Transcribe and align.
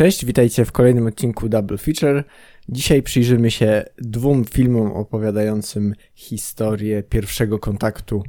Cześć, 0.00 0.24
witajcie 0.24 0.64
w 0.64 0.72
kolejnym 0.72 1.06
odcinku 1.06 1.48
Double 1.48 1.78
Feature. 1.78 2.24
Dzisiaj 2.68 3.02
przyjrzymy 3.02 3.50
się 3.50 3.84
dwóm 3.98 4.44
filmom 4.44 4.92
opowiadającym 4.92 5.94
historię 6.14 7.02
pierwszego 7.02 7.58
kontaktu 7.58 8.22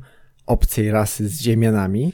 obcej 0.46 0.92
rasy 0.92 1.30
z 1.30 1.42
Ziemianami. 1.42 2.14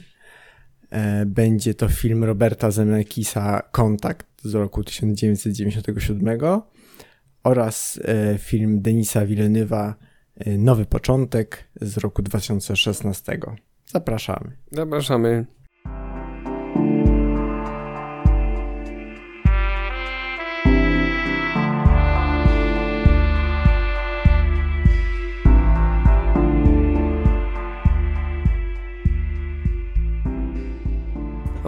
E, 0.90 1.26
będzie 1.26 1.74
to 1.74 1.88
film 1.88 2.24
Roberta 2.24 2.70
Zemeckisa 2.70 3.62
Kontakt 3.62 4.26
z 4.42 4.54
roku 4.54 4.84
1997 4.84 6.40
oraz 7.44 8.00
e, 8.04 8.38
film 8.38 8.82
Denisa 8.82 9.26
Villeneuve'a 9.26 9.94
e, 10.36 10.58
Nowy 10.58 10.86
Początek 10.86 11.64
z 11.80 11.98
roku 11.98 12.22
2016. 12.22 13.38
Zapraszamy. 13.86 14.56
Zapraszamy. 14.72 15.57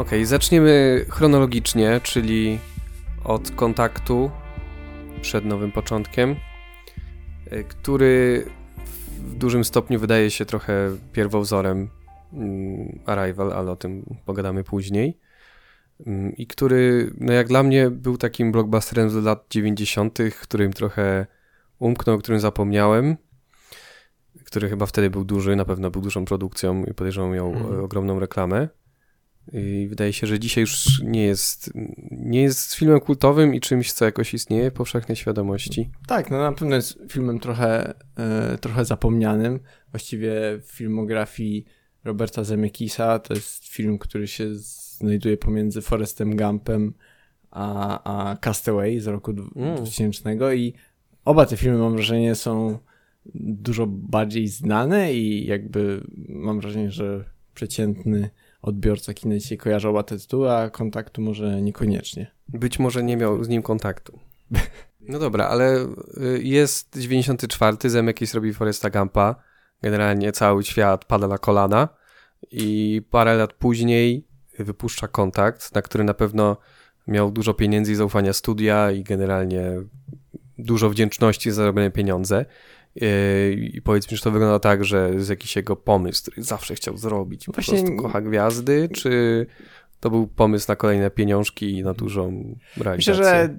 Ok, 0.00 0.10
zaczniemy 0.24 1.04
chronologicznie, 1.08 2.00
czyli 2.02 2.58
od 3.24 3.50
kontaktu 3.50 4.30
przed 5.22 5.44
nowym 5.44 5.72
początkiem, 5.72 6.36
e, 7.50 7.64
który 7.64 8.46
w 9.18 9.34
dużym 9.34 9.64
stopniu 9.64 10.00
wydaje 10.00 10.30
się 10.30 10.44
trochę 10.44 10.96
pierwowzorem 11.12 11.88
mm, 12.32 12.98
Arrival, 13.06 13.52
ale 13.52 13.70
o 13.70 13.76
tym 13.76 14.16
pogadamy 14.24 14.64
później. 14.64 15.18
Mm, 16.06 16.36
I 16.36 16.46
który, 16.46 17.12
no 17.18 17.32
jak 17.32 17.48
dla 17.48 17.62
mnie, 17.62 17.90
był 17.90 18.16
takim 18.16 18.52
blockbusterem 18.52 19.10
z 19.10 19.14
lat 19.14 19.46
90., 19.50 20.18
którym 20.42 20.72
trochę 20.72 21.26
umknął, 21.78 22.18
którym 22.18 22.40
zapomniałem, 22.40 23.16
który 24.44 24.68
chyba 24.68 24.86
wtedy 24.86 25.10
był 25.10 25.24
duży, 25.24 25.56
na 25.56 25.64
pewno 25.64 25.90
był 25.90 26.02
dużą 26.02 26.24
produkcją 26.24 26.84
i 26.84 26.94
podejrzewam 26.94 27.32
miał 27.32 27.50
mm. 27.50 27.84
ogromną 27.84 28.20
reklamę. 28.20 28.68
I 29.52 29.86
wydaje 29.88 30.12
się, 30.12 30.26
że 30.26 30.40
dzisiaj 30.40 30.62
już 30.62 31.02
nie 31.04 31.22
jest, 31.22 31.70
nie 32.10 32.42
jest 32.42 32.74
filmem 32.74 33.00
kultowym 33.00 33.54
i 33.54 33.60
czymś, 33.60 33.92
co 33.92 34.04
jakoś 34.04 34.34
istnieje 34.34 34.70
w 34.70 34.74
powszechnej 34.74 35.16
świadomości. 35.16 35.90
Tak, 36.06 36.30
no 36.30 36.38
na 36.38 36.52
pewno 36.52 36.76
jest 36.76 36.98
filmem 37.08 37.40
trochę, 37.40 37.94
e, 38.16 38.58
trochę 38.58 38.84
zapomnianym. 38.84 39.60
Właściwie 39.90 40.32
w 40.62 40.72
filmografii 40.72 41.64
Roberta 42.04 42.44
Zemeckisa 42.44 43.18
to 43.18 43.34
jest 43.34 43.66
film, 43.66 43.98
który 43.98 44.28
się 44.28 44.54
znajduje 44.54 45.36
pomiędzy 45.36 45.82
Forestem 45.82 46.36
Gumpem 46.36 46.94
a, 47.50 48.30
a 48.30 48.36
Castaway 48.36 49.00
z 49.00 49.06
roku 49.06 49.30
mm. 49.56 49.76
2000 49.76 50.56
i 50.56 50.74
oba 51.24 51.46
te 51.46 51.56
filmy 51.56 51.78
mam 51.78 51.92
wrażenie 51.92 52.34
są 52.34 52.78
dużo 53.34 53.86
bardziej 53.86 54.48
znane 54.48 55.14
i 55.14 55.46
jakby 55.46 56.04
mam 56.28 56.60
wrażenie, 56.60 56.90
że 56.90 57.24
przeciętny 57.54 58.30
odbiorca 58.62 59.14
kina 59.14 59.34
dzisiaj 59.38 59.58
kojarzą 59.58 59.90
oba 59.90 60.02
te 60.02 60.18
tytuły, 60.18 60.52
a 60.52 60.70
kontaktu 60.70 61.22
może 61.22 61.62
niekoniecznie. 61.62 62.30
Być 62.48 62.78
może 62.78 63.02
nie 63.02 63.16
miał 63.16 63.44
z 63.44 63.48
nim 63.48 63.62
kontaktu. 63.62 64.18
No 65.00 65.18
dobra, 65.18 65.46
ale 65.46 65.76
y, 65.76 66.42
jest 66.42 66.98
94, 66.98 67.90
Zemeckis 67.90 68.34
robi 68.34 68.54
Foresta 68.54 68.90
Gampa, 68.90 69.34
generalnie 69.82 70.32
cały 70.32 70.64
świat 70.64 71.04
pada 71.04 71.28
na 71.28 71.38
kolana 71.38 71.88
i 72.50 73.02
parę 73.10 73.36
lat 73.36 73.52
później 73.52 74.28
wypuszcza 74.58 75.08
kontakt, 75.08 75.74
na 75.74 75.82
który 75.82 76.04
na 76.04 76.14
pewno 76.14 76.56
miał 77.06 77.30
dużo 77.30 77.54
pieniędzy 77.54 77.92
i 77.92 77.94
zaufania 77.94 78.32
studia 78.32 78.90
i 78.90 79.02
generalnie 79.02 79.62
dużo 80.58 80.90
wdzięczności 80.90 81.50
za 81.50 81.56
zarobione 81.56 81.90
pieniądze. 81.90 82.44
Yy, 82.94 83.52
I 83.52 83.82
powiedz 83.82 84.10
mi, 84.10 84.18
czy 84.18 84.24
to 84.24 84.30
wygląda 84.30 84.58
tak, 84.58 84.84
że 84.84 85.10
jest 85.14 85.30
jakiś 85.30 85.56
jego 85.56 85.76
pomysł, 85.76 86.22
który 86.22 86.42
zawsze 86.42 86.74
chciał 86.74 86.96
zrobić, 86.96 87.46
po 87.46 87.52
Właśnie... 87.52 87.78
prostu 87.78 87.96
kocha 87.96 88.20
gwiazdy, 88.20 88.88
czy 88.88 89.46
to 90.00 90.10
był 90.10 90.26
pomysł 90.26 90.66
na 90.68 90.76
kolejne 90.76 91.10
pieniążki 91.10 91.78
i 91.78 91.82
na 91.82 91.94
dużą 91.94 92.56
realizację? 92.76 93.12
Myślę, 93.12 93.24
że 93.24 93.56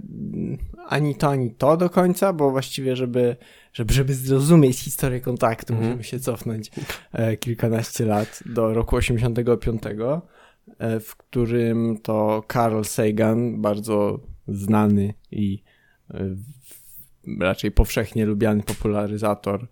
ani 0.88 1.16
to, 1.16 1.30
ani 1.30 1.52
to 1.52 1.78
do 1.78 1.90
końca, 1.90 2.34
bo 2.34 2.52
właściwie, 2.52 2.96
żeby, 2.96 3.36
żeby, 3.74 3.94
żeby 3.94 4.14
zrozumieć 4.14 4.80
historię 4.80 5.22
kontaktu, 5.22 5.74
mhm. 5.74 5.92
musimy 5.92 6.04
się 6.04 6.20
cofnąć 6.20 6.72
e, 7.12 7.38
kilkanaście 7.38 8.06
lat 8.06 8.44
do 8.46 8.74
roku 8.74 8.96
85, 8.96 9.84
e, 9.86 11.00
w 11.00 11.16
którym 11.16 11.98
to 12.04 12.44
Carl 12.54 12.84
Sagan, 12.84 13.62
bardzo 13.62 14.20
znany 14.48 15.14
i 15.32 15.64
e, 16.14 16.36
raczej 17.40 17.72
powszechnie 17.72 18.26
lubiany 18.26 18.64
popularyzator, 18.64 19.68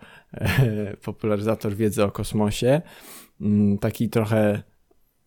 popularyzator 1.05 1.75
wiedzy 1.75 2.03
o 2.03 2.11
kosmosie. 2.11 2.81
Mm, 3.41 3.77
taki 3.77 4.09
trochę 4.09 4.63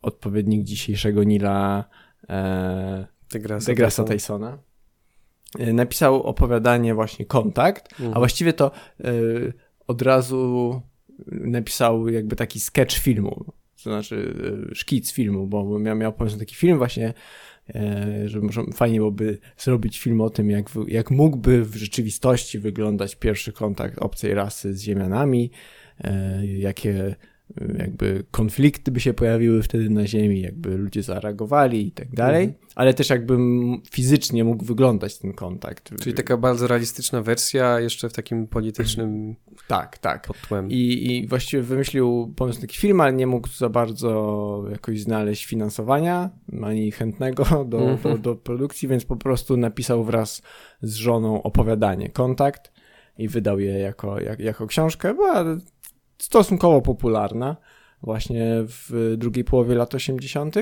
odpowiednik 0.03 0.65
dzisiejszego 0.65 1.25
Nila 1.25 1.85
e, 2.29 3.07
DeGrasse 3.33 4.05
Tysona. 4.05 4.59
E, 5.59 5.73
napisał 5.73 6.23
opowiadanie 6.23 6.95
właśnie 6.95 7.27
Kontakt, 7.27 7.93
mhm. 7.93 8.13
a 8.15 8.19
właściwie 8.19 8.53
to 8.53 8.71
e, 9.01 9.13
od 9.87 10.03
razu 10.03 10.81
napisał 11.27 12.09
jakby 12.09 12.37
taki 12.37 12.61
sketch 12.61 12.99
filmu, 12.99 13.45
to 13.77 13.91
znaczy 13.91 14.35
e, 14.71 14.75
szkic 14.75 15.13
filmu, 15.13 15.47
bo 15.47 15.79
miał, 15.79 15.97
miał 15.97 16.13
pomysł 16.13 16.39
taki 16.39 16.55
film 16.55 16.79
właśnie 16.79 17.15
że 18.25 18.41
może 18.41 18.63
fajnie 18.75 18.99
byłoby 18.99 19.39
zrobić 19.57 19.99
film 19.99 20.21
o 20.21 20.31
tym, 20.31 20.51
jak, 20.51 20.71
jak 20.87 21.11
mógłby 21.11 21.65
w 21.65 21.77
rzeczywistości 21.77 22.59
wyglądać 22.59 23.17
pierwszy 23.17 23.53
kontakt 23.53 23.99
obcej 23.99 24.35
rasy 24.35 24.75
z 24.75 24.83
Ziemianami, 24.83 25.51
e, 26.01 26.47
jakie 26.47 27.17
jakby 27.79 28.25
konflikty 28.31 28.91
by 28.91 29.01
się 29.01 29.15
pojawiły 29.15 29.63
wtedy 29.63 29.91
na 29.91 30.07
Ziemi, 30.07 30.41
jakby 30.41 30.77
ludzie 30.77 31.03
zareagowali 31.03 31.87
i 31.87 31.93
tak 31.93 32.15
dalej, 32.15 32.45
mhm. 32.45 32.63
ale 32.75 32.95
też 32.95 33.11
jakby 33.11 33.37
fizycznie 33.91 34.45
mógł 34.45 34.65
wyglądać 34.65 35.19
ten 35.19 35.33
kontakt. 35.33 35.91
Czyli 36.01 36.15
taka 36.15 36.37
bardzo 36.37 36.67
realistyczna 36.67 37.23
wersja, 37.23 37.81
jeszcze 37.81 38.09
w 38.09 38.13
takim 38.13 38.47
politycznym 38.47 39.35
tak, 39.69 39.99
tak. 39.99 40.27
podtłem. 40.27 40.71
I, 40.71 40.77
I 40.77 41.27
właściwie 41.29 41.63
wymyślił 41.63 42.33
pomysł 42.37 42.59
na 42.59 42.61
taki 42.61 42.79
film, 42.79 43.01
ale 43.01 43.13
nie 43.13 43.27
mógł 43.27 43.49
za 43.49 43.69
bardzo 43.69 44.65
jakoś 44.71 45.01
znaleźć 45.01 45.47
finansowania, 45.47 46.31
ani 46.63 46.91
chętnego 46.91 47.45
do, 47.69 47.91
mhm. 47.91 47.99
do, 48.03 48.19
do 48.19 48.37
produkcji, 48.37 48.89
więc 48.89 49.05
po 49.05 49.17
prostu 49.17 49.57
napisał 49.57 50.05
wraz 50.05 50.43
z 50.83 50.95
żoną 50.95 51.43
opowiadanie 51.43 52.11
Kontakt 52.11 52.73
i 53.19 53.29
wydał 53.29 53.61
je 53.61 53.79
jako, 53.79 54.21
jak, 54.21 54.41
jako 54.41 54.67
książkę. 54.67 55.15
Była 55.15 55.45
stosunkowo 56.23 56.83
popularna 56.83 57.57
właśnie 58.03 58.47
w 58.57 59.15
drugiej 59.17 59.45
połowie 59.45 59.75
lat 59.75 59.95
80. 59.95 60.57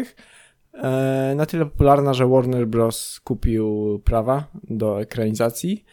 E, 0.74 1.34
na 1.36 1.46
tyle 1.46 1.64
popularna, 1.64 2.14
że 2.14 2.26
Warner 2.28 2.66
Bros. 2.66 3.20
kupił 3.20 3.98
prawa 4.04 4.46
do 4.64 5.00
ekranizacji 5.00 5.84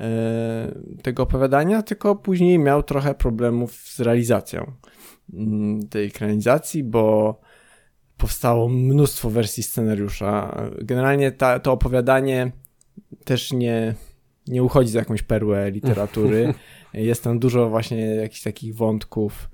e, 0.00 0.74
tego 1.02 1.22
opowiadania, 1.22 1.82
tylko 1.82 2.16
później 2.16 2.58
miał 2.58 2.82
trochę 2.82 3.14
problemów 3.14 3.72
z 3.72 4.00
realizacją 4.00 4.72
mm, 5.34 5.88
tej 5.88 6.06
ekranizacji, 6.06 6.84
bo 6.84 7.40
powstało 8.16 8.68
mnóstwo 8.68 9.30
wersji 9.30 9.62
scenariusza. 9.62 10.62
Generalnie 10.82 11.32
ta, 11.32 11.58
to 11.58 11.72
opowiadanie 11.72 12.52
też 13.24 13.52
nie, 13.52 13.94
nie 14.46 14.62
uchodzi 14.62 14.90
za 14.90 14.98
jakąś 14.98 15.22
perłę 15.22 15.70
literatury. 15.70 16.54
Jest 16.94 17.24
tam 17.24 17.38
dużo 17.38 17.70
właśnie 17.70 17.98
jakichś 17.98 18.42
takich 18.42 18.74
wątków 18.74 19.50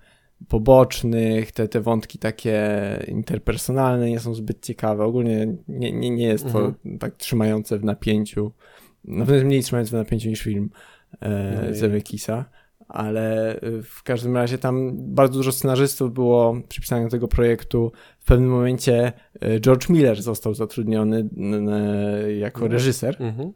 pobocznych, 0.48 1.52
te, 1.52 1.68
te 1.68 1.80
wątki 1.80 2.18
takie 2.18 2.60
interpersonalne 3.08 4.10
nie 4.10 4.20
są 4.20 4.34
zbyt 4.34 4.64
ciekawe. 4.66 5.04
Ogólnie 5.04 5.56
nie, 5.68 5.92
nie, 5.92 6.10
nie 6.10 6.26
jest 6.26 6.52
to 6.52 6.58
mhm. 6.58 6.98
tak 6.98 7.16
trzymające 7.16 7.78
w 7.78 7.84
napięciu. 7.84 8.52
Na 9.04 9.26
pewno 9.26 9.44
mniej 9.44 9.62
trzymające 9.62 9.90
w 9.90 10.00
napięciu 10.00 10.28
niż 10.28 10.42
film 10.42 10.70
e, 11.20 11.62
no 11.68 11.74
Zemekisa, 11.74 12.44
ale 12.88 13.56
w 13.82 14.02
każdym 14.02 14.36
razie 14.36 14.58
tam 14.58 14.92
bardzo 15.14 15.38
dużo 15.38 15.52
scenarzystów 15.52 16.14
było 16.14 16.56
przypisanych 16.68 17.06
do 17.06 17.10
tego 17.10 17.28
projektu. 17.28 17.92
W 18.18 18.24
pewnym 18.24 18.50
momencie 18.50 19.12
e, 19.40 19.60
George 19.60 19.88
Miller 19.88 20.22
został 20.22 20.54
zatrudniony 20.54 21.28
jako 22.38 22.58
mhm. 22.58 22.72
reżyser 22.72 23.16
mhm. 23.20 23.52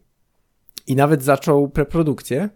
I 0.86 0.96
nawet 0.96 1.22
zaczął 1.22 1.69
preprodukcję 1.69 2.48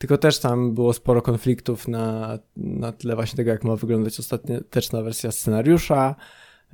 tylko 0.00 0.18
też 0.18 0.38
tam 0.38 0.74
było 0.74 0.92
sporo 0.92 1.22
konfliktów 1.22 1.88
na, 1.88 2.38
na 2.56 2.92
tle 2.92 3.14
właśnie 3.14 3.36
tego, 3.36 3.50
jak 3.50 3.64
ma 3.64 3.76
wyglądać 3.76 4.20
ostateczna 4.20 5.02
wersja 5.02 5.32
scenariusza. 5.32 6.14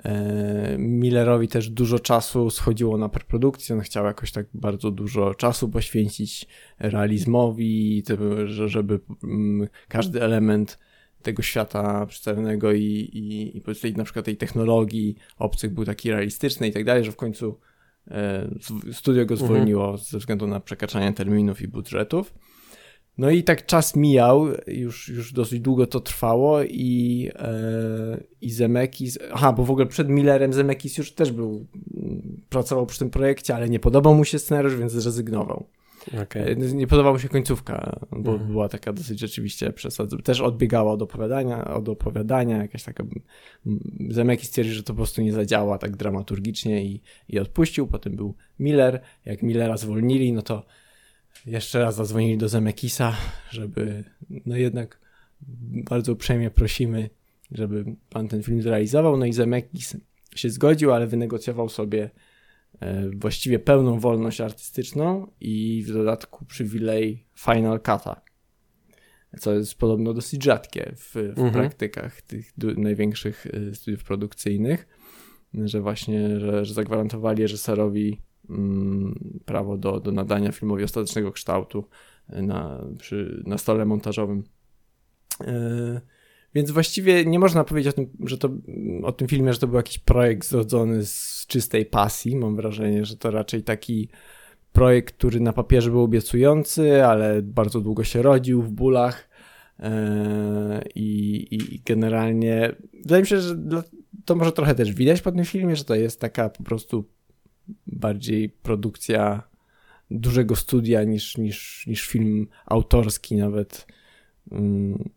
E, 0.04 0.76
Millerowi 0.78 1.48
też 1.48 1.70
dużo 1.70 1.98
czasu 1.98 2.50
schodziło 2.50 2.98
na 2.98 3.08
preprodukcję, 3.08 3.76
on 3.76 3.82
chciał 3.82 4.04
jakoś 4.04 4.32
tak 4.32 4.46
bardzo 4.54 4.90
dużo 4.90 5.34
czasu 5.34 5.68
poświęcić 5.68 6.46
realizmowi, 6.78 8.04
żeby 8.66 9.00
mm, 9.24 9.68
każdy 9.88 10.22
element 10.22 10.78
tego 11.22 11.42
świata 11.42 12.06
przedstawionego 12.06 12.72
i, 12.72 12.82
i, 13.12 13.88
i 13.88 13.94
na 13.96 14.04
przykład 14.04 14.24
tej 14.24 14.36
technologii 14.36 15.16
obcych 15.38 15.74
był 15.74 15.84
taki 15.84 16.10
realistyczny 16.10 16.68
i 16.68 16.72
tak 16.72 16.84
dalej, 16.84 17.04
że 17.04 17.12
w 17.12 17.16
końcu 17.16 17.58
studio 18.92 19.26
go 19.26 19.34
mhm. 19.34 19.38
zwolniło 19.38 19.84
mhm. 19.84 20.04
ze 20.04 20.18
względu 20.18 20.46
na 20.46 20.60
przekraczanie 20.60 21.12
terminów 21.12 21.62
i 21.62 21.68
budżetów. 21.68 22.34
No 23.18 23.30
i 23.30 23.44
tak 23.44 23.66
czas 23.66 23.96
mijał, 23.96 24.46
już, 24.66 25.08
już 25.08 25.32
dosyć 25.32 25.60
długo 25.60 25.86
to 25.86 26.00
trwało 26.00 26.62
i, 26.62 27.30
e, 27.34 28.20
i 28.40 28.50
Zemekis, 28.50 29.18
aha, 29.32 29.52
bo 29.52 29.64
w 29.64 29.70
ogóle 29.70 29.86
przed 29.86 30.08
Millerem 30.08 30.52
Zemekis 30.52 30.98
już 30.98 31.12
też 31.12 31.32
był, 31.32 31.66
pracował 32.48 32.86
przy 32.86 32.98
tym 32.98 33.10
projekcie, 33.10 33.54
ale 33.54 33.68
nie 33.68 33.80
podobał 33.80 34.14
mu 34.14 34.24
się 34.24 34.38
scenariusz, 34.38 34.76
więc 34.76 34.92
zrezygnował. 34.92 35.66
Okay. 36.22 36.56
Nie 36.56 36.86
podobała 36.86 37.12
mu 37.12 37.18
się 37.18 37.28
końcówka, 37.28 38.00
bo 38.10 38.32
mhm. 38.32 38.50
była 38.50 38.68
taka 38.68 38.92
dosyć 38.92 39.20
rzeczywiście 39.20 39.72
przesadzona. 39.72 40.22
Też 40.22 40.40
odbiegała 40.40 40.92
od 40.92 41.02
opowiadania, 41.02 41.64
od 41.64 41.88
opowiadania, 41.88 42.56
jakaś 42.56 42.82
taka... 42.82 43.04
Zemeki 44.10 44.46
stwierdził, 44.46 44.74
że 44.74 44.82
to 44.82 44.92
po 44.92 44.96
prostu 44.96 45.22
nie 45.22 45.32
zadziała 45.32 45.78
tak 45.78 45.96
dramaturgicznie 45.96 46.84
i, 46.84 47.02
i 47.28 47.38
odpuścił. 47.38 47.86
Potem 47.86 48.16
był 48.16 48.34
Miller. 48.58 49.00
Jak 49.24 49.42
Millera 49.42 49.76
zwolnili, 49.76 50.32
no 50.32 50.42
to 50.42 50.66
jeszcze 51.46 51.80
raz 51.80 51.94
zadzwonili 51.94 52.38
do 52.38 52.48
Zemekisa, 52.48 53.16
żeby 53.50 54.04
no 54.46 54.56
jednak 54.56 55.00
bardzo 55.90 56.12
uprzejmie 56.12 56.50
prosimy, 56.50 57.10
żeby 57.52 57.84
pan 58.10 58.28
ten 58.28 58.42
film 58.42 58.62
zrealizował. 58.62 59.16
No 59.16 59.26
i 59.26 59.32
Zemekis 59.32 59.96
się 60.34 60.50
zgodził, 60.50 60.92
ale 60.92 61.06
wynegocjował 61.06 61.68
sobie 61.68 62.02
E, 62.04 62.10
właściwie 63.17 63.58
pełną 63.58 64.00
wolność 64.00 64.40
artystyczną 64.40 65.32
i 65.40 65.84
w 65.87 65.93
dodatku 65.93 66.44
przywilej 66.44 67.26
Final 67.38 67.78
Cut'a, 67.78 68.17
co 69.38 69.55
jest 69.55 69.75
podobno 69.75 70.14
dosyć 70.14 70.44
rzadkie 70.44 70.93
w, 70.96 71.12
w 71.12 71.17
mhm. 71.17 71.52
praktykach 71.52 72.23
tych 72.23 72.52
największych 72.58 73.46
e, 73.46 73.75
studiów 73.75 74.05
produkcyjnych, 74.05 74.87
że 75.55 75.81
właśnie, 75.81 76.40
że, 76.40 76.64
że 76.64 76.75
zagwarantowali 76.75 77.43
reżyserowi 77.43 78.23
mm, 78.50 79.40
prawo 79.44 79.76
do, 79.76 80.00
do 80.00 80.12
nadania 80.12 80.52
filmowi 80.52 80.84
ostatecznego 80.84 81.32
kształtu 81.32 81.88
na, 82.28 82.84
przy, 82.99 83.43
na 83.46 83.58
stole 83.58 83.84
montażowym. 83.84 84.43
Yy, 85.40 86.00
więc 86.56 86.70
właściwie 86.70 87.24
nie 87.24 87.38
można 87.38 87.64
powiedzieć 87.64 87.92
o 87.92 87.96
tym, 87.96 88.08
że 88.24 88.38
to, 88.38 88.48
o 89.02 89.12
tym 89.12 89.28
filmie, 89.28 89.52
że 89.52 89.58
to 89.58 89.66
był 89.66 89.76
jakiś 89.76 89.98
projekt 89.98 90.48
zrodzony 90.48 91.06
z 91.06 91.44
czystej 91.48 91.86
pasji. 91.86 92.36
Mam 92.36 92.56
wrażenie, 92.56 93.04
że 93.04 93.16
to 93.16 93.30
raczej 93.30 93.62
taki 93.62 94.08
projekt, 94.72 95.14
który 95.16 95.40
na 95.40 95.52
papierze 95.52 95.90
był 95.90 96.02
obiecujący, 96.02 97.04
ale 97.04 97.42
bardzo 97.42 97.80
długo 97.80 98.04
się 98.04 98.22
rodził 98.22 98.62
w 98.62 98.70
bólach. 98.70 99.28
E, 99.80 100.84
I, 100.94 101.46
i, 101.50 101.80
generalnie 101.84 102.74
wydaje 103.02 103.22
mi 103.22 103.28
się, 103.28 103.40
że 103.40 103.56
to 104.24 104.34
może 104.34 104.52
trochę 104.52 104.74
też 104.74 104.92
widać 104.92 105.22
po 105.22 105.32
tym 105.32 105.44
filmie, 105.44 105.76
że 105.76 105.84
to 105.84 105.94
jest 105.94 106.20
taka 106.20 106.48
po 106.48 106.62
prostu 106.62 107.04
bardziej 107.86 108.48
produkcja 108.48 109.42
dużego 110.10 110.56
studia 110.56 111.04
niż, 111.04 111.38
niż, 111.38 111.86
niż 111.86 112.06
film 112.06 112.48
autorski, 112.66 113.36
nawet 113.36 113.86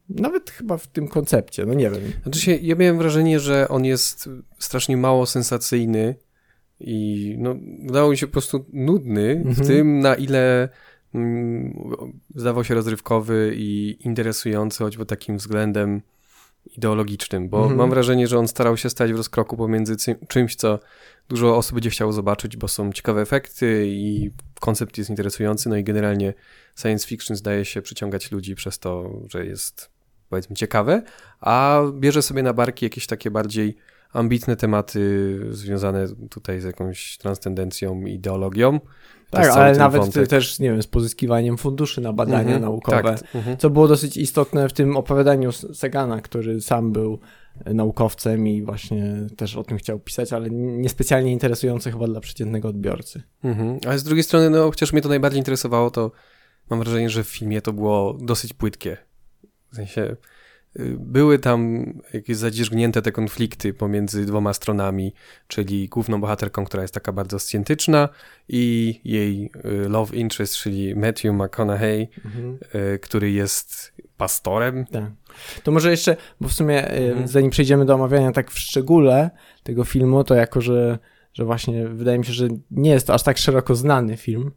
nawet 0.10 0.50
chyba 0.50 0.78
w 0.78 0.88
tym 0.88 1.08
koncepcie, 1.08 1.66
no 1.66 1.74
nie 1.74 1.90
wiem. 1.90 2.02
Znaczy 2.24 2.40
się, 2.40 2.56
ja 2.56 2.76
miałem 2.76 2.98
wrażenie, 2.98 3.40
że 3.40 3.68
on 3.68 3.86
jest 3.86 4.30
strasznie 4.60 4.98
mało 4.98 5.26
sensacyjny 5.26 6.16
i 6.80 7.36
no, 7.40 7.56
wydawał 7.86 8.12
mi 8.12 8.18
się 8.18 8.28
po 8.28 8.34
prostu 8.34 8.66
nudny 8.74 9.32
mhm. 9.32 9.56
w 9.56 9.68
tym, 9.68 10.00
na 10.00 10.16
ile 10.16 10.70
mm, 11.14 11.94
zdawał 12.36 12.64
się 12.64 12.74
rozrywkowy 12.74 13.54
i 13.56 13.98
interesujący, 14.06 14.84
choćby 14.84 15.06
takim 15.06 15.38
względem 15.38 16.02
ideologicznym, 16.78 17.50
bo 17.50 17.58
mhm. 17.58 17.78
mam 17.78 17.90
wrażenie, 17.90 18.28
że 18.28 18.40
on 18.40 18.48
starał 18.48 18.78
się 18.78 18.90
stać 18.90 19.14
w 19.14 19.18
rozkroku 19.18 19.58
pomiędzy 19.58 19.96
czymś, 20.28 20.56
co 20.56 20.80
dużo 21.30 21.58
osób 21.58 21.74
będzie 21.74 21.90
chciało 21.90 22.14
zobaczyć, 22.14 22.58
bo 22.58 22.68
są 22.68 22.92
ciekawe 22.92 23.22
efekty 23.22 23.86
i 23.88 24.32
koncept 24.60 24.98
jest 24.98 25.10
interesujący, 25.10 25.70
no 25.70 25.78
i 25.78 25.84
generalnie 25.84 26.34
science 26.82 27.08
fiction 27.08 27.38
zdaje 27.38 27.66
się 27.66 27.82
przyciągać 27.82 28.32
ludzi 28.32 28.56
przez 28.56 28.80
to, 28.80 29.10
że 29.30 29.46
jest 29.46 29.90
powiedzmy 30.30 30.56
ciekawe, 30.56 31.04
a 31.42 31.82
bierze 31.94 32.22
sobie 32.22 32.44
na 32.44 32.54
barki 32.54 32.86
jakieś 32.86 33.08
takie 33.08 33.32
bardziej 33.32 33.78
ambitne 34.14 34.56
tematy 34.56 35.40
związane 35.52 36.08
tutaj 36.30 36.62
z 36.62 36.64
jakąś 36.64 37.18
transcendencją 37.18 38.06
i 38.06 38.14
ideologią. 38.14 38.80
Tak, 39.30 39.50
ale 39.50 39.78
nawet 39.78 40.02
wątek. 40.02 40.28
też, 40.28 40.60
nie 40.60 40.72
wiem, 40.72 40.82
z 40.82 40.88
pozyskiwaniem 40.88 41.58
funduszy 41.58 42.02
na 42.02 42.14
badania 42.14 42.56
mhm, 42.56 42.62
naukowe, 42.62 43.04
tak, 43.04 43.36
mhm. 43.36 43.58
co 43.58 43.70
było 43.70 43.88
dosyć 43.88 44.18
istotne 44.18 44.70
w 44.70 44.74
tym 44.74 44.98
opowiadaniu 44.98 45.52
Segana, 45.52 46.22
który 46.22 46.62
sam 46.62 46.92
był 46.92 47.20
naukowcem 47.66 48.48
i 48.48 48.64
właśnie 48.64 49.28
też 49.38 49.56
o 49.56 49.64
tym 49.64 49.78
chciał 49.78 50.00
pisać, 50.00 50.34
ale 50.34 50.50
niespecjalnie 50.52 51.32
interesujące 51.32 51.92
chyba 51.92 52.08
dla 52.08 52.20
przeciętnego 52.20 52.68
odbiorcy. 52.68 53.22
Mhm. 53.44 53.80
Ale 53.88 54.00
z 54.00 54.04
drugiej 54.04 54.24
strony, 54.24 54.50
no 54.50 54.70
chociaż 54.70 54.94
mnie 54.94 55.02
to 55.02 55.10
najbardziej 55.10 55.40
interesowało, 55.40 55.92
to 55.92 56.12
mam 56.70 56.80
wrażenie, 56.80 57.10
że 57.10 57.24
w 57.24 57.28
filmie 57.28 57.62
to 57.62 57.74
było 57.74 58.18
dosyć 58.22 58.54
płytkie. 58.54 58.98
W 59.72 59.76
sensie 59.76 60.16
y, 60.80 60.98
były 61.00 61.40
tam 61.40 61.86
jakieś 62.14 62.38
zadzierzgnięte 62.38 63.02
te 63.02 63.12
konflikty 63.12 63.74
pomiędzy 63.74 64.26
dwoma 64.26 64.54
stronami, 64.54 65.14
czyli 65.48 65.88
główną 65.88 66.22
bohaterką, 66.22 66.66
która 66.66 66.82
jest 66.82 66.94
taka 66.94 67.12
bardzo 67.12 67.40
scjentyczna 67.40 68.10
i 68.50 68.96
jej 69.04 69.52
y, 69.66 69.90
love 69.90 70.16
interest, 70.16 70.56
czyli 70.56 70.96
Matthew 70.96 71.34
McConaughey, 71.34 72.10
mhm. 72.26 72.58
Y, 72.76 73.00
który 73.00 73.32
jest 73.32 73.94
pastorem. 74.18 74.86
Tak. 74.86 75.04
To 75.64 75.72
może 75.72 75.92
jeszcze, 75.92 76.16
bo 76.42 76.48
w 76.48 76.54
sumie 76.54 76.88
mhm. 76.88 77.28
zanim 77.28 77.52
przejdziemy 77.52 77.86
do 77.86 77.96
omawiania 77.96 78.32
tak 78.32 78.52
w 78.52 78.60
szczególe 78.60 79.30
tego 79.64 79.84
filmu, 79.84 80.24
to 80.24 80.36
jako, 80.36 80.62
że, 80.62 81.00
że 81.34 81.46
właśnie 81.46 81.88
wydaje 81.88 82.20
mi 82.20 82.26
się, 82.26 82.34
że 82.34 82.48
nie 82.72 82.92
jest 82.92 83.08
to 83.08 83.14
aż 83.14 83.24
tak 83.24 83.38
szeroko 83.38 83.76
znany 83.76 84.18
film, 84.18 84.52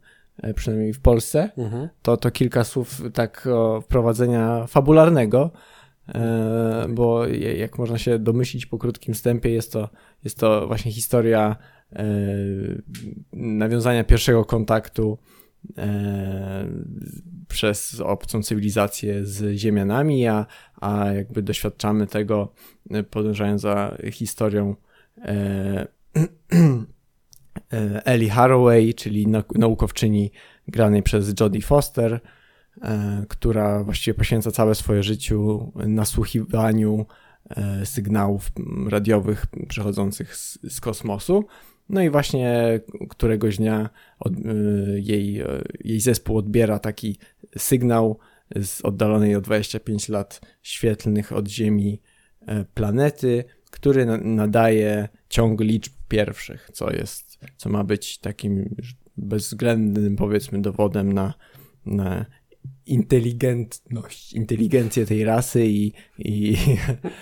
przynajmniej 0.55 0.93
w 0.93 0.99
Polsce, 0.99 1.49
mhm. 1.57 1.89
to, 2.01 2.17
to 2.17 2.31
kilka 2.31 2.63
słów 2.63 3.01
tak 3.13 3.49
wprowadzenia 3.81 4.67
fabularnego, 4.67 5.51
e, 6.07 6.87
bo 6.89 7.27
jak 7.57 7.77
można 7.77 7.97
się 7.97 8.19
domyślić 8.19 8.65
po 8.65 8.77
krótkim 8.77 9.13
wstępie, 9.13 9.49
jest 9.49 9.73
to, 9.73 9.89
jest 10.23 10.37
to 10.37 10.67
właśnie 10.67 10.91
historia 10.91 11.55
e, 11.93 12.05
nawiązania 13.33 14.03
pierwszego 14.03 14.45
kontaktu 14.45 15.17
przez 17.47 17.99
obcą 17.99 18.43
cywilizację 18.43 19.25
z 19.25 19.57
Ziemianami, 19.57 20.27
a, 20.27 20.45
a 20.81 21.05
jakby 21.05 21.41
doświadczamy 21.41 22.07
tego 22.07 22.53
podążając 23.09 23.61
za 23.61 23.97
historią 24.11 24.75
E, 25.17 25.87
Ellie 28.05 28.29
Haraway, 28.29 28.93
czyli 28.93 29.27
naukowczyni 29.55 30.31
granej 30.67 31.03
przez 31.03 31.33
Jodie 31.39 31.61
Foster, 31.61 32.19
e, 32.81 33.25
która 33.29 33.83
właściwie 33.83 34.13
poświęca 34.15 34.51
całe 34.51 34.75
swoje 34.75 35.03
życie 35.03 35.35
nasłuchiwaniu 35.75 37.05
e, 37.49 37.85
sygnałów 37.85 38.51
radiowych 38.89 39.45
przechodzących 39.67 40.35
z, 40.35 40.59
z 40.69 40.81
kosmosu. 40.81 41.45
No 41.89 42.01
i 42.01 42.09
właśnie 42.09 42.79
któregoś 43.09 43.57
dnia 43.57 43.89
od, 44.19 44.33
jej, 44.95 45.43
jej 45.79 45.99
zespół 45.99 46.37
odbiera 46.37 46.79
taki 46.79 47.17
sygnał 47.57 48.19
z 48.61 48.81
oddalonej 48.81 49.35
o 49.35 49.41
25 49.41 50.09
lat 50.09 50.41
świetlnych 50.61 51.31
od 51.31 51.47
Ziemi 51.47 52.01
planety, 52.73 53.43
który 53.71 54.05
nadaje 54.21 55.07
ciąg 55.29 55.61
liczb 55.61 55.93
pierwszych, 56.07 56.69
co 56.73 56.93
jest, 56.93 57.32
co 57.57 57.69
ma 57.69 57.83
być 57.83 58.17
takim 58.17 58.75
bezwzględnym, 59.17 60.15
powiedzmy, 60.15 60.61
dowodem 60.61 61.13
na, 61.13 61.33
na 61.85 62.25
inteligentność, 62.85 64.33
inteligencję 64.33 65.05
tej 65.05 65.23
rasy 65.23 65.65
i, 65.65 65.91
i 66.17 66.55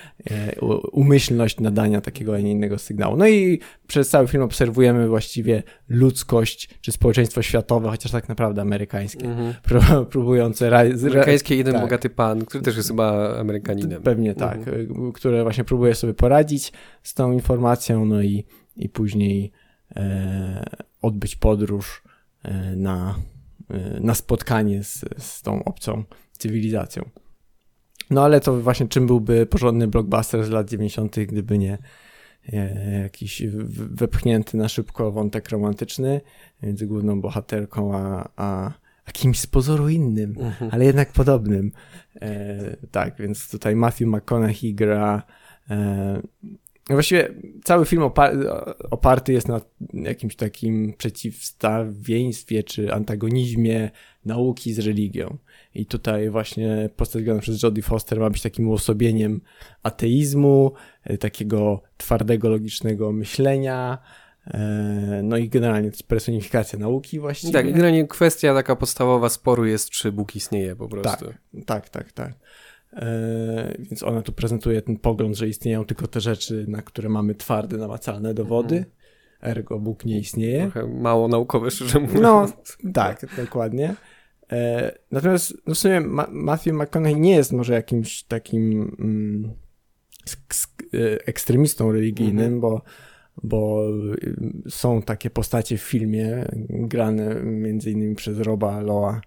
umyślność 0.92 1.60
nadania 1.60 2.02
takiego, 2.02 2.36
a 2.36 2.40
nie 2.40 2.52
innego 2.52 2.78
sygnału. 2.78 3.18
No 3.18 3.28
i 3.28 3.60
przez 3.88 4.10
cały 4.10 4.28
film 4.28 4.44
obserwujemy 4.44 5.08
właściwie 5.08 5.64
ludzkość, 5.90 6.70
czy 6.82 6.92
społeczeństwo 6.92 7.42
światowe, 7.42 7.90
chociaż 7.90 8.12
tak 8.12 8.30
naprawdę 8.30 8.62
amerykańskie, 8.62 9.26
mm 9.26 9.38
-hmm. 9.38 10.06
próbujące... 10.06 10.78
Amerykańskie 10.78 11.56
jeden 11.56 11.74
tak. 11.74 11.82
bogaty 11.82 12.10
pan, 12.10 12.46
który 12.46 12.64
też 12.64 12.78
jest 12.78 12.90
chyba 12.90 13.38
Amerykaninem. 13.40 14.02
Pewnie 14.02 14.36
tak, 14.36 14.68
mm 14.68 14.88
-hmm. 14.88 15.12
które 15.12 15.44
właśnie 15.44 15.64
próbuje 15.64 15.96
sobie 15.96 16.14
poradzić 16.14 16.74
z 17.04 17.14
tą 17.14 17.32
informacją, 17.32 18.06
no 18.06 18.22
i, 18.22 18.46
i 18.76 18.90
później 18.90 19.46
e, 19.46 19.61
odbyć 21.02 21.36
podróż 21.36 22.04
e, 22.44 22.76
na 22.76 23.16
Y, 23.74 24.00
na 24.00 24.16
spotkanie 24.16 24.84
z, 24.84 25.06
z 25.18 25.42
tą 25.42 25.64
obcą 25.64 26.04
cywilizacją. 26.38 27.10
No 28.10 28.24
ale 28.24 28.42
to 28.42 28.62
właśnie 28.62 28.88
czym 28.88 29.08
byłby 29.08 29.46
porządny 29.46 29.88
blockbuster 29.88 30.46
z 30.46 30.50
lat 30.50 30.70
90., 30.70 31.16
gdyby 31.20 31.58
nie 31.58 31.78
jakiś 33.02 33.44
wepchnięty 33.74 34.58
na 34.58 34.70
szybko 34.70 35.12
wątek 35.12 35.50
romantyczny 35.50 36.22
między 36.64 36.88
główną 36.88 37.22
bohaterką 37.22 37.96
a, 37.96 38.30
a, 38.36 38.72
a 39.06 39.12
kimś 39.12 39.40
z 39.40 39.48
pozoru 39.48 39.90
innym, 39.90 40.36
mhm. 40.40 40.72
ale 40.74 40.86
jednak 40.86 41.12
podobnym. 41.12 41.72
E, 42.22 42.58
tak, 42.92 43.16
więc 43.20 43.50
tutaj 43.50 43.76
Matthew 43.76 44.08
McConaughey 44.08 44.74
gra 44.74 45.24
e, 45.70 46.22
Właściwie 46.96 47.34
cały 47.64 47.86
film 47.86 48.04
oparty 48.90 49.34
jest 49.34 49.48
na 49.48 49.62
jakimś 49.94 50.36
takim 50.36 50.94
przeciwstawieństwie 50.98 52.64
czy 52.64 52.94
antagonizmie 52.94 53.92
nauki 54.26 54.74
z 54.74 54.80
religią. 54.80 55.38
I 55.76 55.86
tutaj 55.86 56.30
właśnie 56.30 56.90
postać 56.96 57.24
grana 57.24 57.40
przez 57.40 57.64
Jodie 57.64 57.84
Foster 57.84 58.20
ma 58.20 58.30
być 58.30 58.42
takim 58.42 58.68
uosobieniem 58.70 59.42
ateizmu, 59.84 60.72
e, 61.04 61.18
takiego 61.18 61.82
twardego, 61.98 62.50
logicznego 62.50 63.12
myślenia, 63.12 63.98
e, 64.48 65.22
no 65.24 65.38
i 65.38 65.50
generalnie 65.50 65.90
to 65.90 65.96
jest 65.96 66.08
personifikacja 66.08 66.80
nauki 66.80 67.20
właściwie. 67.20 67.54
Tak, 67.54 67.66
generalnie 67.66 68.08
kwestia 68.08 68.54
taka 68.54 68.76
podstawowa 68.76 69.30
sporu 69.30 69.66
jest, 69.66 69.90
czy 69.90 70.12
Bóg 70.12 70.36
istnieje 70.36 70.76
po 70.76 70.88
prostu. 70.88 71.26
Tak, 71.26 71.66
tak, 71.66 71.90
tak. 71.90 72.12
tak. 72.12 72.34
E, 72.94 73.76
więc 73.80 74.04
ona 74.04 74.22
tu 74.22 74.32
prezentuje 74.32 74.82
ten 74.82 74.98
pogląd, 74.98 75.38
że 75.38 75.48
istnieją 75.48 75.86
tylko 75.86 76.08
te 76.08 76.22
rzeczy, 76.22 76.66
na 76.68 76.82
które 76.82 77.10
mamy 77.10 77.36
twarde, 77.36 77.78
namacalne 77.78 78.34
dowody. 78.34 78.76
Mhm. 78.76 78.96
Ergo 79.42 79.80
Bóg 79.80 80.06
nie 80.06 80.20
istnieje. 80.20 80.62
Trochę 80.62 80.88
mało 80.88 81.28
naukowe, 81.28 81.72
szczerze 81.72 82.00
mówiąc. 82.00 82.22
No, 82.22 82.48
tak, 82.94 83.26
dokładnie. 83.38 83.96
E, 84.52 84.92
natomiast 85.12 85.54
no 85.68 85.76
w 85.76 85.78
sumie 85.78 86.02
Ma 86.02 86.28
Matthew 86.32 86.74
McConaughey 86.74 87.22
nie 87.22 87.36
jest 87.36 87.52
może 87.52 87.74
jakimś 87.74 88.24
takim 88.24 88.96
mm, 89.00 89.54
e, 90.94 91.28
ekstremistą 91.28 91.92
religijnym, 91.92 92.54
mhm. 92.54 92.60
bo, 92.60 92.82
bo 93.44 93.90
y, 94.16 94.70
są 94.70 95.02
takie 95.02 95.30
postacie 95.30 95.78
w 95.78 95.82
filmie 95.82 96.46
grane 96.70 97.36
między 97.44 97.92
innymi 97.92 98.16
przez 98.16 98.40
Roba 98.40 98.82
Loa. 98.82 99.22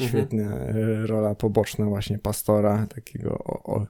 Świetna 0.00 0.42
mhm. 0.42 1.04
rola 1.06 1.34
poboczna 1.34 1.86
właśnie 1.86 2.18
pastora, 2.18 2.86
takiego 2.86 3.38
o, 3.38 3.74
o, 3.74 3.86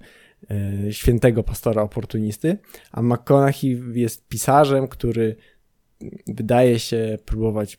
e, 0.50 0.92
świętego 0.92 1.42
pastora 1.42 1.82
oportunisty. 1.82 2.58
A 2.92 3.02
McConaughey 3.02 3.82
jest 3.94 4.28
pisarzem, 4.28 4.88
który 4.88 5.36
wydaje 6.26 6.78
się 6.78 7.18
próbować 7.24 7.78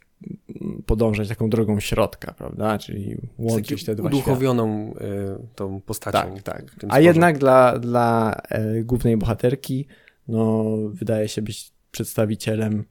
podążać 0.86 1.30
taką 1.30 1.50
drogą 1.50 1.80
środka, 1.80 2.34
prawda? 2.34 2.78
Czyli 2.78 3.18
łączyć 3.38 3.86
te 3.86 3.96
dwa 3.96 4.08
uduchowioną 4.08 4.94
y, 4.94 5.48
tą 5.56 5.82
postacią. 5.82 6.18
Tak, 6.18 6.44
tak. 6.44 6.86
A 6.90 7.00
jednak 7.00 7.38
dla, 7.38 7.80
dla 7.80 8.42
głównej 8.84 9.18
bohaterki 9.18 9.88
no, 10.28 10.66
wydaje 10.90 11.28
się 11.28 11.42
być 11.42 11.72
przedstawicielem 11.92 12.84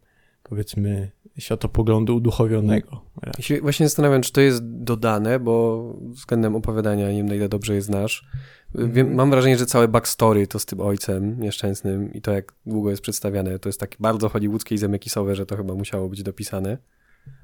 powiedzmy 0.42 1.10
światopoglądu 1.38 2.16
uduchowionego. 2.16 3.00
Ja 3.26 3.32
się 3.42 3.60
właśnie 3.60 3.86
zastanawiam, 3.86 4.22
czy 4.22 4.32
to 4.32 4.40
jest 4.40 4.62
dodane, 4.64 5.40
bo 5.40 5.84
względem 6.00 6.56
opowiadania 6.56 7.10
nie 7.10 7.16
wiem 7.16 7.28
na 7.28 7.34
ile 7.34 7.48
dobrze 7.48 7.74
je 7.74 7.82
znasz. 7.82 8.26
Wiem, 8.74 8.86
mhm. 8.86 9.14
mam 9.14 9.30
wrażenie, 9.30 9.58
że 9.58 9.66
całe 9.66 9.88
backstory 9.88 10.46
to 10.46 10.58
z 10.58 10.66
tym 10.66 10.80
ojcem 10.80 11.40
nieszczęsnym 11.40 12.12
i 12.12 12.20
to 12.20 12.32
jak 12.32 12.52
długo 12.66 12.90
jest 12.90 13.02
przedstawiane, 13.02 13.58
to 13.58 13.68
jest 13.68 13.80
takie 13.80 13.96
bardzo 14.00 14.28
hollywoodzkie 14.28 14.74
i 14.74 14.78
zamekisowe, 14.78 15.34
że 15.34 15.46
to 15.46 15.56
chyba 15.56 15.74
musiało 15.74 16.08
być 16.08 16.22
dopisane. 16.22 16.78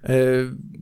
Yy, 0.09 0.15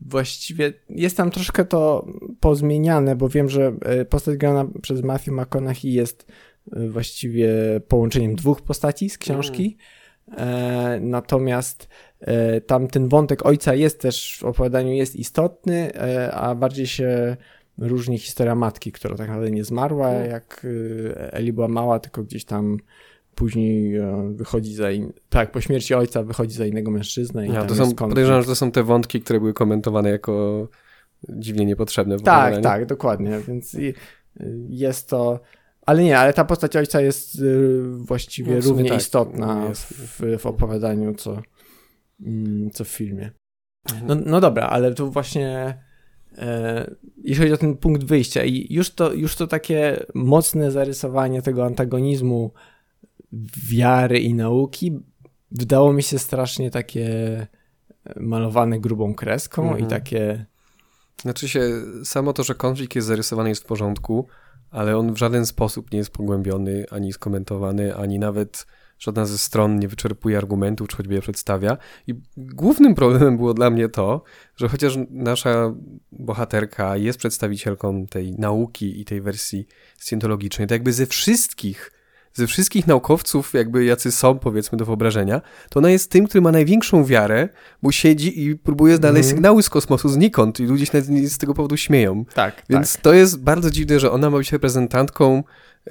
właściwie 0.06 0.72
jest 0.90 1.16
tam 1.16 1.30
troszkę 1.30 1.64
to 1.64 2.06
pozmieniane, 2.40 3.16
bo 3.16 3.28
wiem, 3.28 3.48
że 3.48 3.72
e, 3.82 4.04
postać 4.04 4.36
grana 4.36 4.66
przez 4.82 5.02
Matthew 5.02 5.34
McConaughey 5.34 5.92
jest 5.92 6.26
e, 6.72 6.88
właściwie 6.88 7.50
połączeniem 7.88 8.36
dwóch 8.36 8.62
postaci 8.62 9.10
z 9.10 9.18
książki. 9.18 9.76
Mm. 10.36 11.10
Natomiast 11.10 11.88
E, 11.88 12.07
tam 12.66 12.88
ten 12.88 13.08
wątek 13.08 13.46
ojca 13.46 13.74
jest 13.74 14.00
też 14.00 14.38
w 14.40 14.44
opowiadaniu 14.44 14.92
jest 14.92 15.16
istotny, 15.16 15.94
e, 15.94 16.32
a 16.34 16.54
bardziej 16.54 16.86
się 16.86 17.36
różni 17.78 18.18
historia 18.18 18.54
matki, 18.54 18.92
która 18.92 19.16
tak 19.16 19.28
naprawdę 19.28 19.50
nie 19.50 19.64
zmarła, 19.64 20.08
mm. 20.08 20.30
jak 20.30 20.66
e, 21.16 21.32
Eli 21.32 21.52
była 21.52 21.68
mała, 21.68 21.98
tylko 21.98 22.22
gdzieś 22.22 22.44
tam 22.44 22.76
później 23.34 24.00
wychodzi 24.30 24.74
za 24.74 24.90
in... 24.90 25.12
tak, 25.28 25.52
po 25.52 25.60
śmierci 25.60 25.94
ojca 25.94 26.22
wychodzi 26.22 26.54
za 26.54 26.66
innego 26.66 26.90
mężczyznę 26.90 27.46
i 27.46 27.52
ja, 27.52 27.64
to 27.64 27.74
są, 27.74 27.94
podejrzewam, 27.94 28.42
że 28.42 28.48
to 28.48 28.54
są 28.54 28.70
te 28.70 28.82
wątki, 28.82 29.20
które 29.20 29.40
były 29.40 29.54
komentowane 29.54 30.10
jako 30.10 30.68
dziwnie 31.28 31.66
niepotrzebne. 31.66 32.20
tak, 32.20 32.62
tak, 32.62 32.86
dokładnie, 32.86 33.40
więc 33.48 33.76
jest 34.68 35.08
to 35.08 35.40
ale 35.88 36.02
nie, 36.02 36.18
ale 36.18 36.32
ta 36.32 36.44
postać 36.44 36.76
ojca 36.76 37.00
jest 37.00 37.42
właściwie 37.90 38.54
no, 38.54 38.60
równie 38.60 38.90
tak, 38.90 38.98
istotna 38.98 39.70
w, 39.74 40.38
w 40.38 40.46
opowiadaniu, 40.46 41.14
co, 41.14 41.42
co 42.72 42.84
w 42.84 42.88
filmie. 42.88 43.30
Mhm. 43.92 44.06
No, 44.06 44.30
no 44.30 44.40
dobra, 44.40 44.66
ale 44.66 44.94
tu 44.94 45.10
właśnie 45.10 45.78
e, 46.38 46.94
jeśli 47.16 47.42
chodzi 47.42 47.52
o 47.52 47.56
ten 47.56 47.76
punkt 47.76 48.04
wyjścia 48.04 48.44
i 48.44 48.66
już 48.70 48.90
to, 48.90 49.12
już 49.12 49.36
to 49.36 49.46
takie 49.46 50.06
mocne 50.14 50.70
zarysowanie 50.70 51.42
tego 51.42 51.64
antagonizmu 51.64 52.52
wiary 53.68 54.18
i 54.18 54.34
nauki 54.34 54.98
wydało 55.50 55.92
mi 55.92 56.02
się 56.02 56.18
strasznie 56.18 56.70
takie 56.70 57.46
malowane 58.16 58.80
grubą 58.80 59.14
kreską 59.14 59.62
mhm. 59.62 59.84
i 59.84 59.86
takie... 59.86 60.46
Znaczy 61.22 61.48
się, 61.48 61.62
samo 62.04 62.32
to, 62.32 62.42
że 62.42 62.54
konflikt 62.54 62.96
jest 62.96 63.08
zarysowany 63.08 63.48
jest 63.48 63.62
w 63.62 63.66
porządku, 63.66 64.26
ale 64.70 64.96
on 64.96 65.12
w 65.12 65.18
żaden 65.18 65.46
sposób 65.46 65.92
nie 65.92 65.98
jest 65.98 66.10
pogłębiony, 66.10 66.84
ani 66.90 67.12
skomentowany, 67.12 67.96
ani 67.96 68.18
nawet 68.18 68.66
żadna 68.98 69.26
ze 69.26 69.38
stron 69.38 69.78
nie 69.78 69.88
wyczerpuje 69.88 70.38
argumentów, 70.38 70.88
czy 70.88 70.96
choćby 70.96 71.14
je 71.14 71.20
przedstawia. 71.20 71.76
I 72.06 72.14
głównym 72.36 72.94
problemem 72.94 73.36
było 73.36 73.54
dla 73.54 73.70
mnie 73.70 73.88
to, 73.88 74.22
że 74.56 74.68
chociaż 74.68 74.98
nasza 75.10 75.74
bohaterka 76.12 76.96
jest 76.96 77.18
przedstawicielką 77.18 78.06
tej 78.06 78.32
nauki 78.32 79.00
i 79.00 79.04
tej 79.04 79.20
wersji 79.20 79.66
scjentologicznej, 79.96 80.68
to 80.68 80.74
jakby 80.74 80.92
ze 80.92 81.06
wszystkich 81.06 81.97
ze 82.38 82.46
wszystkich 82.46 82.86
naukowców, 82.86 83.54
jakby 83.54 83.84
jacy 83.84 84.12
są, 84.12 84.38
powiedzmy, 84.38 84.78
do 84.78 84.84
wyobrażenia, 84.84 85.40
to 85.70 85.80
ona 85.80 85.90
jest 85.90 86.10
tym, 86.10 86.26
który 86.26 86.42
ma 86.42 86.52
największą 86.52 87.04
wiarę, 87.04 87.48
bo 87.82 87.92
siedzi 87.92 88.46
i 88.46 88.56
próbuje 88.56 88.96
znaleźć 88.96 89.26
mm. 89.26 89.36
sygnały 89.36 89.62
z 89.62 89.70
kosmosu 89.70 90.08
znikąd 90.08 90.60
i 90.60 90.64
ludzie 90.64 90.86
się 90.86 91.02
z 91.02 91.38
tego 91.38 91.54
powodu 91.54 91.76
śmieją. 91.76 92.24
Tak, 92.34 92.62
Więc 92.70 92.92
tak. 92.92 93.02
to 93.02 93.14
jest 93.14 93.42
bardzo 93.42 93.70
dziwne, 93.70 94.00
że 94.00 94.10
ona 94.10 94.30
ma 94.30 94.38
być 94.38 94.52
reprezentantką 94.52 95.42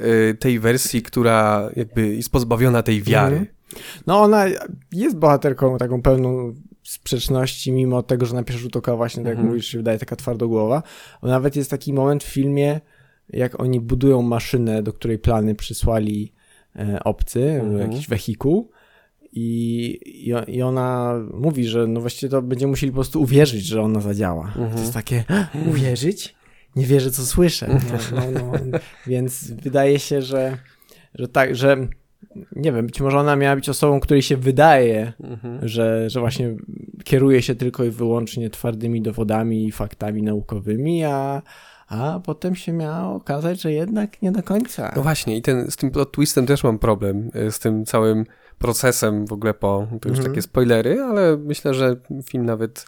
Y, 0.01 0.35
tej 0.39 0.59
wersji, 0.59 1.01
która 1.01 1.69
jakby 1.75 2.15
jest 2.15 2.31
pozbawiona 2.31 2.83
tej 2.83 3.01
wiary. 3.01 3.35
Mhm. 3.35 3.55
No 4.07 4.21
ona 4.21 4.45
jest 4.91 5.17
bohaterką 5.17 5.77
taką 5.77 6.01
pełną 6.01 6.53
sprzeczności, 6.83 7.71
mimo 7.71 8.03
tego, 8.03 8.25
że 8.25 8.35
na 8.35 8.43
pierwszy 8.43 8.63
rzut 8.63 8.75
oka 8.75 8.95
właśnie, 8.95 9.23
tak 9.23 9.29
jak 9.29 9.37
mhm. 9.37 9.47
mówisz, 9.49 9.67
się 9.67 9.77
wydaje 9.77 9.99
taka 9.99 10.15
twardogłowa. 10.15 10.83
Nawet 11.23 11.55
jest 11.55 11.69
taki 11.69 11.93
moment 11.93 12.23
w 12.23 12.27
filmie, 12.27 12.81
jak 13.29 13.59
oni 13.59 13.79
budują 13.81 14.21
maszynę, 14.21 14.83
do 14.83 14.93
której 14.93 15.19
plany 15.19 15.55
przysłali 15.55 16.33
obcy, 17.03 17.43
mhm. 17.51 17.91
jakiś 17.91 18.07
wehikuł 18.07 18.71
i, 19.31 19.99
i, 20.47 20.61
ona 20.61 21.15
mówi, 21.33 21.65
że 21.67 21.87
no 21.87 22.01
właściwie 22.01 22.29
to 22.29 22.41
będziemy 22.41 22.69
musieli 22.69 22.91
po 22.91 22.95
prostu 22.95 23.21
uwierzyć, 23.21 23.65
że 23.65 23.81
ona 23.81 23.99
zadziała. 23.99 24.45
Mhm. 24.45 24.71
To 24.71 24.79
jest 24.79 24.93
takie, 24.93 25.23
uwierzyć? 25.69 26.37
nie 26.77 26.85
wierzę, 26.85 27.11
co 27.11 27.25
słyszę. 27.25 27.67
No, 28.15 28.21
no, 28.31 28.51
no. 28.71 28.79
Więc 29.07 29.51
wydaje 29.51 29.99
się, 29.99 30.21
że, 30.21 30.57
że 31.13 31.27
tak, 31.27 31.55
że 31.55 31.87
nie 32.55 32.71
wiem, 32.71 32.85
być 32.85 33.01
może 33.01 33.17
ona 33.17 33.35
miała 33.35 33.55
być 33.55 33.69
osobą, 33.69 33.99
której 33.99 34.21
się 34.21 34.37
wydaje, 34.37 35.13
mhm. 35.19 35.67
że, 35.67 36.09
że 36.09 36.19
właśnie 36.19 36.55
kieruje 37.03 37.41
się 37.41 37.55
tylko 37.55 37.83
i 37.83 37.89
wyłącznie 37.89 38.49
twardymi 38.49 39.01
dowodami 39.01 39.67
i 39.67 39.71
faktami 39.71 40.23
naukowymi, 40.23 41.03
a, 41.03 41.41
a 41.87 42.19
potem 42.25 42.55
się 42.55 42.73
miało 42.73 43.15
okazać, 43.15 43.61
że 43.61 43.71
jednak 43.71 44.21
nie 44.21 44.31
do 44.31 44.43
końca. 44.43 44.93
No 44.95 45.01
właśnie, 45.01 45.37
i 45.37 45.41
ten, 45.41 45.71
z 45.71 45.75
tym 45.75 45.91
plot 45.91 46.11
twistem 46.11 46.45
też 46.45 46.63
mam 46.63 46.79
problem, 46.79 47.29
e, 47.33 47.51
z 47.51 47.59
tym 47.59 47.85
całym 47.85 48.25
procesem 48.57 49.27
w 49.27 49.33
ogóle 49.33 49.53
po, 49.53 49.87
to 50.01 50.09
już 50.09 50.17
mhm. 50.17 50.33
takie 50.33 50.41
spoilery, 50.41 51.01
ale 51.01 51.37
myślę, 51.37 51.73
że 51.73 51.95
film 52.29 52.45
nawet 52.45 52.85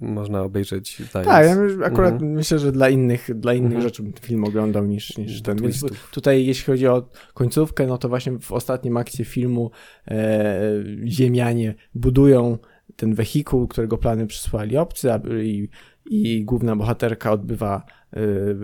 można 0.00 0.42
obejrzeć. 0.42 1.02
Zając. 1.12 1.28
Tak, 1.28 1.46
ja 1.46 1.86
akurat 1.86 2.12
mhm. 2.12 2.32
myślę, 2.32 2.58
że 2.58 2.72
dla 2.72 2.88
innych, 2.88 3.34
dla 3.34 3.54
innych 3.54 3.72
mhm. 3.72 3.82
rzeczy 3.82 4.02
bym 4.02 4.12
film 4.12 4.44
oglądał 4.44 4.86
niż, 4.86 5.18
niż 5.18 5.42
ten. 5.42 5.56
Więc 5.56 5.84
tutaj 6.10 6.46
jeśli 6.46 6.64
chodzi 6.64 6.86
o 6.86 7.08
końcówkę, 7.34 7.86
no 7.86 7.98
to 7.98 8.08
właśnie 8.08 8.38
w 8.38 8.52
ostatnim 8.52 8.96
akcie 8.96 9.24
filmu 9.24 9.70
e, 10.08 10.60
Ziemianie 11.06 11.74
budują 11.94 12.58
ten 12.96 13.14
wehikuł, 13.14 13.68
którego 13.68 13.98
plany 13.98 14.26
przysłali 14.26 14.76
obcy 14.76 15.10
i, 15.42 15.68
i 16.10 16.44
główna 16.44 16.76
bohaterka 16.76 17.32
odbywa 17.32 17.86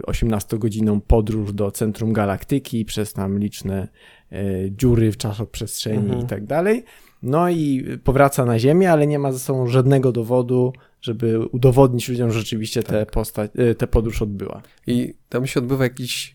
18-godzinną 0.06 0.96
e, 0.96 1.00
podróż 1.06 1.52
do 1.52 1.70
centrum 1.70 2.12
galaktyki 2.12 2.84
przez 2.84 3.12
tam 3.12 3.38
liczne 3.38 3.88
e, 4.32 4.36
dziury 4.70 5.12
w 5.12 5.16
czasoprzestrzeni 5.16 6.04
mhm. 6.04 6.24
i 6.24 6.26
tak 6.26 6.46
dalej. 6.46 6.84
No 7.22 7.48
i 7.48 7.84
powraca 8.04 8.44
na 8.44 8.58
Ziemię, 8.58 8.92
ale 8.92 9.06
nie 9.06 9.18
ma 9.18 9.32
ze 9.32 9.38
sobą 9.38 9.66
żadnego 9.66 10.12
dowodu, 10.12 10.72
żeby 11.00 11.38
udowodnić 11.46 12.08
ludziom, 12.08 12.30
że 12.30 12.38
rzeczywiście 12.38 12.82
tak. 12.82 12.90
te, 12.90 13.06
postać, 13.06 13.50
y, 13.58 13.74
te 13.74 13.86
podróż 13.86 14.22
odbyła. 14.22 14.62
I 14.86 15.14
tam 15.28 15.46
się 15.46 15.60
odbywa 15.60 15.84
jakiś 15.84 16.34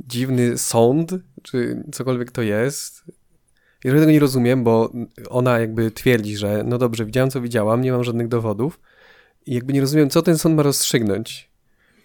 dziwny 0.00 0.58
sąd, 0.58 1.14
czy 1.42 1.84
cokolwiek 1.92 2.30
to 2.30 2.42
jest. 2.42 3.04
Ja 3.84 3.92
tego 3.92 4.04
nie 4.04 4.20
rozumiem, 4.20 4.64
bo 4.64 4.92
ona 5.30 5.58
jakby 5.58 5.90
twierdzi, 5.90 6.36
że 6.36 6.64
no 6.66 6.78
dobrze, 6.78 7.04
widziałam 7.04 7.30
co 7.30 7.40
widziałam, 7.40 7.80
nie 7.80 7.92
mam 7.92 8.04
żadnych 8.04 8.28
dowodów 8.28 8.80
jakby 9.46 9.72
nie 9.72 9.80
rozumiem, 9.80 10.10
co 10.10 10.22
ten 10.22 10.38
sąd 10.38 10.56
ma 10.56 10.62
rozstrzygnąć. 10.62 11.52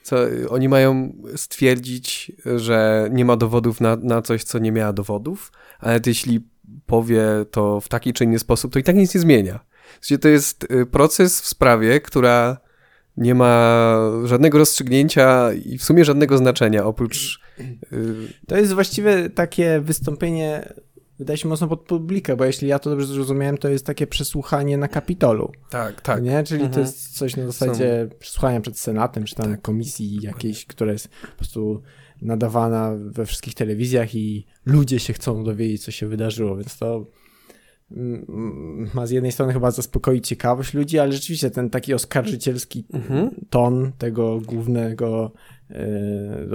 Co, 0.04 0.18
oni 0.50 0.70
mają 0.70 1.14
stwierdzić, 1.36 2.32
że 2.56 3.10
nie 3.12 3.26
ma 3.26 3.38
dowodów 3.38 3.82
na, 3.82 3.96
na 3.96 4.22
coś, 4.22 4.44
co 4.44 4.60
nie 4.60 4.72
miała 4.72 4.94
dowodów, 4.94 5.52
ale 5.80 6.00
jeśli 6.06 6.48
powie 6.86 7.24
to 7.52 7.82
w 7.82 7.90
taki 7.90 8.14
czy 8.14 8.24
inny 8.24 8.40
sposób, 8.40 8.74
to 8.74 8.80
i 8.80 8.84
tak 8.84 8.96
nic 8.96 9.16
nie 9.16 9.22
zmienia. 9.22 9.60
To 10.22 10.28
jest 10.28 10.64
y, 10.72 10.86
proces 10.86 11.42
w 11.42 11.48
sprawie, 11.48 12.02
która 12.02 12.58
nie 13.18 13.36
ma 13.36 13.96
żadnego 14.26 14.58
rozstrzygnięcia 14.58 15.54
i 15.54 15.78
w 15.78 15.84
sumie 15.84 16.06
żadnego 16.06 16.38
znaczenia 16.38 16.86
oprócz. 16.86 17.40
Y, 17.60 18.16
to 18.48 18.58
jest 18.58 18.74
właściwie 18.74 19.30
takie 19.30 19.80
wystąpienie 19.80 20.74
wydaje 21.20 21.38
się 21.38 21.48
mocno 21.48 21.68
pod 21.68 21.82
publikę, 21.82 22.36
bo 22.36 22.46
jeśli 22.46 22.68
ja 22.68 22.80
to 22.80 22.90
dobrze 22.90 23.08
zrozumiałem, 23.08 23.58
to 23.58 23.70
jest 23.70 23.86
takie 23.86 24.08
przesłuchanie 24.08 24.78
na 24.78 24.88
Kapitolu. 24.88 25.52
Tak, 25.70 26.02
tak. 26.02 26.24
Nie? 26.24 26.44
Czyli 26.44 26.64
mhm. 26.64 26.74
to 26.74 26.80
jest 26.80 27.18
coś 27.18 27.36
na 27.36 27.46
zasadzie 27.46 28.08
Są... 28.12 28.18
przesłuchania 28.20 28.62
przed 28.62 28.80
Senatem, 28.80 29.24
czy 29.24 29.36
tam 29.36 29.52
tak. 29.52 29.62
komisji 29.62 30.20
jakiejś, 30.22 30.66
która 30.66 30.92
jest 30.92 31.08
po 31.08 31.38
prostu 31.38 31.82
nadawana 32.22 32.92
we 32.98 33.26
wszystkich 33.26 33.54
telewizjach 33.54 34.16
i 34.16 34.46
ludzie 34.66 35.00
się 35.00 35.14
chcą 35.14 35.44
dowiedzieć, 35.44 35.84
co 35.84 35.92
się 35.92 36.08
wydarzyło, 36.08 36.56
więc 36.56 36.78
to 36.78 37.06
mm, 37.92 38.90
ma 38.94 39.08
z 39.08 39.12
jednej 39.12 39.32
strony 39.32 39.54
chyba 39.54 39.72
zaspokoić 39.72 40.28
ciekawość 40.28 40.74
ludzi, 40.74 41.00
ale 41.00 41.12
rzeczywiście 41.12 41.52
ten 41.52 41.70
taki 41.70 41.94
oskarżycielski 41.94 42.86
mhm. 42.94 43.30
ton 43.50 43.92
tego 43.98 44.42
głównego 44.42 45.32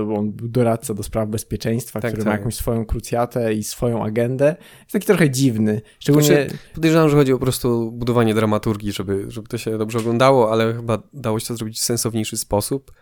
bo 0.06 0.14
on 0.14 0.32
był 0.32 0.48
doradca 0.48 0.94
do 0.94 1.02
spraw 1.02 1.28
bezpieczeństwa, 1.28 2.00
tak, 2.00 2.10
który 2.10 2.24
tak. 2.24 2.32
ma 2.32 2.38
jakąś 2.38 2.54
swoją 2.54 2.86
krucjatę 2.86 3.54
i 3.54 3.64
swoją 3.64 4.04
agendę. 4.04 4.56
Jest 4.80 4.92
taki 4.92 5.06
trochę 5.06 5.30
dziwny. 5.30 5.82
Szczególnie... 5.98 6.26
Znaczy, 6.26 6.58
podejrzewam, 6.74 7.08
że 7.08 7.16
chodzi 7.16 7.32
o 7.32 7.36
po 7.36 7.44
prostu 7.44 7.92
budowanie 7.92 8.34
dramaturgii, 8.34 8.92
żeby, 8.92 9.24
żeby 9.28 9.48
to 9.48 9.58
się 9.58 9.78
dobrze 9.78 9.98
oglądało, 9.98 10.52
ale 10.52 10.74
chyba 10.74 11.02
dało 11.12 11.40
się 11.40 11.46
to 11.46 11.56
zrobić 11.56 11.80
w 11.80 11.82
sensowniejszy 11.82 12.36
sposób. 12.36 12.92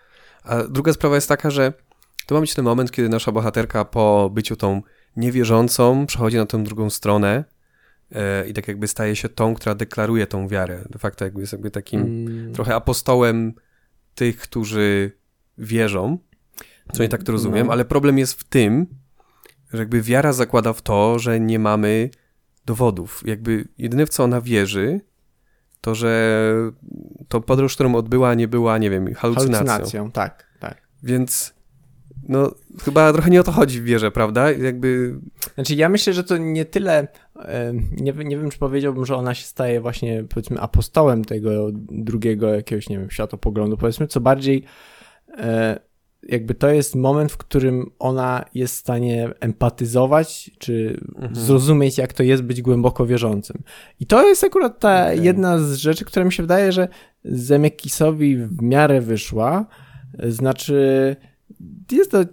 A 0.44 0.62
druga 0.62 0.92
sprawa 0.92 1.14
jest 1.14 1.28
taka, 1.28 1.50
że 1.50 1.72
to 2.26 2.34
ma 2.34 2.40
być 2.40 2.54
ten 2.54 2.64
moment, 2.64 2.90
kiedy 2.90 3.08
nasza 3.08 3.32
bohaterka 3.32 3.84
po 3.84 4.30
byciu 4.34 4.56
tą 4.56 4.82
niewierzącą 5.16 6.06
przechodzi 6.06 6.36
na 6.36 6.46
tę 6.46 6.62
drugą 6.62 6.90
stronę 6.90 7.44
yy, 8.10 8.18
i 8.48 8.54
tak 8.54 8.68
jakby 8.68 8.88
staje 8.88 9.16
się 9.16 9.28
tą, 9.28 9.54
która 9.54 9.74
deklaruje 9.74 10.26
tą 10.26 10.48
wiarę. 10.48 10.84
De 10.90 10.98
facto 10.98 11.24
jakby 11.24 11.40
jest 11.40 11.52
jakby 11.52 11.70
takim 11.70 12.00
mm. 12.00 12.52
trochę 12.52 12.74
apostołem 12.74 13.54
tych, 14.14 14.36
którzy 14.36 15.19
wierzą, 15.60 16.18
co 16.92 17.02
nie 17.02 17.08
tak 17.08 17.22
to 17.22 17.32
rozumiem, 17.32 17.66
no. 17.66 17.72
ale 17.72 17.84
problem 17.84 18.18
jest 18.18 18.40
w 18.40 18.44
tym, 18.44 18.86
że 19.72 19.78
jakby 19.78 20.02
wiara 20.02 20.32
zakłada 20.32 20.72
w 20.72 20.82
to, 20.82 21.18
że 21.18 21.40
nie 21.40 21.58
mamy 21.58 22.10
dowodów. 22.66 23.22
Jakby 23.26 23.68
jedyne 23.78 24.06
w 24.06 24.08
co 24.08 24.24
ona 24.24 24.40
wierzy, 24.40 25.00
to 25.80 25.94
że 25.94 26.52
to 27.28 27.40
podróż, 27.40 27.74
którą 27.74 27.94
odbyła, 27.94 28.34
nie 28.34 28.48
była, 28.48 28.78
nie 28.78 28.90
wiem, 28.90 29.14
halucynacją. 29.14 29.66
Halucynacją, 29.66 30.10
tak, 30.10 30.46
tak. 30.60 30.76
Więc 31.02 31.54
no, 32.28 32.54
chyba 32.84 33.12
trochę 33.12 33.30
nie 33.30 33.40
o 33.40 33.44
to 33.44 33.52
chodzi 33.52 33.80
w 33.80 33.84
wierze, 33.84 34.10
prawda? 34.10 34.52
Jakby... 34.52 35.20
Znaczy, 35.54 35.74
ja 35.74 35.88
myślę, 35.88 36.12
że 36.12 36.24
to 36.24 36.36
nie 36.36 36.64
tyle, 36.64 37.08
nie, 37.92 38.12
nie 38.12 38.36
wiem, 38.36 38.50
czy 38.50 38.58
powiedziałbym, 38.58 39.06
że 39.06 39.16
ona 39.16 39.34
się 39.34 39.44
staje 39.44 39.80
właśnie, 39.80 40.24
powiedzmy, 40.28 40.60
apostołem 40.60 41.24
tego 41.24 41.68
drugiego 41.90 42.54
jakiegoś, 42.54 42.88
nie 42.88 42.98
wiem, 42.98 43.10
światopoglądu, 43.10 43.76
powiedzmy, 43.76 44.06
co 44.06 44.20
bardziej 44.20 44.64
jakby 46.22 46.54
to 46.54 46.70
jest 46.70 46.94
moment, 46.94 47.32
w 47.32 47.36
którym 47.36 47.90
ona 47.98 48.44
jest 48.54 48.74
w 48.74 48.78
stanie 48.78 49.30
empatyzować, 49.40 50.50
czy 50.58 51.00
mhm. 51.14 51.36
zrozumieć, 51.36 51.98
jak 51.98 52.12
to 52.12 52.22
jest 52.22 52.42
być 52.42 52.62
głęboko 52.62 53.06
wierzącym. 53.06 53.62
I 54.00 54.06
to 54.06 54.28
jest 54.28 54.44
akurat 54.44 54.78
ta 54.78 55.02
okay. 55.02 55.16
jedna 55.16 55.58
z 55.58 55.74
rzeczy, 55.74 56.04
która 56.04 56.24
mi 56.24 56.32
się 56.32 56.42
wydaje, 56.42 56.72
że 56.72 56.88
Zemekisowi 57.24 58.36
w 58.36 58.62
miarę 58.62 59.00
wyszła. 59.00 59.66
Znaczy, 60.28 61.16
jest 61.92 62.10
to 62.10 62.24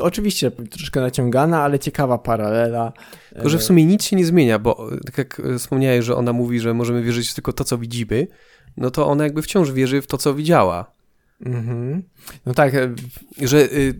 oczywiście 0.00 0.50
troszkę 0.50 1.00
naciągana, 1.00 1.62
ale 1.62 1.78
ciekawa 1.78 2.18
paralela. 2.18 2.92
Tylko, 3.32 3.48
że 3.48 3.58
w 3.58 3.62
sumie 3.62 3.84
nic 3.84 4.04
się 4.04 4.16
nie 4.16 4.26
zmienia, 4.26 4.58
bo 4.58 4.90
tak 5.04 5.18
jak 5.18 5.42
wspomniałeś, 5.58 6.04
że 6.04 6.16
ona 6.16 6.32
mówi, 6.32 6.60
że 6.60 6.74
możemy 6.74 7.02
wierzyć 7.02 7.34
tylko 7.34 7.52
to, 7.52 7.64
co 7.64 7.78
widzimy, 7.78 8.26
no 8.76 8.90
to 8.90 9.06
ona 9.06 9.24
jakby 9.24 9.42
wciąż 9.42 9.72
wierzy 9.72 10.02
w 10.02 10.06
to, 10.06 10.18
co 10.18 10.34
widziała. 10.34 10.95
Mhm. 11.40 12.02
No 12.46 12.54
tak. 12.54 12.74
E, 12.74 12.94
że 13.42 13.58
y, 13.58 13.76
y, 13.78 13.94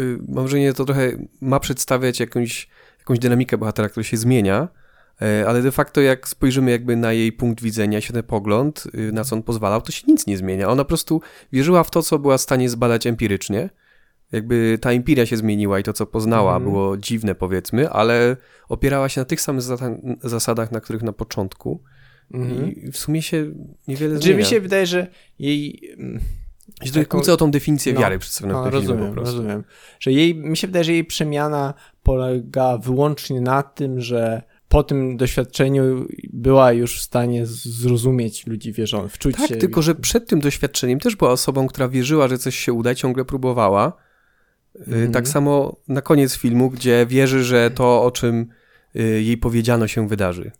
y, 0.00 0.18
mam 0.28 0.44
wrażenie, 0.44 0.72
to 0.72 0.84
trochę 0.84 1.16
ma 1.40 1.60
przedstawiać 1.60 2.20
jakąś, 2.20 2.68
jakąś 2.98 3.18
dynamikę 3.18 3.58
bohatera, 3.58 3.88
która 3.88 4.04
się 4.04 4.16
zmienia, 4.16 4.68
y, 5.22 5.48
ale 5.48 5.62
de 5.62 5.72
facto 5.72 6.00
jak 6.00 6.28
spojrzymy 6.28 6.70
jakby 6.70 6.96
na 6.96 7.12
jej 7.12 7.32
punkt 7.32 7.62
widzenia, 7.62 8.00
pogląd, 8.26 8.84
y, 8.94 9.12
na 9.12 9.24
co 9.24 9.36
on 9.36 9.42
pozwalał, 9.42 9.82
to 9.82 9.92
się 9.92 10.02
nic 10.08 10.26
nie 10.26 10.36
zmienia. 10.36 10.68
Ona 10.68 10.84
po 10.84 10.88
prostu 10.88 11.20
wierzyła 11.52 11.84
w 11.84 11.90
to, 11.90 12.02
co 12.02 12.18
była 12.18 12.38
w 12.38 12.40
stanie 12.40 12.68
zbadać 12.68 13.06
empirycznie. 13.06 13.70
Jakby 14.32 14.78
ta 14.80 14.90
empiria 14.90 15.26
się 15.26 15.36
zmieniła 15.36 15.78
i 15.78 15.82
to, 15.82 15.92
co 15.92 16.06
poznała, 16.06 16.56
mhm. 16.56 16.72
było 16.72 16.96
dziwne, 16.96 17.34
powiedzmy, 17.34 17.90
ale 17.90 18.36
opierała 18.68 19.08
się 19.08 19.20
na 19.20 19.24
tych 19.24 19.40
samych 19.40 19.62
zasadach, 20.22 20.72
na 20.72 20.80
których 20.80 21.02
na 21.02 21.12
początku. 21.12 21.82
Mhm. 22.34 22.72
I 22.72 22.92
w 22.92 22.96
sumie 22.96 23.22
się 23.22 23.52
niewiele 23.88 24.10
znaczy, 24.10 24.24
zmienia. 24.24 24.38
mi 24.38 24.44
się 24.44 24.60
wydaje, 24.60 24.86
że 24.86 25.06
jej 25.38 25.80
się 26.82 26.92
trochę 26.92 27.06
kłócę 27.06 27.32
o 27.32 27.36
tą 27.36 27.50
definicję 27.50 27.92
no, 27.92 28.00
wiary 28.00 28.18
przedstawioną 28.18 28.64
no, 28.64 28.70
w 28.70 28.72
rozumiem, 28.72 29.08
po 29.08 29.12
prostu. 29.12 29.36
Rozumiem. 29.36 29.64
Że 30.00 30.12
jej, 30.12 30.34
mi 30.34 30.56
się 30.56 30.66
wydaje, 30.66 30.84
że 30.84 30.92
jej 30.92 31.04
przemiana 31.04 31.74
polega 32.02 32.78
wyłącznie 32.78 33.40
na 33.40 33.62
tym, 33.62 34.00
że 34.00 34.42
po 34.68 34.82
tym 34.82 35.16
doświadczeniu 35.16 36.06
była 36.32 36.72
już 36.72 36.98
w 36.98 37.02
stanie 37.02 37.46
zrozumieć 37.46 38.46
ludzi 38.46 38.72
wierzących, 38.72 39.12
wczuć 39.12 39.36
tak, 39.36 39.48
się. 39.48 39.56
tylko 39.56 39.82
że 39.82 39.94
przed 39.94 40.28
tym 40.28 40.40
doświadczeniem 40.40 41.00
też 41.00 41.16
była 41.16 41.30
osobą, 41.30 41.66
która 41.66 41.88
wierzyła, 41.88 42.28
że 42.28 42.38
coś 42.38 42.58
się 42.58 42.72
uda, 42.72 42.94
ciągle 42.94 43.24
próbowała. 43.24 43.92
Mm 44.86 45.08
-hmm. 45.08 45.12
Tak 45.12 45.28
samo 45.28 45.76
na 45.88 46.00
koniec 46.00 46.36
filmu, 46.36 46.70
gdzie 46.70 47.06
wierzy, 47.06 47.44
że 47.44 47.70
to, 47.70 48.02
o 48.02 48.10
czym 48.10 48.40
y, 48.40 48.46
jej 48.94 49.38
powiedziano, 49.38 49.88
się 49.88 50.08
wydarzy. 50.08 50.50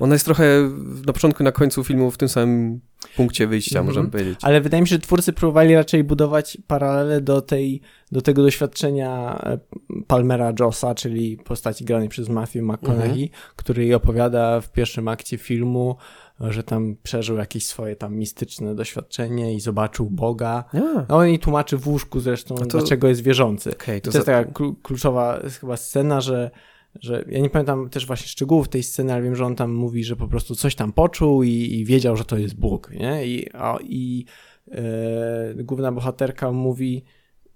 Ona 0.00 0.14
jest 0.14 0.24
trochę 0.24 0.70
na 1.06 1.12
początku 1.12 1.44
na 1.44 1.52
końcu 1.52 1.84
filmu 1.84 2.10
w 2.10 2.18
tym 2.18 2.28
samym 2.28 2.80
punkcie 3.16 3.46
wyjścia, 3.46 3.78
mm 3.78 3.84
-hmm. 3.84 3.88
możemy 3.88 4.10
powiedzieć. 4.10 4.38
Ale 4.42 4.60
wydaje 4.60 4.80
mi 4.80 4.88
się, 4.88 4.94
że 4.94 4.98
twórcy 4.98 5.32
próbowali 5.32 5.74
raczej 5.74 6.04
budować 6.04 6.58
paralele 6.66 7.20
do, 7.20 7.42
tej, 7.42 7.80
do 8.12 8.22
tego 8.22 8.42
doświadczenia 8.42 9.40
e, 9.42 9.58
Palmera 10.06 10.52
Jossa, 10.60 10.94
czyli 10.94 11.36
postaci 11.36 11.84
granej 11.84 12.08
przez 12.08 12.28
Matthew 12.28 12.62
McConaughey, 12.62 13.10
mm 13.10 13.28
-hmm. 13.28 13.54
który 13.56 13.82
jej 13.82 13.94
opowiada 13.94 14.60
w 14.60 14.72
pierwszym 14.72 15.08
akcie 15.08 15.38
filmu, 15.38 15.96
że 16.40 16.62
tam 16.62 16.96
przeżył 17.02 17.36
jakieś 17.36 17.66
swoje 17.66 17.96
tam 17.96 18.16
mistyczne 18.16 18.74
doświadczenie 18.74 19.54
i 19.54 19.60
zobaczył 19.60 20.10
Boga. 20.10 20.64
Yeah. 20.74 21.08
No 21.08 21.16
on 21.16 21.26
jej 21.26 21.38
tłumaczy 21.38 21.76
w 21.76 21.88
łóżku 21.88 22.20
zresztą, 22.20 22.54
to... 22.54 22.64
dlaczego 22.64 23.08
jest 23.08 23.22
wierzący. 23.22 23.70
Okay, 23.70 24.00
to, 24.00 24.10
to 24.10 24.18
jest 24.18 24.26
za... 24.26 24.32
taka 24.32 24.52
kluczowa 24.82 25.40
chyba 25.60 25.76
scena, 25.76 26.20
że 26.20 26.50
że 26.94 27.24
ja 27.28 27.40
nie 27.40 27.50
pamiętam 27.50 27.90
też 27.90 28.06
właśnie 28.06 28.26
szczegółów 28.26 28.68
tej 28.68 28.82
sceny, 28.82 29.12
ale 29.12 29.22
wiem, 29.22 29.36
że 29.36 29.46
on 29.46 29.56
tam 29.56 29.72
mówi, 29.72 30.04
że 30.04 30.16
po 30.16 30.28
prostu 30.28 30.54
coś 30.54 30.74
tam 30.74 30.92
poczuł 30.92 31.42
i, 31.42 31.50
i 31.50 31.84
wiedział, 31.84 32.16
że 32.16 32.24
to 32.24 32.38
jest 32.38 32.54
Bóg, 32.54 32.90
nie? 32.90 33.26
I, 33.26 33.50
a, 33.54 33.78
i 33.82 34.24
e, 34.72 35.54
główna 35.54 35.92
bohaterka 35.92 36.52
mówi, 36.52 37.04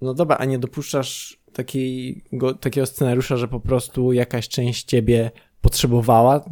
no 0.00 0.14
dobra, 0.14 0.36
a 0.36 0.44
nie 0.44 0.58
dopuszczasz 0.58 1.40
takiego, 1.52 2.54
takiego 2.54 2.86
scenariusza, 2.86 3.36
że 3.36 3.48
po 3.48 3.60
prostu 3.60 4.12
jakaś 4.12 4.48
część 4.48 4.84
ciebie 4.84 5.30
potrzebowała 5.60 6.44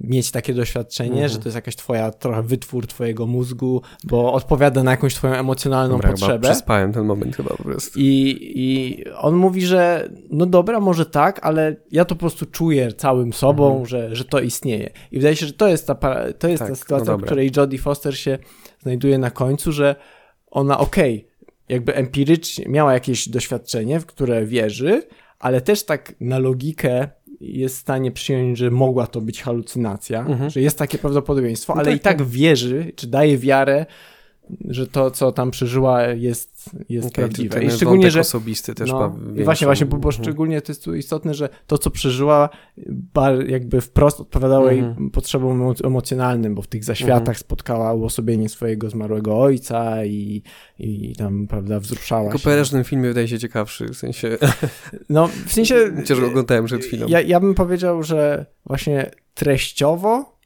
mieć 0.00 0.30
takie 0.30 0.54
doświadczenie, 0.54 1.18
mm. 1.18 1.28
że 1.28 1.38
to 1.38 1.44
jest 1.44 1.54
jakaś 1.54 1.76
twoja, 1.76 2.10
trochę 2.10 2.42
wytwór 2.42 2.86
twojego 2.86 3.26
mózgu, 3.26 3.82
bo 4.04 4.32
odpowiada 4.32 4.82
na 4.82 4.90
jakąś 4.90 5.14
twoją 5.14 5.34
emocjonalną 5.34 5.94
dobra, 5.94 6.10
potrzebę. 6.10 6.32
Chyba 6.32 6.48
przespałem 6.48 6.92
ten 6.92 7.04
moment 7.04 7.36
chyba 7.36 7.56
po 7.56 7.62
prostu. 7.62 7.98
I, 7.98 8.38
I 8.54 9.04
on 9.14 9.36
mówi, 9.36 9.66
że 9.66 10.10
no 10.30 10.46
dobra, 10.46 10.80
może 10.80 11.06
tak, 11.06 11.40
ale 11.42 11.76
ja 11.90 12.04
to 12.04 12.14
po 12.14 12.20
prostu 12.20 12.46
czuję 12.46 12.92
całym 12.92 13.32
sobą, 13.32 13.74
mm. 13.74 13.86
że, 13.86 14.16
że 14.16 14.24
to 14.24 14.40
istnieje. 14.40 14.90
I 15.12 15.16
wydaje 15.16 15.36
się, 15.36 15.46
że 15.46 15.52
to 15.52 15.68
jest 15.68 15.86
ta, 15.86 15.94
to 16.38 16.48
jest 16.48 16.58
tak, 16.58 16.68
ta 16.68 16.74
sytuacja, 16.74 17.12
no 17.12 17.18
w 17.18 17.22
której 17.22 17.50
Jodie 17.56 17.78
Foster 17.78 18.18
się 18.18 18.38
znajduje 18.82 19.18
na 19.18 19.30
końcu, 19.30 19.72
że 19.72 19.96
ona 20.50 20.78
okej, 20.78 21.16
okay, 21.16 21.30
jakby 21.68 21.94
empirycznie 21.94 22.64
miała 22.68 22.92
jakieś 22.92 23.28
doświadczenie, 23.28 24.00
w 24.00 24.06
które 24.06 24.46
wierzy, 24.46 25.02
ale 25.38 25.60
też 25.60 25.84
tak 25.84 26.14
na 26.20 26.38
logikę 26.38 27.08
jest 27.40 27.76
w 27.76 27.80
stanie 27.80 28.10
przyjąć, 28.10 28.58
że 28.58 28.70
mogła 28.70 29.06
to 29.06 29.20
być 29.20 29.42
halucynacja, 29.42 30.20
mhm. 30.20 30.50
że 30.50 30.60
jest 30.60 30.78
takie 30.78 30.98
prawdopodobieństwo, 30.98 31.74
no 31.74 31.80
ale 31.80 31.90
tak, 31.90 31.96
i 31.96 32.00
tak, 32.00 32.18
tak 32.18 32.26
wierzy, 32.26 32.92
czy 32.96 33.06
daje 33.06 33.38
wiarę, 33.38 33.86
że 34.68 34.86
to, 34.86 35.10
co 35.10 35.32
tam 35.32 35.50
przeżyła, 35.50 36.02
jest, 36.02 36.49
jest 36.88 37.08
okay, 37.08 37.24
prawdziwe. 37.24 37.64
I 37.64 37.70
szczególnie, 37.70 38.10
że 38.10 38.20
osobisty 38.20 38.74
też 38.74 38.90
no, 38.90 39.16
Właśnie, 39.44 39.64
właśnie, 39.64 39.86
bo, 39.86 39.96
bo 39.96 40.08
mhm. 40.08 40.24
szczególnie 40.24 40.62
to 40.62 40.72
jest 40.72 40.84
tu 40.84 40.94
istotne, 40.94 41.34
że 41.34 41.48
to, 41.66 41.78
co 41.78 41.90
przeżyła, 41.90 42.48
jakby 43.46 43.80
wprost 43.80 44.20
odpowiadało 44.20 44.70
jej 44.70 44.78
mhm. 44.78 45.10
potrzebom 45.10 45.74
emocjonalnym, 45.84 46.54
bo 46.54 46.62
w 46.62 46.66
tych 46.66 46.84
zaświatach 46.84 47.20
mhm. 47.20 47.36
spotkała 47.36 47.94
uosobienie 47.94 48.48
swojego 48.48 48.90
zmarłego 48.90 49.40
ojca 49.40 50.04
i, 50.04 50.42
i 50.78 51.14
tam, 51.16 51.46
prawda, 51.46 51.80
wzruszała 51.80 52.22
Tylko 52.22 52.38
się. 52.38 52.50
Tylko 52.50 52.70
ten 52.70 52.84
film 52.84 53.02
wydaje 53.02 53.28
się 53.28 53.38
ciekawszy, 53.38 53.88
w 53.88 53.96
sensie... 53.96 54.38
No, 55.08 55.28
w 55.46 55.52
sensie... 55.52 55.74
Chociaż 55.96 56.18
oglądałem 56.18 56.64
przed 56.64 56.84
chwilą. 56.84 57.06
Ja, 57.08 57.20
ja 57.20 57.40
bym 57.40 57.54
powiedział, 57.54 58.02
że 58.02 58.46
właśnie 58.66 59.10
treściowo 59.34 60.40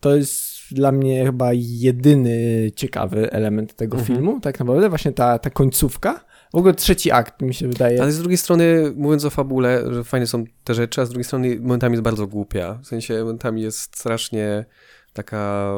to 0.00 0.16
jest 0.16 0.49
dla 0.72 0.92
mnie 0.92 1.24
chyba 1.24 1.50
jedyny 1.54 2.70
ciekawy 2.76 3.32
element 3.32 3.74
tego 3.74 3.98
mhm. 3.98 4.16
filmu, 4.16 4.40
tak 4.40 4.58
naprawdę, 4.58 4.88
właśnie 4.88 5.12
ta, 5.12 5.38
ta 5.38 5.50
końcówka. 5.50 6.24
W 6.52 6.56
ogóle 6.56 6.74
trzeci 6.74 7.12
akt 7.12 7.42
mi 7.42 7.54
się 7.54 7.68
wydaje. 7.68 8.02
Ale 8.02 8.12
z 8.12 8.18
drugiej 8.18 8.38
strony, 8.38 8.92
mówiąc 8.96 9.24
o 9.24 9.30
fabule, 9.30 9.94
że 9.94 10.04
fajne 10.04 10.26
są 10.26 10.44
te 10.64 10.74
rzeczy, 10.74 11.00
a 11.00 11.04
z 11.04 11.08
drugiej 11.08 11.24
strony 11.24 11.60
momentami 11.60 11.92
jest 11.92 12.02
bardzo 12.02 12.26
głupia. 12.26 12.78
W 12.82 12.86
sensie 12.86 13.18
momentami 13.18 13.62
jest 13.62 13.98
strasznie 13.98 14.64
taka 15.12 15.72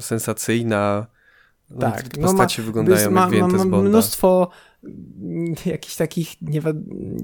sensacyjna. 0.00 1.06
No, 1.70 1.80
tak, 1.80 2.08
postacie 2.22 2.62
no 2.62 2.66
ma, 2.66 2.66
wyglądają 2.66 3.10
ma, 3.10 3.20
jak 3.20 3.30
wyjęte 3.30 3.56
ma, 3.56 3.64
ma, 3.64 3.76
ma 3.76 3.82
mnóstwo 3.82 4.50
jakichś 5.66 5.96
takich 5.96 6.42
nie, 6.42 6.60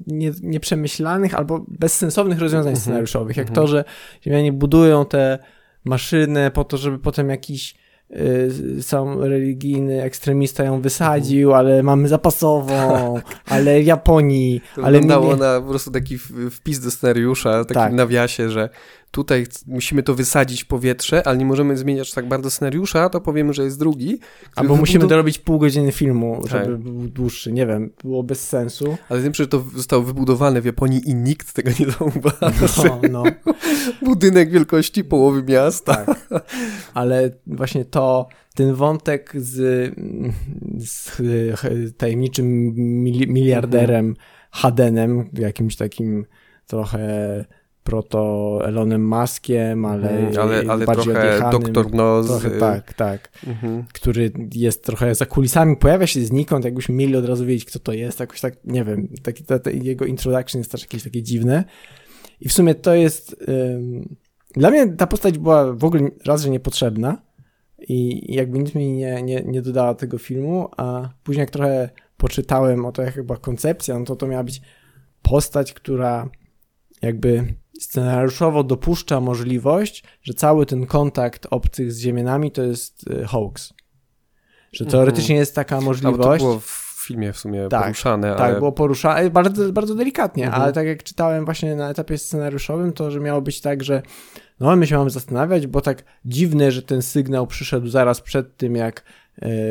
nie, 0.06 0.32
nieprzemyślanych 0.42 1.34
albo 1.34 1.64
bezsensownych 1.68 2.38
rozwiązań 2.38 2.70
mm 2.70 2.78
-hmm. 2.78 2.82
scenariuszowych, 2.82 3.36
jak 3.36 3.46
mm 3.46 3.52
-hmm. 3.52 3.60
to, 3.60 3.66
że 3.66 3.84
Ziemianie 4.24 4.52
budują 4.52 5.06
te 5.06 5.38
maszyny 5.84 6.50
po 6.50 6.64
to, 6.64 6.76
żeby 6.76 6.98
potem 6.98 7.30
jakiś 7.30 7.74
Y, 8.16 8.82
sam 8.82 9.22
religijny 9.22 10.02
ekstremista 10.02 10.64
ją 10.64 10.80
wysadził, 10.80 11.54
ale 11.54 11.82
mamy 11.82 12.08
zapasową, 12.08 13.14
tak. 13.14 13.40
ale 13.46 13.80
w 13.80 13.86
Japonii. 13.86 14.60
To 14.76 14.84
ale 14.84 15.00
wyglądało 15.00 15.34
nie... 15.34 15.40
na 15.40 15.60
po 15.60 15.68
prostu 15.68 15.90
taki 15.90 16.18
wpis 16.50 16.80
do 16.80 16.90
scenariusza, 16.90 17.64
takim 17.64 17.74
tak. 17.74 17.92
nawiasie, 17.92 18.50
że 18.50 18.68
tutaj 19.10 19.46
musimy 19.66 20.02
to 20.02 20.14
wysadzić 20.14 20.64
w 20.64 20.66
powietrze, 20.66 21.26
ale 21.26 21.38
nie 21.38 21.44
możemy 21.44 21.76
zmieniać 21.76 22.12
tak 22.12 22.28
bardzo 22.28 22.50
scenariusza, 22.50 23.08
to 23.08 23.20
powiemy, 23.20 23.52
że 23.52 23.64
jest 23.64 23.78
drugi. 23.78 24.18
Albo 24.56 24.76
musimy 24.76 25.06
dorobić 25.06 25.38
pół 25.38 25.58
godziny 25.58 25.92
filmu, 25.92 26.40
tak. 26.42 26.64
żeby 26.64 26.78
był 26.78 27.08
dłuższy. 27.08 27.52
Nie 27.52 27.66
wiem, 27.66 27.90
było 28.04 28.22
bez 28.22 28.48
sensu. 28.48 28.96
Ale 29.08 29.20
wiem, 29.20 29.34
że 29.34 29.46
to 29.46 29.64
zostało 29.76 30.02
wybudowane 30.02 30.60
w 30.60 30.64
Japonii 30.64 31.10
i 31.10 31.14
nikt 31.14 31.52
tego 31.52 31.70
nie 31.80 31.86
zauważył. 31.86 33.00
No, 33.12 33.22
no. 33.22 33.24
Budynek 34.08 34.50
wielkości 34.50 35.04
połowy 35.04 35.42
miasta. 35.42 35.96
Tak. 35.96 36.28
Ale 36.94 37.30
właśnie 37.46 37.84
to, 37.84 38.28
ten 38.54 38.74
wątek 38.74 39.32
z, 39.34 39.94
z 40.76 41.16
tajemniczym 41.96 42.74
miliarderem 43.26 44.06
mhm. 44.06 44.26
Hadenem, 44.50 45.30
jakimś 45.32 45.76
takim 45.76 46.26
trochę 46.66 47.44
proto 47.90 48.58
Elonem 48.64 49.08
Maskiem, 49.08 49.84
ale, 49.84 50.10
mm, 50.10 50.38
ale, 50.38 50.62
ale 50.68 50.86
bardziej 50.86 51.14
trochę 51.14 51.50
doktor 51.50 51.94
Noz. 51.94 52.26
Trochę, 52.26 52.50
tak, 52.50 52.94
tak. 52.94 53.30
Mm-hmm. 53.46 53.84
Który 53.92 54.32
jest 54.54 54.84
trochę 54.84 55.14
za 55.14 55.26
kulisami, 55.26 55.76
pojawia 55.76 56.06
się 56.06 56.20
znikąd, 56.20 56.64
jakbyśmy 56.64 56.94
mieli 56.94 57.16
od 57.16 57.24
razu 57.24 57.46
wiedzieć, 57.46 57.64
kto 57.64 57.78
to 57.78 57.92
jest, 57.92 58.20
jakoś 58.20 58.40
tak, 58.40 58.54
nie 58.64 58.84
wiem, 58.84 59.08
taki, 59.22 59.44
ta, 59.44 59.58
ta, 59.58 59.70
jego 59.70 60.04
introduction 60.04 60.58
jest 60.60 60.72
też 60.72 60.80
jakieś 60.80 61.02
takie 61.02 61.22
dziwne. 61.22 61.64
I 62.40 62.48
w 62.48 62.52
sumie 62.52 62.74
to 62.74 62.94
jest... 62.94 63.36
Ym, 63.48 64.16
dla 64.56 64.70
mnie 64.70 64.92
ta 64.96 65.06
postać 65.06 65.38
była 65.38 65.72
w 65.72 65.84
ogóle 65.84 66.10
raz, 66.26 66.42
że 66.42 66.50
niepotrzebna 66.50 67.22
i 67.78 68.20
jakby 68.34 68.58
nic 68.58 68.74
mi 68.74 68.92
nie, 68.92 69.22
nie, 69.22 69.42
nie 69.46 69.62
dodała 69.62 69.94
tego 69.94 70.18
filmu, 70.18 70.68
a 70.76 71.08
później 71.22 71.40
jak 71.40 71.50
trochę 71.50 71.90
poczytałem 72.16 72.84
o 72.86 72.92
to, 72.92 73.02
jak 73.02 73.14
chyba 73.14 73.36
koncepcja, 73.36 73.98
no 73.98 74.04
to 74.04 74.16
to 74.16 74.26
miała 74.26 74.44
być 74.44 74.60
postać, 75.22 75.72
która 75.72 76.30
jakby 77.02 77.54
scenariuszowo 77.80 78.64
dopuszcza 78.64 79.20
możliwość, 79.20 80.04
że 80.22 80.34
cały 80.34 80.66
ten 80.66 80.86
kontakt 80.86 81.46
obcych 81.50 81.92
z 81.92 81.98
Ziemianami 81.98 82.52
to 82.52 82.62
jest 82.62 83.10
y, 83.10 83.24
hoax. 83.24 83.72
Że 84.72 84.84
mhm. 84.84 84.90
teoretycznie 84.90 85.36
jest 85.36 85.54
taka 85.54 85.80
możliwość. 85.80 86.26
Ale 86.28 86.38
to 86.38 86.44
było 86.44 86.60
w 86.60 86.90
filmie 87.06 87.32
w 87.32 87.38
sumie 87.38 87.68
tak, 87.68 87.82
poruszane. 87.82 88.30
Tak, 88.30 88.40
ale... 88.40 88.58
było 88.58 88.72
poruszane 88.72 89.30
bardzo, 89.30 89.72
bardzo 89.72 89.94
delikatnie, 89.94 90.44
mhm. 90.44 90.62
ale 90.62 90.72
tak 90.72 90.86
jak 90.86 91.02
czytałem 91.02 91.44
właśnie 91.44 91.76
na 91.76 91.90
etapie 91.90 92.18
scenariuszowym, 92.18 92.92
to 92.92 93.10
że 93.10 93.20
miało 93.20 93.40
być 93.40 93.60
tak, 93.60 93.84
że 93.84 94.02
no 94.60 94.76
my 94.76 94.86
się 94.86 94.98
mamy 94.98 95.10
zastanawiać, 95.10 95.66
bo 95.66 95.80
tak 95.80 96.02
dziwne, 96.24 96.70
że 96.72 96.82
ten 96.82 97.02
sygnał 97.02 97.46
przyszedł 97.46 97.88
zaraz 97.88 98.20
przed 98.20 98.56
tym, 98.56 98.76
jak 98.76 99.04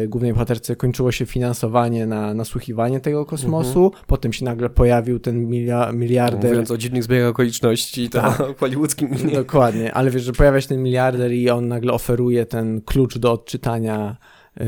głównej 0.07 0.33
bohaterce 0.33 0.75
kończyło 0.75 1.11
się 1.11 1.25
finansowanie 1.25 2.05
na 2.05 2.33
nasłuchiwanie 2.33 2.99
tego 2.99 3.25
kosmosu, 3.25 3.85
mhm. 3.85 4.03
potem 4.07 4.33
się 4.33 4.45
nagle 4.45 4.69
pojawił 4.69 5.19
ten 5.19 5.47
milia, 5.47 5.91
miliarder. 5.91 6.49
Mówiąc 6.51 6.71
o 6.71 6.77
dziwnych 6.77 7.03
zbiegach 7.03 7.29
okoliczności, 7.29 8.09
to 8.09 8.21
tak. 8.21 8.37
hollywoodzkim 8.59 9.09
Dokładnie, 9.33 9.93
ale 9.93 10.11
wiesz, 10.11 10.23
że 10.23 10.31
pojawia 10.31 10.61
się 10.61 10.67
ten 10.67 10.83
miliarder 10.83 11.31
i 11.31 11.49
on 11.49 11.67
nagle 11.67 11.93
oferuje 11.93 12.45
ten 12.45 12.81
klucz 12.81 13.17
do 13.17 13.31
odczytania 13.31 14.17
e, 14.57 14.65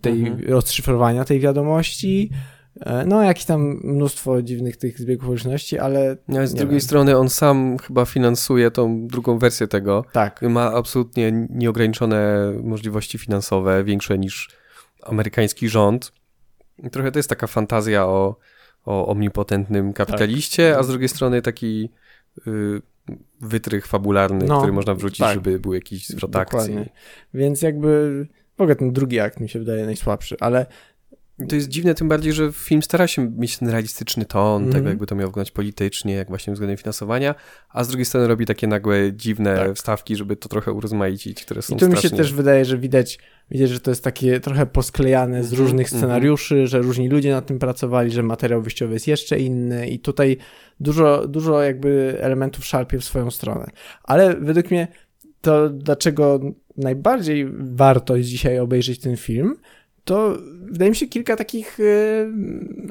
tej, 0.00 0.26
mhm. 0.26 0.40
rozszyfrowania 0.48 1.24
tej 1.24 1.40
wiadomości, 1.40 2.30
E, 2.30 2.55
no, 3.06 3.22
jakieś 3.22 3.44
tam 3.44 3.80
mnóstwo 3.84 4.42
dziwnych 4.42 4.76
tych 4.76 4.98
zbiegów 4.98 5.24
okoliczności, 5.24 5.78
ale. 5.78 6.16
No, 6.28 6.46
z 6.46 6.54
drugiej 6.54 6.70
wiem. 6.70 6.80
strony 6.80 7.16
on 7.16 7.28
sam 7.28 7.78
chyba 7.78 8.04
finansuje 8.04 8.70
tą 8.70 9.06
drugą 9.06 9.38
wersję 9.38 9.68
tego. 9.68 10.04
Tak. 10.12 10.42
Ma 10.42 10.72
absolutnie 10.72 11.32
nieograniczone 11.50 12.52
możliwości 12.62 13.18
finansowe, 13.18 13.84
większe 13.84 14.18
niż 14.18 14.48
amerykański 15.02 15.68
rząd. 15.68 16.12
I 16.78 16.90
trochę 16.90 17.12
to 17.12 17.18
jest 17.18 17.28
taka 17.28 17.46
fantazja 17.46 18.06
o, 18.06 18.36
o 18.84 19.06
omnipotentnym 19.08 19.92
kapitaliście, 19.92 20.70
tak. 20.70 20.80
a 20.80 20.82
z 20.82 20.88
drugiej 20.88 21.08
strony 21.08 21.42
taki 21.42 21.90
y, 22.46 22.82
wytrych 23.40 23.86
fabularny, 23.86 24.46
no, 24.46 24.58
który 24.58 24.72
można 24.72 24.94
wrzucić, 24.94 25.18
tak. 25.18 25.34
żeby 25.34 25.58
był 25.58 25.74
jakiś 25.74 26.08
zwrot 26.08 26.30
Dokładnie. 26.30 26.80
akcji. 26.80 26.92
Więc 27.34 27.62
jakby 27.62 28.26
w 28.56 28.60
ogóle 28.60 28.76
ten 28.76 28.92
drugi 28.92 29.20
akt 29.20 29.40
mi 29.40 29.48
się 29.48 29.58
wydaje 29.58 29.84
najsłabszy, 29.84 30.36
ale 30.40 30.66
to 31.48 31.54
jest 31.54 31.68
dziwne, 31.68 31.94
tym 31.94 32.08
bardziej, 32.08 32.32
że 32.32 32.52
film 32.52 32.82
stara 32.82 33.06
się 33.06 33.30
mieć 33.30 33.58
ten 33.58 33.68
realistyczny 33.68 34.24
ton, 34.24 34.62
mm. 34.62 34.72
tego 34.72 34.88
jakby 34.88 35.06
to 35.06 35.14
miało 35.14 35.30
wyglądać 35.30 35.50
politycznie, 35.50 36.14
jak 36.14 36.28
właśnie 36.28 36.52
względem 36.52 36.76
finansowania, 36.76 37.34
a 37.70 37.84
z 37.84 37.88
drugiej 37.88 38.04
strony 38.04 38.28
robi 38.28 38.46
takie 38.46 38.66
nagłe, 38.66 39.12
dziwne 39.12 39.56
tak. 39.56 39.76
wstawki, 39.76 40.16
żeby 40.16 40.36
to 40.36 40.48
trochę 40.48 40.72
urozmaicić, 40.72 41.44
które 41.44 41.62
są 41.62 41.76
I 41.76 41.78
tu 41.78 41.86
strasznie... 41.86 42.08
mi 42.08 42.10
się 42.10 42.16
też 42.16 42.32
wydaje, 42.32 42.64
że 42.64 42.78
widać, 42.78 43.18
widać, 43.50 43.70
że 43.70 43.80
to 43.80 43.90
jest 43.90 44.04
takie 44.04 44.40
trochę 44.40 44.66
posklejane 44.66 45.44
z 45.44 45.52
mhm, 45.52 45.62
różnych 45.62 45.86
mhm. 45.86 46.00
scenariuszy, 46.00 46.54
mm 46.54 46.66
-hmm. 46.66 46.70
że 46.70 46.78
różni 46.78 47.08
ludzie 47.08 47.32
nad 47.32 47.46
tym 47.46 47.58
pracowali, 47.58 48.10
że 48.10 48.22
materiał 48.22 48.62
wyjściowy 48.62 48.94
jest 48.94 49.08
jeszcze 49.08 49.38
inny 49.38 49.88
i 49.88 49.98
tutaj 49.98 50.36
dużo, 50.80 51.28
dużo 51.28 51.62
jakby 51.62 52.16
elementów 52.20 52.64
szarpie 52.64 52.98
w 52.98 53.04
swoją 53.04 53.30
stronę. 53.30 53.66
Ale 54.04 54.36
według 54.36 54.70
mnie 54.70 54.88
to, 55.40 55.70
dlaczego 55.70 56.40
najbardziej 56.76 57.46
warto 57.58 58.20
dzisiaj 58.20 58.58
obejrzeć 58.58 58.98
ten 58.98 59.16
film, 59.16 59.56
to 60.06 60.38
wydaje 60.62 60.90
mi 60.90 60.96
się 60.96 61.06
kilka 61.06 61.36
takich 61.36 61.78
e, 61.80 61.84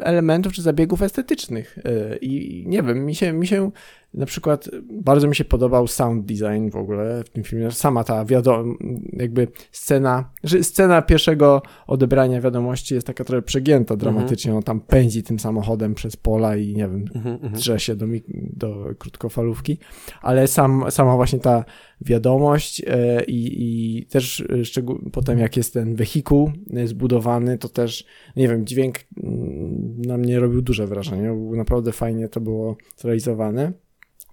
elementów 0.03 0.53
czy 0.53 0.61
zabiegów 0.61 1.01
estetycznych. 1.01 1.79
E, 1.85 2.17
I 2.17 2.63
nie 2.67 2.83
wiem, 2.83 3.05
mi 3.05 3.15
się, 3.15 3.33
mi 3.33 3.47
się 3.47 3.71
na 4.15 4.25
przykład 4.25 4.69
bardzo 4.91 5.27
mi 5.27 5.35
się 5.35 5.45
podobał 5.45 5.87
sound 5.87 6.25
design 6.25 6.69
w 6.69 6.75
ogóle 6.75 7.23
w 7.23 7.29
tym 7.29 7.43
filmie. 7.43 7.71
Sama 7.71 8.03
ta 8.03 8.25
wiadomo, 8.25 8.73
jakby 9.13 9.47
scena, 9.71 10.29
że 10.43 10.63
scena 10.63 11.01
pierwszego 11.01 11.61
odebrania 11.87 12.41
wiadomości 12.41 12.95
jest 12.95 13.07
taka 13.07 13.23
trochę 13.23 13.41
przegięta 13.41 13.93
mhm. 13.93 13.99
dramatycznie. 13.99 14.51
Mm 14.51 14.61
-hmm. 14.61 14.63
On 14.63 14.63
tam 14.63 14.79
pędzi 14.79 15.23
tym 15.23 15.39
samochodem 15.39 15.95
przez 15.95 16.15
pola 16.15 16.55
i 16.55 16.67
nie 16.67 16.87
wiem, 16.87 17.05
mm 17.15 17.37
-hmm. 17.37 17.51
drze 17.51 17.79
się 17.79 17.95
do, 17.95 18.05
do 18.33 18.85
krótkofalówki, 18.99 19.77
ale 20.21 20.47
sam, 20.47 20.85
sama 20.89 21.15
właśnie 21.15 21.39
ta 21.39 21.65
wiadomość 22.01 22.81
e, 22.87 23.23
i, 23.23 23.63
i 23.99 24.05
też 24.05 24.43
szczegół, 24.63 24.99
potem 25.11 25.39
jak 25.39 25.57
jest 25.57 25.73
ten 25.73 25.95
wehikuł 25.95 26.51
zbudowany, 26.85 27.57
to 27.57 27.69
też, 27.69 28.05
nie 28.35 28.47
wiem, 28.47 28.65
dźwięk 28.65 28.95
mm, 29.23 30.01
na 30.01 30.17
mnie 30.17 30.39
robił 30.39 30.61
duże 30.61 30.87
wrażenie. 30.87 31.33
Naprawdę 31.33 31.91
fajnie 31.91 32.29
to 32.29 32.41
było 32.41 32.77
zrealizowane 32.97 33.84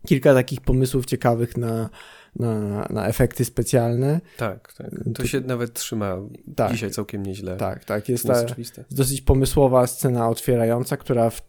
kilka 0.06 0.34
takich 0.34 0.60
pomysłów 0.60 1.06
ciekawych 1.06 1.56
na, 1.56 1.90
na, 2.36 2.86
na 2.90 3.06
efekty 3.06 3.44
specjalne. 3.44 4.20
Tak, 4.36 4.72
tak. 4.72 4.90
To 5.14 5.26
się 5.26 5.40
nawet 5.40 5.72
trzyma 5.72 6.16
tak, 6.56 6.72
dzisiaj 6.72 6.90
całkiem 6.90 7.22
nieźle. 7.22 7.56
Tak, 7.56 7.84
tak. 7.84 8.08
Jest, 8.08 8.26
ta, 8.26 8.44
jest 8.58 8.80
dosyć 8.90 9.20
pomysłowa 9.20 9.86
scena 9.86 10.28
otwierająca, 10.28 10.96
która 10.96 11.30
w, 11.30 11.42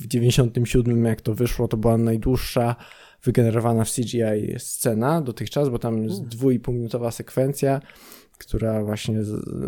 w 0.00 0.06
97, 0.06 1.04
jak 1.04 1.20
to 1.20 1.34
wyszło, 1.34 1.68
to 1.68 1.76
była 1.76 1.98
najdłuższa 1.98 2.76
wygenerowana 3.22 3.84
w 3.84 3.90
CGI 3.90 4.54
scena 4.58 5.20
dotychczas, 5.20 5.68
bo 5.68 5.78
tam 5.78 6.02
jest 6.02 6.24
dwu 6.24 6.50
i 6.50 6.58
pół 6.60 6.74
minutowa 6.74 7.10
sekwencja, 7.10 7.80
która 8.38 8.84
właśnie 8.84 9.20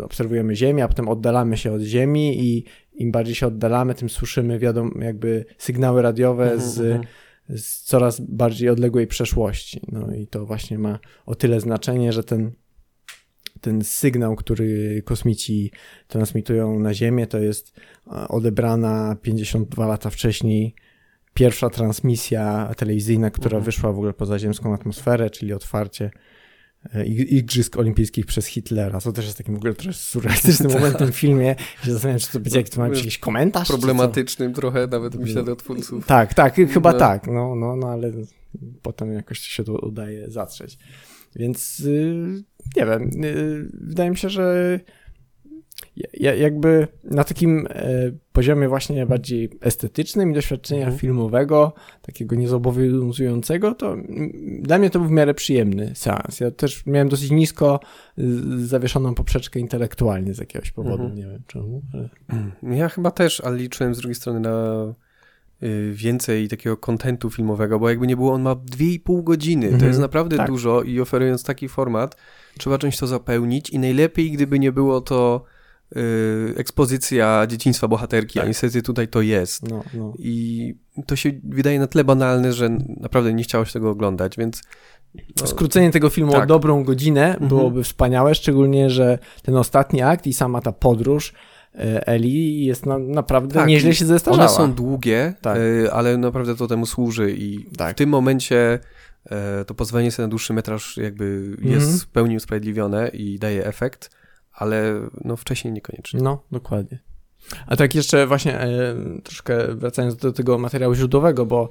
obserwujemy 0.03 0.55
Ziemię, 0.55 0.83
a 0.83 0.87
potem 0.87 1.07
oddalamy 1.07 1.57
się 1.57 1.71
od 1.71 1.81
Ziemi 1.81 2.45
i 2.45 2.65
im 2.95 3.11
bardziej 3.11 3.35
się 3.35 3.47
oddalamy, 3.47 3.95
tym 3.95 4.09
słyszymy 4.09 4.59
wiadomo, 4.59 4.91
jakby 5.01 5.45
sygnały 5.57 6.01
radiowe 6.01 6.45
mm 6.45 6.59
-hmm, 6.59 6.69
z 6.69 6.79
mm 6.79 7.01
-hmm 7.01 7.05
z 7.49 7.83
coraz 7.83 8.19
bardziej 8.19 8.69
odległej 8.69 9.07
przeszłości. 9.07 9.81
No 9.91 10.15
i 10.15 10.27
to 10.27 10.45
właśnie 10.45 10.77
ma 10.77 10.99
o 11.25 11.35
tyle 11.35 11.59
znaczenie, 11.59 12.13
że 12.13 12.23
ten, 12.23 12.51
ten 13.61 13.83
sygnał, 13.83 14.35
który 14.35 15.01
kosmici 15.05 15.71
transmitują 16.07 16.79
na 16.79 16.93
Ziemię, 16.93 17.27
to 17.27 17.39
jest 17.39 17.73
odebrana 18.29 19.15
52 19.21 19.87
lata 19.87 20.09
wcześniej 20.09 20.75
pierwsza 21.33 21.69
transmisja 21.69 22.71
telewizyjna, 22.77 23.31
która 23.31 23.57
mhm. 23.57 23.63
wyszła 23.63 23.91
w 23.91 23.95
ogóle 23.95 24.13
poza 24.13 24.39
ziemską 24.39 24.73
atmosferę, 24.73 25.29
czyli 25.29 25.53
otwarcie 25.53 26.11
Igrzysk 27.05 27.77
Olimpijskich 27.77 28.25
przez 28.25 28.45
Hitlera. 28.45 29.01
To 29.01 29.11
też 29.11 29.25
jest 29.25 29.37
takim 29.37 29.53
w 29.53 29.57
ogóle 29.57 29.73
trochę 29.73 29.93
surrealistycznym 29.93 30.69
tak. 30.71 30.81
momentem 30.81 31.11
w 31.11 31.15
filmie. 31.15 31.55
Się 31.83 31.93
zastanawiam, 31.93 32.19
czy 32.19 32.31
to 32.31 32.39
będzie 32.39 32.57
jakiś, 32.57 32.75
to 32.75 32.85
jakiś 32.85 33.17
komentarz? 33.17 33.67
Problematycznym 33.67 34.53
trochę, 34.53 34.87
nawet 34.87 35.15
myślę 35.15 35.43
do 35.43 35.55
twórców. 35.55 36.05
Tak, 36.05 36.33
tak, 36.33 36.55
chyba 36.55 36.91
no. 36.91 36.99
tak, 36.99 37.27
no, 37.27 37.55
no, 37.55 37.75
no, 37.75 37.87
ale 37.87 38.11
potem 38.81 39.13
jakoś 39.13 39.39
się 39.39 39.63
to 39.63 39.73
udaje 39.73 40.31
zatrzeć. 40.31 40.77
Więc 41.35 41.79
y, 41.79 42.43
nie 42.77 42.85
wiem, 42.85 43.23
y, 43.23 43.69
wydaje 43.73 44.09
mi 44.09 44.17
się, 44.17 44.29
że 44.29 44.79
jakby 46.19 46.87
na 47.03 47.23
takim 47.23 47.67
e, 47.69 48.11
poziomie 48.31 48.67
właśnie 48.67 49.05
bardziej 49.05 49.49
estetycznym 49.61 50.31
i 50.31 50.33
doświadczenia 50.33 50.81
mhm. 50.81 50.99
filmowego, 50.99 51.73
takiego 52.01 52.35
niezobowiązującego, 52.35 53.75
to 53.75 53.95
dla 54.59 54.77
mnie 54.77 54.89
to 54.89 54.99
był 54.99 55.07
w 55.07 55.11
miarę 55.11 55.33
przyjemny 55.33 55.91
seans. 55.95 56.39
Ja 56.39 56.51
też 56.51 56.85
miałem 56.85 57.09
dosyć 57.09 57.31
nisko 57.31 57.79
zawieszoną 58.57 59.15
poprzeczkę 59.15 59.59
intelektualnie 59.59 60.33
z 60.33 60.37
jakiegoś 60.37 60.71
powodu, 60.71 61.03
mhm. 61.03 61.15
nie 61.15 61.27
wiem 61.27 61.41
czemu. 61.47 61.81
Ale... 61.93 62.09
Ja 62.75 62.89
chyba 62.89 63.11
też, 63.11 63.41
ale 63.41 63.57
liczyłem 63.57 63.95
z 63.95 63.97
drugiej 63.97 64.15
strony 64.15 64.39
na 64.39 64.85
y, 65.63 65.91
więcej 65.93 66.47
takiego 66.47 66.77
kontentu 66.77 67.29
filmowego, 67.29 67.79
bo 67.79 67.89
jakby 67.89 68.07
nie 68.07 68.15
było, 68.15 68.33
on 68.33 68.41
ma 68.41 68.55
2,5 68.55 69.23
godziny. 69.23 69.67
To 69.67 69.73
jest 69.73 69.83
mhm. 69.83 70.01
naprawdę 70.01 70.37
tak. 70.37 70.47
dużo 70.47 70.81
i 70.81 70.99
oferując 70.99 71.43
taki 71.43 71.67
format, 71.69 72.17
trzeba 72.57 72.77
czymś 72.77 72.97
to 72.97 73.07
zapełnić 73.07 73.69
i 73.69 73.79
najlepiej, 73.79 74.31
gdyby 74.31 74.59
nie 74.59 74.71
było 74.71 75.01
to 75.01 75.43
ekspozycja 76.55 77.47
dzieciństwa 77.47 77.87
bohaterki, 77.87 78.33
tak. 78.33 78.43
a 78.43 78.47
niestety 78.47 78.81
tutaj 78.81 79.07
to 79.07 79.21
jest. 79.21 79.69
No, 79.69 79.83
no. 79.93 80.13
I 80.19 80.75
to 81.07 81.15
się 81.15 81.31
wydaje 81.43 81.79
na 81.79 81.87
tle 81.87 82.03
banalne, 82.03 82.53
że 82.53 82.69
naprawdę 82.97 83.33
nie 83.33 83.43
chciało 83.43 83.65
się 83.65 83.73
tego 83.73 83.89
oglądać, 83.89 84.37
więc... 84.37 84.61
No, 85.41 85.47
Skrócenie 85.47 85.91
tego 85.91 86.09
filmu 86.09 86.31
tak. 86.31 86.43
o 86.43 86.45
dobrą 86.45 86.83
godzinę 86.83 87.25
mhm. 87.25 87.47
byłoby 87.47 87.83
wspaniałe, 87.83 88.35
szczególnie, 88.35 88.89
że 88.89 89.19
ten 89.43 89.55
ostatni 89.55 90.01
akt 90.01 90.27
i 90.27 90.33
sama 90.33 90.61
ta 90.61 90.71
podróż 90.71 91.33
y, 91.75 91.79
Eli 92.05 92.65
jest 92.65 92.85
na, 92.85 92.97
naprawdę 92.97 93.53
tak, 93.53 93.67
nieźle 93.67 93.95
się 93.95 94.05
zestarzała. 94.05 94.47
One 94.47 94.57
są 94.57 94.73
długie, 94.73 95.33
tak. 95.41 95.57
Y, 95.57 95.91
ale 95.91 96.17
naprawdę 96.17 96.55
to 96.55 96.67
temu 96.67 96.85
służy 96.85 97.31
i 97.37 97.65
tak. 97.77 97.95
w 97.95 97.97
tym 97.97 98.09
momencie 98.09 98.79
to 99.67 99.73
pozwolenie 99.73 100.11
sobie 100.11 100.25
na 100.25 100.29
dłuższy 100.29 100.53
metraż 100.53 100.97
jakby 100.97 101.57
jest 101.61 101.85
mhm. 101.85 101.99
w 101.99 102.07
pełni 102.07 102.35
usprawiedliwione 102.35 103.07
i 103.07 103.39
daje 103.39 103.65
efekt 103.65 104.09
ale 104.63 105.09
no 105.23 105.35
wcześniej 105.35 105.73
niekoniecznie. 105.73 106.19
No, 106.21 106.43
dokładnie. 106.51 106.99
A 107.67 107.75
tak 107.75 107.95
jeszcze 107.95 108.27
właśnie 108.27 108.59
e, 108.59 108.95
troszkę 109.23 109.75
wracając 109.75 110.15
do 110.15 110.33
tego 110.33 110.57
materiału 110.57 110.95
źródłowego, 110.95 111.45
bo 111.45 111.69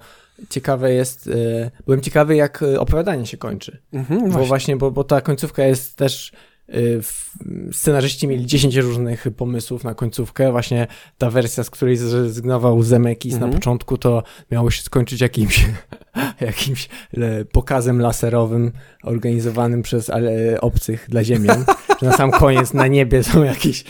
ciekawe 0.51 0.93
jest, 0.93 1.29
e, 1.29 1.71
byłem 1.85 2.01
ciekawy 2.01 2.37
jak 2.37 2.65
opowiadanie 2.79 3.27
się 3.27 3.37
kończy. 3.37 3.83
Mhm, 3.93 4.31
bo 4.31 4.45
właśnie, 4.45 4.77
bo, 4.77 4.91
bo 4.91 5.05
ta 5.05 5.21
końcówka 5.21 5.65
jest 5.65 5.97
też 5.97 6.33
e, 6.33 6.52
scenarzyści 7.73 8.29
mieli 8.29 8.47
10 8.47 8.77
różnych 8.77 9.27
pomysłów 9.37 9.85
na 9.85 9.95
końcówkę. 9.95 10.53
Właśnie 10.53 10.87
ta 11.19 11.31
wersja, 11.31 11.65
z 11.65 11.71
której 11.71 11.97
zrezygnował 11.97 12.83
Zemekis 12.83 13.35
mhm. 13.35 13.51
na 13.51 13.57
początku, 13.57 13.99
to 13.99 14.23
miało 14.51 14.71
się 14.71 14.83
skończyć 14.83 15.21
jakimś, 15.21 15.67
jakimś 16.41 16.89
pokazem 17.53 18.01
laserowym 18.01 18.73
organizowanym 19.03 19.83
przez 19.83 20.11
ale, 20.11 20.61
obcych 20.61 21.07
dla 21.09 21.25
Ziemian. 21.25 21.65
że 22.03 22.09
na 22.09 22.17
sam 22.17 22.31
koniec 22.31 22.75
na 22.75 22.87
niebie 22.87 23.23
są 23.23 23.43
jakieś 23.43 23.85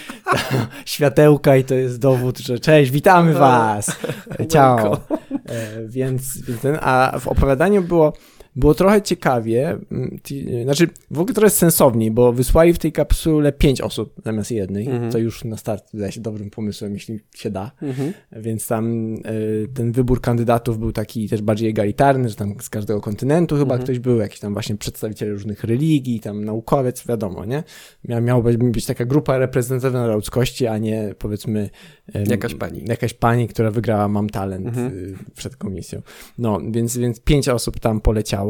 światełka 0.84 1.56
i 1.56 1.64
to 1.64 1.74
jest 1.74 1.98
dowód, 1.98 2.38
że 2.38 2.58
cześć, 2.58 2.90
witamy 2.90 3.34
was, 3.34 3.96
ciao. 4.52 5.00
E, 5.46 5.86
więc, 5.86 6.40
więc 6.40 6.60
ten, 6.60 6.78
a 6.80 7.18
w 7.20 7.28
opowiadaniu 7.28 7.82
było 7.82 8.12
było 8.56 8.74
trochę 8.74 9.02
ciekawie, 9.02 9.78
mm, 9.92 10.18
znaczy 10.64 10.88
w 11.10 11.20
ogóle 11.20 11.34
trochę 11.34 11.50
sensowniej, 11.50 12.10
bo 12.10 12.32
wysłali 12.32 12.72
w 12.72 12.78
tej 12.78 12.92
kapsule 12.92 13.52
pięć 13.52 13.80
osób 13.80 14.14
zamiast 14.24 14.50
jednej, 14.50 14.88
-hmm. 14.88 15.12
co 15.12 15.18
już 15.18 15.44
na 15.44 15.56
start 15.56 15.84
wydaje 15.94 16.12
się 16.12 16.20
dobrym 16.20 16.50
pomysłem, 16.50 16.94
jeśli 16.94 17.20
się 17.34 17.50
da, 17.50 17.70
-hmm. 17.82 18.12
więc 18.32 18.66
tam 18.66 19.14
y, 19.14 19.68
ten 19.74 19.92
wybór 19.92 20.20
kandydatów 20.20 20.78
był 20.78 20.92
taki 20.92 21.28
też 21.28 21.42
bardziej 21.42 21.70
egalitarny, 21.70 22.28
że 22.28 22.34
tam 22.34 22.54
z 22.60 22.70
każdego 22.70 23.00
kontynentu 23.00 23.56
chyba 23.56 23.76
-hmm. 23.76 23.82
ktoś 23.82 23.98
był, 23.98 24.18
jakiś 24.18 24.40
tam 24.40 24.52
właśnie 24.52 24.76
przedstawiciele 24.76 25.32
różnych 25.32 25.64
religii, 25.64 26.20
tam 26.20 26.44
naukowiec, 26.44 27.06
wiadomo, 27.06 27.44
nie? 27.44 27.62
Mia 28.04 28.40
być 28.40 28.86
taka 28.86 29.04
grupa 29.04 29.38
reprezentatywna 29.38 30.06
ludzkości, 30.06 30.66
a 30.66 30.78
nie 30.78 31.14
powiedzmy 31.18 31.70
y, 32.16 32.24
jakaś 32.28 32.54
pani. 32.54 32.84
Jakaś 32.84 33.14
pani, 33.14 33.48
która 33.48 33.70
wygrała 33.70 34.08
Mam 34.08 34.30
Talent 34.30 34.76
y, 34.76 35.14
przed 35.36 35.56
komisją. 35.56 36.02
No, 36.38 36.60
więc, 36.70 36.98
więc 36.98 37.20
pięć 37.20 37.48
osób 37.48 37.80
tam 37.80 38.00
poleciało 38.00 38.41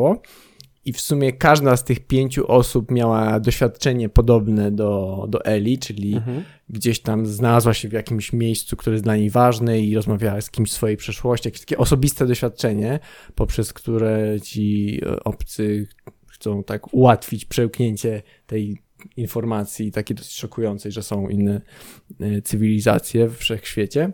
i 0.84 0.92
w 0.92 1.00
sumie 1.00 1.32
każda 1.32 1.76
z 1.76 1.84
tych 1.84 2.06
pięciu 2.06 2.50
osób 2.50 2.90
miała 2.90 3.40
doświadczenie 3.40 4.08
podobne 4.08 4.70
do, 4.70 5.24
do 5.28 5.44
Eli, 5.44 5.78
czyli 5.78 6.14
mhm. 6.14 6.44
gdzieś 6.68 7.00
tam 7.00 7.26
znalazła 7.26 7.74
się 7.74 7.88
w 7.88 7.92
jakimś 7.92 8.32
miejscu, 8.32 8.76
które 8.76 8.94
jest 8.94 9.04
dla 9.04 9.16
niej 9.16 9.30
ważne 9.30 9.80
i 9.80 9.94
rozmawiała 9.94 10.40
z 10.40 10.50
kimś 10.50 10.70
w 10.70 10.72
swojej 10.72 10.96
przeszłości, 10.96 11.48
jakieś 11.48 11.60
takie 11.60 11.78
osobiste 11.78 12.26
doświadczenie, 12.26 12.98
poprzez 13.34 13.72
które 13.72 14.40
ci 14.42 15.00
e, 15.06 15.24
obcy 15.24 15.86
chcą 16.26 16.64
tak 16.64 16.94
ułatwić 16.94 17.44
przełknięcie 17.44 18.22
tej 18.46 18.82
informacji 19.16 19.92
takiej 19.92 20.16
dosyć 20.16 20.32
szokującej, 20.32 20.92
że 20.92 21.02
są 21.02 21.28
inne 21.28 21.60
e, 22.20 22.42
cywilizacje 22.42 23.28
w 23.28 23.36
wszechświecie. 23.36 24.12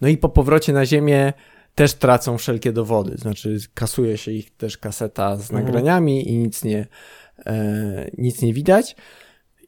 No 0.00 0.08
i 0.08 0.16
po 0.16 0.28
powrocie 0.28 0.72
na 0.72 0.86
Ziemię 0.86 1.32
też 1.74 1.94
tracą 1.94 2.38
wszelkie 2.38 2.72
dowody. 2.72 3.16
Znaczy, 3.18 3.58
kasuje 3.74 4.18
się 4.18 4.32
ich 4.32 4.56
też 4.56 4.78
kaseta 4.78 5.36
z 5.36 5.50
mhm. 5.50 5.64
nagraniami 5.64 6.28
i 6.30 6.38
nic 6.38 6.64
nie, 6.64 6.86
e, 7.46 8.10
nic 8.18 8.42
nie 8.42 8.54
widać. 8.54 8.96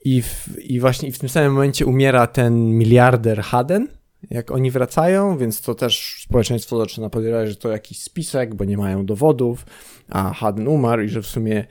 I, 0.05 0.23
w, 0.23 0.59
I 0.59 0.81
właśnie 0.81 1.13
w 1.13 1.19
tym 1.19 1.29
samym 1.29 1.53
momencie 1.53 1.87
umiera 1.87 2.27
ten 2.27 2.79
miliarder 2.79 3.43
Haden, 3.43 3.89
jak 4.31 4.51
oni 4.51 4.71
wracają, 4.71 5.39
więc 5.39 5.61
to 5.61 5.75
też 5.75 6.23
społeczeństwo 6.29 6.79
zaczyna 6.79 7.11
podejrzewać, 7.11 7.49
że 7.49 7.57
to 7.57 7.69
jakiś 7.69 8.03
spisek, 8.03 8.55
bo 8.55 8.65
nie 8.65 8.77
mają 8.77 9.07
dowodów, 9.07 9.67
a 10.09 10.33
Haden 10.33 10.69
umarł 10.69 11.03
i 11.03 11.09
że 11.09 11.23
w 11.23 11.27
sumie 11.27 11.65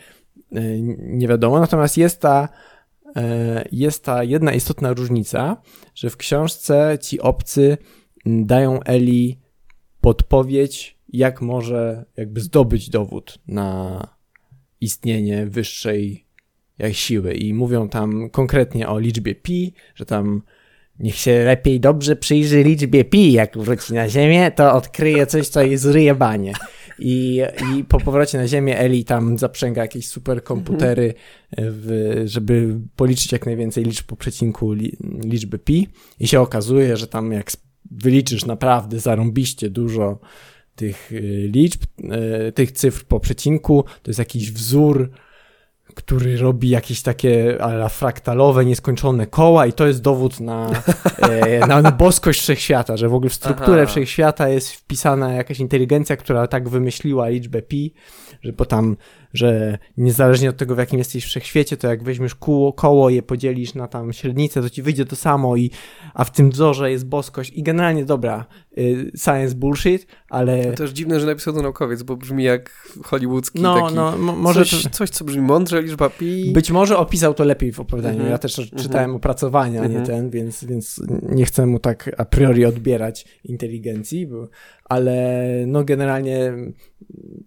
e, 0.52 0.62
nie 0.98 1.28
wiadomo. 1.28 1.60
Natomiast 1.60 1.98
jest 1.98 2.22
ta, 2.22 2.50
e, 3.16 3.66
jest 3.72 4.06
ta 4.06 4.24
jedna 4.24 4.54
istotna 4.54 4.94
różnica, 4.94 5.62
że 5.96 6.10
w 6.10 6.18
książce 6.18 6.98
ci 7.02 7.22
obcy 7.22 7.78
dają 8.26 8.84
Eli 8.84 9.43
podpowiedź, 10.04 10.98
jak 11.10 11.42
może 11.42 12.06
jakby 12.18 12.42
zdobyć 12.42 12.90
dowód 12.90 13.40
na 13.48 14.08
istnienie 14.82 15.46
wyższej 15.46 16.26
siły. 16.92 17.34
I 17.34 17.54
mówią 17.54 17.90
tam 17.90 18.30
konkretnie 18.30 18.90
o 18.90 19.00
liczbie 19.00 19.36
pi, 19.36 19.74
że 19.96 20.06
tam 20.06 20.42
niech 21.00 21.16
się 21.16 21.44
lepiej 21.44 21.80
dobrze 21.80 22.16
przyjrzy 22.16 22.64
liczbie 22.64 23.06
pi, 23.06 23.32
jak 23.32 23.58
wróci 23.58 23.94
na 23.94 24.10
Ziemię, 24.10 24.52
to 24.52 24.74
odkryje 24.74 25.26
coś, 25.26 25.48
co 25.48 25.62
jest 25.62 25.86
ryjebanie. 25.86 26.54
I, 27.00 27.42
I 27.78 27.84
po 27.84 28.00
powrocie 28.00 28.38
na 28.38 28.48
Ziemię 28.48 28.80
Eli 28.80 29.06
tam 29.06 29.38
zaprzęga 29.38 29.82
jakieś 29.82 30.08
superkomputery, 30.08 31.14
żeby 32.26 32.80
policzyć 32.96 33.32
jak 33.32 33.46
najwięcej 33.46 33.84
liczb 33.84 34.06
po 34.06 34.16
przecinku 34.16 34.74
li, 34.74 34.98
liczby 35.24 35.60
pi. 35.60 35.88
I 36.20 36.28
się 36.28 36.42
okazuje, 36.42 36.98
że 36.98 37.08
tam 37.08 37.32
jak 37.32 37.52
wyliczysz 37.98 38.46
naprawdę 38.46 39.00
zarąbiście 39.00 39.70
dużo 39.70 40.20
tych 40.76 41.12
y, 41.12 41.50
liczb, 41.54 41.84
y, 42.48 42.52
tych 42.52 42.72
cyfr 42.72 43.06
po 43.06 43.20
przecinku, 43.20 43.84
to 43.84 44.12
jest 44.12 44.20
jakiś 44.20 44.52
wzór, 44.52 45.10
który 45.96 46.38
robi 46.38 46.70
jakieś 46.70 47.02
takie 47.02 47.62
ala 47.62 47.90
fraktalowe, 47.90 48.66
nieskończone 48.66 49.28
koła 49.28 49.66
i 49.66 49.74
to 49.74 49.88
jest 49.88 50.02
dowód 50.02 50.40
na, 50.40 50.70
e, 51.30 51.68
na, 51.68 51.82
na 51.82 51.92
boskość 51.92 52.42
wszechświata, 52.42 52.98
że 52.98 53.10
w 53.10 53.14
ogóle 53.14 53.30
w 53.30 53.34
strukturę 53.34 53.82
Aha. 53.82 53.92
wszechświata 53.92 54.50
jest 54.50 54.72
wpisana 54.72 55.34
jakaś 55.34 55.60
inteligencja, 55.60 56.18
która 56.18 56.48
tak 56.48 56.70
wymyśliła 56.70 57.30
liczbę 57.30 57.62
pi, 57.62 57.94
że 58.42 58.54
po 58.54 58.66
tam 58.66 58.98
że 59.34 59.78
niezależnie 59.98 60.50
od 60.50 60.58
tego, 60.58 60.76
w 60.76 60.78
jakim 60.78 61.00
jesteś 61.00 61.26
wszechświecie, 61.26 61.78
to 61.78 61.88
jak 61.88 62.04
weźmiesz 62.04 62.36
koło, 62.36 62.74
koło 62.74 63.10
je 63.10 63.24
podzielisz 63.24 63.74
na 63.74 63.88
tam 63.88 64.14
średnicę, 64.14 64.62
to 64.62 64.70
ci 64.70 64.82
wyjdzie 64.82 65.06
to 65.06 65.16
samo, 65.16 65.56
i, 65.56 65.72
a 66.14 66.24
w 66.24 66.32
tym 66.32 66.50
wzorze 66.50 66.92
jest 66.92 67.06
boskość. 67.06 67.52
I 67.56 67.64
generalnie 67.64 68.06
dobra, 68.06 68.46
y, 68.78 69.12
science 69.24 69.56
bullshit, 69.56 70.08
ale... 70.30 70.66
To 70.66 70.78
też 70.78 70.92
dziwne, 70.92 71.20
że 71.20 71.26
napisał 71.26 71.54
to 71.54 71.62
naukowiec, 71.62 72.04
bo 72.04 72.18
brzmi 72.18 72.44
jak 72.44 72.88
hollywoodzki 73.04 73.62
no, 73.62 73.82
taki... 73.82 73.96
No, 73.96 74.18
może 74.18 74.66
coś, 74.66 74.84
to... 74.84 74.90
coś, 74.90 75.10
co 75.10 75.26
brzmi 75.26 75.42
mądrze, 75.42 75.82
liczba 75.82 76.10
pi... 76.10 76.52
Być 76.54 76.72
może 76.72 76.98
opisał 76.98 77.34
to 77.34 77.44
lepiej 77.44 77.72
w 77.72 77.80
opowiadaniu. 77.80 78.16
Mm 78.16 78.28
-hmm. 78.28 78.32
Ja 78.32 78.38
też 78.38 78.60
mm 78.60 78.70
-hmm. 78.70 78.82
czytałem 78.82 79.16
opracowania, 79.16 79.80
mm 79.80 79.92
-hmm. 79.92 79.94
nie 79.94 80.00
mhm. 80.00 80.18
ten, 80.18 80.30
więc, 80.30 80.66
więc 80.66 81.02
nie 81.22 81.46
chcę 81.46 81.66
mu 81.66 81.80
tak 81.80 82.12
a 82.18 82.26
priori 82.26 82.66
odbierać 82.66 83.26
inteligencji, 83.44 84.28
bo, 84.28 84.48
ale 84.86 85.48
no 85.68 85.84
generalnie 85.84 86.54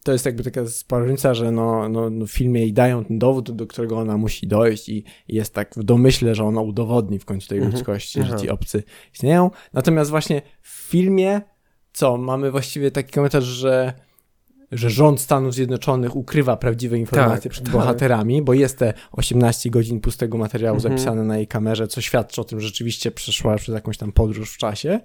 to 0.05 0.12
jest 0.12 0.27
jakby 0.27 0.44
taka 0.44 0.61
różnica, 0.90 1.35
że 1.35 1.53
no, 1.53 1.88
no, 1.88 2.11
no 2.11 2.27
w 2.27 2.31
filmie 2.31 2.61
jej 2.61 2.72
dają 2.72 3.05
ten 3.05 3.18
dowód, 3.18 3.51
do 3.51 3.66
którego 3.66 3.99
ona 3.99 4.16
musi 4.16 4.46
dojść 4.46 4.88
i, 4.88 5.05
jest 5.29 5.55
tak 5.55 5.75
w 5.77 5.83
domyśle, 5.83 6.35
że 6.35 6.44
ona 6.44 6.61
udowodni 6.61 7.18
w 7.18 7.25
końcu 7.25 7.49
tej 7.49 7.59
mhm. 7.59 7.75
ludzkości, 7.75 8.22
że 8.22 8.37
ci 8.37 8.51
obcy 8.51 8.83
istnieją. 9.14 9.51
Natomiast 9.72 10.11
właśnie 10.11 10.42
w 10.62 10.68
filmie, 10.68 11.40
co, 11.92 12.16
mamy 12.16 12.51
właściwie 12.51 12.90
taki 12.90 13.12
komentarz, 13.12 13.44
że 13.44 13.92
że 14.72 14.90
rząd 14.90 15.20
Stanów 15.20 15.55
Zjednoczonych 15.55 16.16
ukrywa 16.16 16.57
prawdziwe 16.57 16.99
informacje 16.99 17.42
tak, 17.42 17.53
przed 17.53 17.64
tak. 17.64 17.72
bohaterami, 17.72 18.42
bo 18.42 18.55
jest 18.55 18.79
te 18.79 18.94
18 19.12 19.70
godzin 19.70 20.01
pustego 20.01 20.38
materiału 20.38 20.77
mhm. 20.77 20.92
zapisane 20.92 21.25
na 21.25 21.37
jej 21.37 21.46
kamerze, 21.46 21.88
co 21.88 22.01
świadczy 22.01 22.40
o 22.40 22.44
tym, 22.44 22.61
że 22.61 22.66
rzeczywiście 22.66 23.11
przeszła 23.11 23.57
przez 23.57 23.75
jakąś 23.75 23.99
tam 23.99 24.12
podróż 24.12 24.53
w 24.53 24.59
czasie 24.59 25.01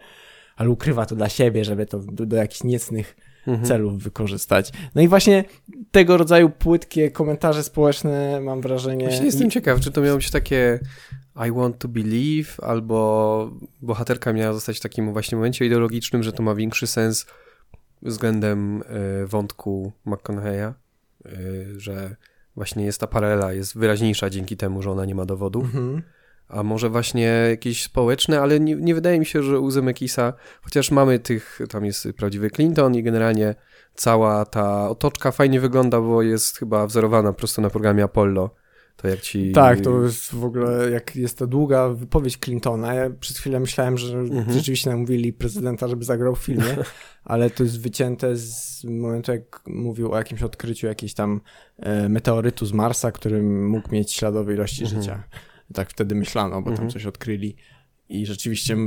ale 0.56 0.70
ukrywa 0.70 1.06
to 1.06 1.16
dla 1.16 1.30
siebie, 1.30 1.66
żeby 1.66 1.86
to 1.86 2.00
do, 2.00 2.26
do 2.26 2.36
jakichś 2.36 2.64
niecnych 2.64 3.16
mhm. 3.48 3.68
celów 3.68 4.04
wykorzystać. 4.04 4.72
No 4.96 5.02
i 5.02 5.08
właśnie 5.08 5.44
tego 5.92 6.18
rodzaju 6.18 6.50
płytkie 6.50 7.12
komentarze 7.12 7.64
społeczne, 7.64 8.42
mam 8.42 8.62
wrażenie... 8.62 9.08
Właśnie 9.08 9.26
jestem 9.26 9.48
I... 9.48 9.52
ciekaw, 9.52 9.80
czy 9.80 9.92
to 9.92 10.02
miało 10.02 10.18
być 10.18 10.32
takie 10.32 10.80
I 11.48 11.52
want 11.52 11.78
to 11.78 11.88
believe, 11.88 12.60
albo 12.62 13.52
bohaterka 13.82 14.34
miała 14.34 14.54
zostać 14.54 14.78
w 14.78 14.82
takim 14.82 15.14
właśnie 15.14 15.36
momencie 15.36 15.66
ideologicznym, 15.66 16.24
że 16.24 16.32
to 16.32 16.44
ma 16.44 16.56
większy 16.56 16.88
sens 16.88 17.26
względem 18.02 18.82
y, 18.82 19.28
wątku 19.28 19.92
McConaughey'a, 20.06 20.74
y, 21.26 21.80
że 21.80 22.16
właśnie 22.56 22.86
jest 22.86 23.00
ta 23.00 23.08
paralela, 23.08 23.54
jest 23.54 23.78
wyraźniejsza 23.78 24.30
dzięki 24.30 24.58
temu, 24.58 24.82
że 24.82 24.92
ona 24.92 25.06
nie 25.06 25.16
ma 25.16 25.26
dowodu. 25.26 25.62
Mhm. 25.62 26.02
A 26.52 26.64
może 26.64 26.90
właśnie 26.90 27.24
jakieś 27.50 27.84
społeczne, 27.84 28.42
ale 28.42 28.60
nie, 28.60 28.76
nie 28.76 28.96
wydaje 28.96 29.20
mi 29.20 29.26
się, 29.26 29.44
że 29.44 29.60
u 29.60 29.72
Zemekisa, 29.72 30.34
chociaż 30.62 30.92
mamy 30.92 31.20
tych, 31.20 31.60
tam 31.70 31.86
jest 31.86 32.08
prawdziwy 32.18 32.50
Clinton 32.50 32.96
i 32.96 33.04
generalnie 33.04 33.56
cała 33.94 34.46
ta 34.46 34.90
otoczka 34.90 35.32
fajnie 35.32 35.60
wygląda, 35.60 36.02
bo 36.02 36.22
jest 36.22 36.58
chyba 36.58 36.88
wzorowana 36.88 37.34
prosto 37.34 37.62
na 37.62 37.70
programie 37.70 38.04
Apollo. 38.04 38.50
To 39.02 39.08
jak 39.08 39.22
ci... 39.22 39.52
Tak, 39.52 39.82
to 39.82 40.04
jest 40.04 40.36
w 40.36 40.44
ogóle, 40.44 40.92
jak 40.92 41.16
jest 41.16 41.38
ta 41.38 41.48
długa 41.48 41.90
wypowiedź 41.90 42.38
Clintona, 42.38 42.94
ja 42.94 43.10
przez 43.10 43.38
chwilę 43.38 43.60
myślałem, 43.60 43.98
że 43.98 44.18
mhm. 44.18 44.52
rzeczywiście 44.58 44.90
namówili 44.90 45.34
prezydenta, 45.34 45.88
żeby 45.88 46.06
zagrał 46.06 46.36
w 46.36 46.40
filmie, 46.40 46.78
ale 47.24 47.50
to 47.50 47.64
jest 47.64 47.82
wycięte 47.82 48.36
z 48.36 48.84
momentu, 48.84 49.32
jak 49.32 49.62
mówił 49.68 50.12
o 50.12 50.18
jakimś 50.18 50.44
odkryciu 50.44 50.88
jakiejś 50.88 51.14
tam 51.14 51.42
e, 51.80 52.10
meteorytu 52.10 52.66
z 52.66 52.74
Marsa, 52.74 53.12
który 53.12 53.44
mógł 53.44 53.92
mieć 53.92 54.14
śladowe 54.14 54.54
ilości 54.54 54.84
mhm. 54.84 55.02
życia. 55.02 55.24
Tak 55.74 55.90
wtedy 55.90 56.16
myślano, 56.16 56.62
bo 56.62 56.66
tam 56.66 56.74
mhm. 56.74 56.90
coś 56.90 57.06
odkryli. 57.06 57.56
I 58.12 58.26
rzeczywiście 58.26 58.78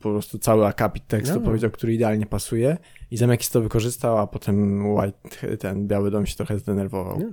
po 0.00 0.10
prostu 0.10 0.38
cały 0.38 0.66
akapit 0.66 1.06
tekstu 1.06 1.34
no. 1.34 1.40
powiedział, 1.40 1.70
który 1.70 1.94
idealnie 1.94 2.26
pasuje. 2.26 2.76
I 3.10 3.16
Zemekis 3.16 3.50
to 3.50 3.60
wykorzystał, 3.60 4.18
a 4.18 4.26
potem 4.26 4.86
White, 4.86 5.56
ten 5.56 5.86
Biały 5.86 6.10
Dom 6.10 6.26
się 6.26 6.36
trochę 6.36 6.58
zdenerwował. 6.58 7.18
No. 7.18 7.30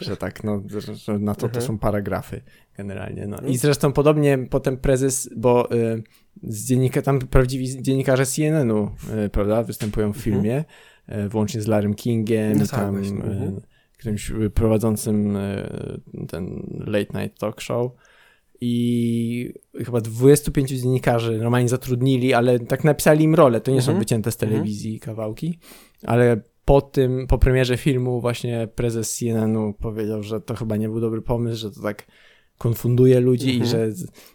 Że 0.00 0.16
tak, 0.16 0.44
no, 0.44 0.62
że 1.06 1.18
na 1.18 1.34
to 1.34 1.40
to 1.40 1.46
mhm. 1.46 1.66
są 1.66 1.78
paragrafy 1.78 2.40
generalnie. 2.76 3.26
No. 3.26 3.36
I 3.38 3.52
no. 3.52 3.58
zresztą 3.58 3.92
podobnie 3.92 4.38
potem 4.38 4.76
prezes, 4.76 5.30
bo 5.36 5.72
y, 5.74 6.02
z 6.42 6.66
dziennika, 6.66 7.02
tam 7.02 7.18
prawdziwi 7.18 7.82
dziennikarze 7.82 8.26
CNN-u, 8.26 8.90
y, 9.24 9.28
prawda, 9.28 9.62
występują 9.62 10.12
w 10.12 10.16
mhm. 10.16 10.24
filmie, 10.24 10.64
y, 11.08 11.28
włącznie 11.28 11.60
z 11.60 11.66
Larrym 11.66 11.94
Kingiem, 11.94 12.58
no 12.58 12.66
tak, 12.66 12.70
tam 12.70 12.96
y, 12.96 13.06
mhm. 13.08 13.60
którymś 13.98 14.32
prowadzącym 14.54 15.36
y, 15.36 16.00
ten 16.28 16.66
late 16.86 17.22
night 17.22 17.38
talk 17.38 17.60
show 17.60 17.92
i 18.60 19.52
chyba 19.84 20.00
25 20.00 20.70
dziennikarzy 20.70 21.38
normalnie 21.38 21.68
zatrudnili, 21.68 22.34
ale 22.34 22.58
tak 22.58 22.84
napisali 22.84 23.24
im 23.24 23.34
rolę. 23.34 23.60
To 23.60 23.70
nie 23.70 23.78
mhm. 23.78 23.94
są 23.94 23.98
wycięte 23.98 24.32
z 24.32 24.36
telewizji 24.36 24.94
mhm. 24.94 25.06
kawałki, 25.06 25.58
ale 26.06 26.40
po 26.64 26.80
tym, 26.80 27.26
po 27.26 27.38
premierze 27.38 27.76
filmu 27.76 28.20
właśnie 28.20 28.68
prezes 28.74 29.16
CNN-u 29.16 29.74
powiedział, 29.74 30.22
że 30.22 30.40
to 30.40 30.54
chyba 30.54 30.76
nie 30.76 30.88
był 30.88 31.00
dobry 31.00 31.22
pomysł, 31.22 31.60
że 31.60 31.70
to 31.70 31.82
tak 31.82 32.06
konfunduje 32.58 33.20
ludzi 33.20 33.50
mhm. 33.50 33.64
i 33.64 33.68
że 33.68 33.88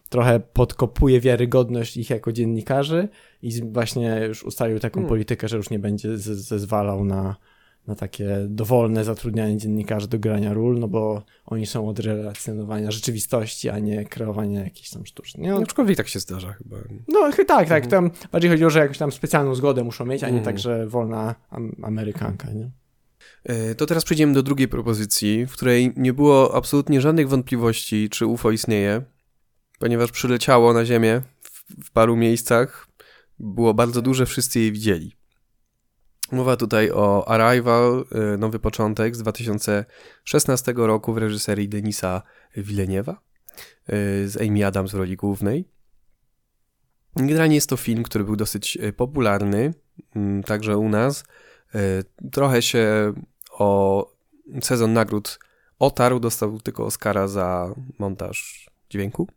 trochę 0.10 0.40
podkopuje 0.40 1.22
wiarygodność 1.22 1.98
ich 1.98 2.10
jako 2.10 2.32
dziennikarzy 2.32 3.10
i 3.42 3.52
właśnie 3.64 4.22
już 4.28 4.44
ustalił 4.44 4.80
taką 4.80 5.00
mhm. 5.00 5.10
politykę, 5.10 5.48
że 5.48 5.58
już 5.58 5.70
nie 5.70 5.80
będzie 5.80 6.18
zezwalał 6.18 7.06
na 7.06 7.36
na 7.88 7.96
takie 7.96 8.46
dowolne 8.50 9.04
zatrudnianie 9.04 9.58
dziennikarzy 9.58 10.08
do 10.08 10.20
grania 10.20 10.54
ról, 10.54 10.80
no 10.80 10.88
bo 10.88 11.24
oni 11.46 11.66
są 11.66 11.90
od 11.90 12.00
relacjonowania 12.00 12.92
rzeczywistości, 12.92 13.70
a 13.70 13.80
nie 13.80 14.06
kreowania 14.06 14.64
jakichś 14.64 14.90
tam 14.90 15.06
sztucznych. 15.06 15.48
No, 15.48 15.58
Aczkolwiek 15.58 15.98
tak 15.98 16.08
się 16.08 16.20
zdarza 16.20 16.54
chyba. 16.54 16.78
No 17.08 17.32
tak, 17.48 17.70
tak. 17.70 17.84
Mhm. 17.84 17.90
Tam 17.90 18.12
bardziej 18.32 18.52
chodziło, 18.52 18.70
że 18.70 18.80
jakąś 18.80 18.98
tam 18.98 19.12
specjalną 19.12 19.56
zgodę 19.56 19.84
muszą 19.84 20.06
mieć, 20.06 20.24
a 20.24 20.30
nie 20.30 20.38
mhm. 20.38 20.46
tak, 20.46 20.60
że 20.60 20.88
wolna 20.88 21.36
Amerykanka, 21.84 22.52
nie? 22.52 22.72
E, 23.44 23.76
to 23.76 23.86
teraz 23.86 24.04
przejdziemy 24.04 24.34
do 24.34 24.44
drugiej 24.44 24.68
propozycji, 24.68 25.46
w 25.46 25.52
której 25.52 25.94
nie 25.96 26.14
było 26.14 26.56
absolutnie 26.56 27.02
żadnych 27.02 27.30
wątpliwości, 27.30 28.10
czy 28.10 28.26
UFO 28.26 28.52
istnieje, 28.52 29.02
ponieważ 29.80 30.12
przyleciało 30.12 30.74
na 30.74 30.86
Ziemię 30.86 31.22
w, 31.42 31.86
w 31.86 31.92
paru 31.92 32.16
miejscach, 32.16 32.88
było 33.40 33.74
bardzo 33.74 34.02
duże, 34.02 34.26
wszyscy 34.26 34.60
je 34.60 34.72
widzieli. 34.72 35.16
Mowa 36.32 36.58
tutaj 36.58 36.92
o 36.92 37.28
Arrival, 37.28 38.06
y, 38.34 38.38
nowy 38.38 38.60
początek 38.60 39.16
z 39.16 39.20
2016 39.20 40.74
roku 40.76 41.14
w 41.14 41.18
reżyserii 41.18 41.70
Denisa 41.70 42.22
Villeneuve'a 42.58 43.14
y, 43.14 44.30
z 44.30 44.42
Amy 44.42 44.66
Adams 44.66 44.92
w 44.92 44.96
roli 44.96 45.16
głównej. 45.16 45.66
Generalnie 47.16 47.56
jest 47.56 47.70
to 47.70 47.78
film, 47.78 48.04
który 48.04 48.24
był 48.24 48.36
dosyć 48.36 48.78
y, 48.78 48.94
popularny, 48.94 49.74
mm, 50.16 50.44
także 50.44 50.78
u 50.78 50.90
nas. 50.90 51.24
Trochę 52.32 52.62
się 52.62 53.14
o 53.52 54.12
sezon 54.62 54.94
nagród 54.94 55.40
otarł, 55.80 56.20
dostał 56.20 56.60
tylko 56.60 56.86
Oscara 56.86 57.28
za 57.28 57.76
montaż 58.00 58.70
dźwięku. 58.90 59.28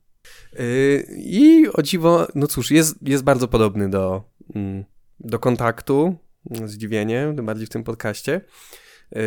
I 1.17 1.67
o 1.73 1.83
dziwo, 1.83 2.27
no 2.35 2.47
cóż, 2.47 2.71
jest, 2.71 2.97
jest 3.03 3.25
bardzo 3.25 3.49
podobny 3.49 3.91
do, 3.91 4.25
mm, 4.55 4.85
do 5.21 5.39
kontaktu, 5.39 6.17
zdziwienie, 6.65 7.33
tym 7.37 7.47
bardziej 7.47 7.67
w 7.67 7.71
tym 7.71 7.85
podcaście. 7.85 8.41
Yy, 9.13 9.21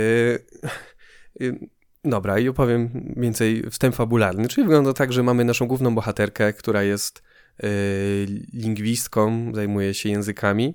yy, 1.39 1.59
dobra, 2.03 2.39
i 2.39 2.49
opowiem 2.49 3.13
więcej 3.17 3.63
wstęp 3.69 3.95
fabularny, 3.95 4.47
czyli 4.47 4.67
wygląda 4.67 4.93
tak, 4.93 5.13
że 5.13 5.23
mamy 5.23 5.45
naszą 5.45 5.67
główną 5.67 5.95
bohaterkę, 5.95 6.53
która 6.53 6.83
jest 6.83 7.23
yy, 7.63 7.69
lingwistką, 8.53 9.51
zajmuje 9.55 9.93
się 9.93 10.09
językami. 10.09 10.73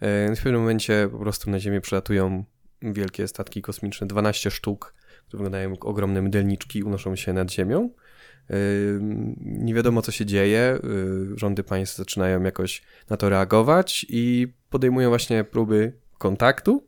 W 0.00 0.36
pewnym 0.42 0.60
momencie 0.60 1.08
po 1.12 1.18
prostu 1.18 1.50
na 1.50 1.60
Ziemię 1.60 1.80
przylatują 1.80 2.44
wielkie 2.82 3.28
statki 3.28 3.62
kosmiczne, 3.62 4.06
12 4.06 4.50
sztuk, 4.50 4.94
które 5.28 5.38
wyglądają 5.38 5.70
jak 5.70 5.84
ogromne 5.84 6.22
mydelniczki, 6.22 6.82
unoszą 6.82 7.16
się 7.16 7.32
nad 7.32 7.52
Ziemią. 7.52 7.90
Nie 9.40 9.74
wiadomo, 9.74 10.02
co 10.02 10.12
się 10.12 10.26
dzieje. 10.26 10.78
Rządy 11.36 11.62
państw 11.62 11.96
zaczynają 11.96 12.42
jakoś 12.42 12.82
na 13.10 13.16
to 13.16 13.28
reagować 13.28 14.06
i 14.08 14.52
podejmują 14.76 15.08
właśnie 15.08 15.44
próby 15.44 15.92
kontaktu 16.18 16.84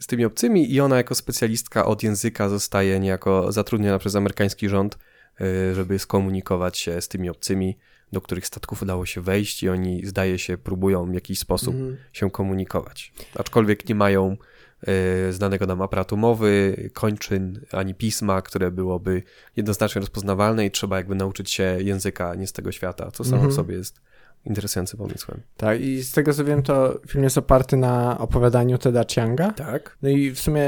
z 0.00 0.06
tymi 0.06 0.24
obcymi 0.24 0.72
i 0.72 0.80
ona 0.80 0.96
jako 0.96 1.14
specjalistka 1.14 1.86
od 1.86 2.02
języka 2.02 2.48
zostaje 2.48 3.00
niejako 3.00 3.52
zatrudniona 3.52 3.98
przez 3.98 4.16
amerykański 4.16 4.68
rząd, 4.68 4.98
żeby 5.74 5.98
skomunikować 5.98 6.78
się 6.78 7.00
z 7.00 7.08
tymi 7.08 7.30
obcymi, 7.30 7.78
do 8.12 8.20
których 8.20 8.46
statków 8.46 8.82
udało 8.82 9.06
się 9.06 9.20
wejść 9.20 9.62
i 9.62 9.68
oni 9.68 10.06
zdaje 10.06 10.38
się 10.38 10.58
próbują 10.58 11.10
w 11.10 11.14
jakiś 11.14 11.38
sposób 11.38 11.74
mm. 11.74 11.96
się 12.12 12.30
komunikować. 12.30 13.12
Aczkolwiek 13.34 13.88
nie 13.88 13.94
mają 13.94 14.36
E, 14.86 15.32
znanego 15.32 15.66
nam 15.66 15.82
aparatu 15.82 16.16
mowy, 16.16 16.76
kończyn, 16.92 17.60
ani 17.72 17.94
pisma, 17.94 18.42
które 18.42 18.70
byłoby 18.70 19.22
jednoznacznie 19.56 20.00
rozpoznawalne 20.00 20.66
i 20.66 20.70
trzeba 20.70 20.96
jakby 20.96 21.14
nauczyć 21.14 21.50
się 21.50 21.76
języka 21.80 22.34
nie 22.34 22.46
z 22.46 22.52
tego 22.52 22.72
świata, 22.72 23.10
co 23.10 23.24
samo 23.24 23.36
w 23.36 23.44
mhm. 23.44 23.52
sobie 23.52 23.76
jest 23.76 24.00
interesującym 24.46 24.98
pomysłem. 24.98 25.40
Tak, 25.56 25.80
i 25.80 26.02
z 26.02 26.12
tego 26.12 26.32
co 26.32 26.44
wiem, 26.44 26.62
to 26.62 27.00
film 27.08 27.24
jest 27.24 27.38
oparty 27.38 27.76
na 27.76 28.18
opowiadaniu 28.18 28.78
Teda 28.78 29.04
Chianga. 29.04 29.52
Tak. 29.52 29.98
No 30.02 30.08
i 30.08 30.30
w 30.30 30.40
sumie 30.40 30.62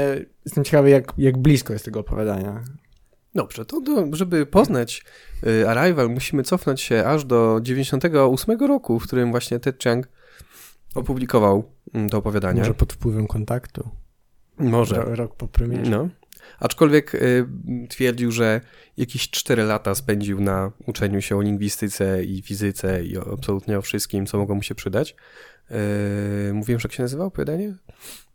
jestem 0.45 0.63
ciekawy, 0.63 0.89
jak, 0.89 1.13
jak 1.17 1.37
blisko 1.37 1.73
jest 1.73 1.85
tego 1.85 1.99
opowiadania. 1.99 2.63
Dobrze, 3.35 3.65
to 3.65 3.81
do, 3.81 4.15
żeby 4.15 4.45
poznać 4.45 5.03
y, 5.47 5.69
Arrival, 5.69 6.09
musimy 6.09 6.43
cofnąć 6.43 6.81
się 6.81 7.05
aż 7.05 7.25
do 7.25 7.59
98 7.61 8.59
roku, 8.59 8.99
w 8.99 9.07
którym 9.07 9.31
właśnie 9.31 9.59
Ted 9.59 9.83
Chiang 9.83 10.07
opublikował 10.95 11.71
mm, 11.93 12.09
to 12.09 12.17
opowiadanie. 12.17 12.59
Może 12.59 12.73
pod 12.73 12.93
wpływem 12.93 13.27
kontaktu. 13.27 13.89
Może. 14.59 14.95
Rok 14.95 15.35
po 15.35 15.47
premierze. 15.47 15.91
No. 15.91 16.09
Aczkolwiek 16.59 17.15
y, 17.15 17.47
twierdził, 17.89 18.31
że 18.31 18.61
jakieś 18.97 19.29
4 19.29 19.63
lata 19.63 19.95
spędził 19.95 20.41
na 20.41 20.71
uczeniu 20.85 21.21
się 21.21 21.37
o 21.37 21.41
lingwistyce 21.41 22.23
i 22.23 22.41
fizyce 22.41 23.03
i 23.03 23.17
o, 23.17 23.33
absolutnie 23.33 23.77
o 23.77 23.81
wszystkim, 23.81 24.25
co 24.25 24.37
mogło 24.37 24.55
mu 24.55 24.63
się 24.63 24.75
przydać. 24.75 25.15
Y, 26.49 26.53
mówiłem, 26.53 26.79
że 26.79 26.87
jak 26.87 26.93
się 26.93 27.03
nazywa 27.03 27.25
opowiadanie? 27.25 27.75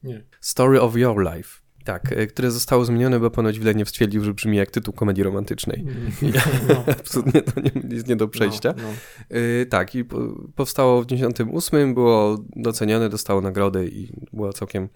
Nie. 0.03 0.25
Story 0.41 0.81
of 0.81 0.97
Your 0.97 1.35
Life. 1.35 1.63
Tak, 1.85 2.13
y, 2.13 2.27
które 2.27 2.51
zostało 2.51 2.85
zmienione, 2.85 3.21
bo 3.21 3.31
ponoć 3.31 3.59
Wileniew 3.59 3.89
stwierdził, 3.89 4.25
że 4.25 4.35
brzmi 4.35 4.57
jak 4.57 4.71
tytuł 4.71 4.95
komedii 4.95 5.25
romantycznej. 5.25 5.81
Mm. 5.81 6.13
No. 6.69 6.85
Absolutnie 6.87 7.43
to 7.43 7.61
nie, 7.61 7.71
jest 7.95 8.09
nie 8.09 8.17
do 8.17 8.29
przejścia. 8.29 8.75
No, 8.77 8.83
no. 8.83 9.37
Tak, 9.71 9.95
i 9.95 10.05
po, 10.05 10.19
powstało 10.57 11.03
w 11.03 11.07
98, 11.07 11.95
było 11.95 12.45
docenione, 12.57 13.09
dostało 13.09 13.41
nagrody 13.41 13.89
i 13.89 14.13
było 14.33 14.53
całkiem 14.53 14.89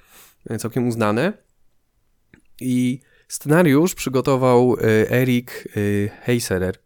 całkiem 0.58 0.88
uznane. 0.88 1.32
I 2.60 3.00
scenariusz 3.28 3.94
przygotował 3.94 4.76
y, 4.76 5.10
Erik 5.10 5.68
y, 5.76 6.10
Heiserer, 6.22 6.76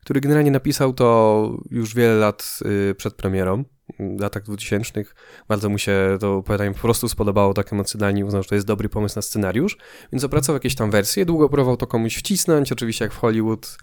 który 0.00 0.20
generalnie 0.20 0.50
napisał 0.50 0.92
to 0.92 1.58
już 1.70 1.94
wiele 1.94 2.14
lat 2.14 2.58
y, 2.90 2.94
przed 2.94 3.14
premierą, 3.14 3.64
w 3.98 4.20
latach 4.20 4.42
2000. 4.42 5.04
Bardzo 5.48 5.68
mu 5.68 5.78
się 5.78 6.16
to 6.20 6.36
opowiadanie 6.36 6.74
po 6.74 6.80
prostu 6.80 7.08
spodobało 7.08 7.54
tak 7.54 7.72
emocjonalnie, 7.72 8.26
uznał, 8.26 8.42
że 8.42 8.48
to 8.48 8.54
jest 8.54 8.66
dobry 8.66 8.88
pomysł 8.88 9.16
na 9.16 9.22
scenariusz, 9.22 9.76
więc 10.12 10.24
opracował 10.24 10.56
jakieś 10.56 10.74
tam 10.74 10.90
wersje, 10.90 11.24
długo 11.24 11.48
próbował 11.48 11.76
to 11.76 11.86
komuś 11.86 12.16
wcisnąć, 12.16 12.72
oczywiście 12.72 13.04
jak 13.04 13.12
w 13.12 13.16
Hollywood 13.16 13.78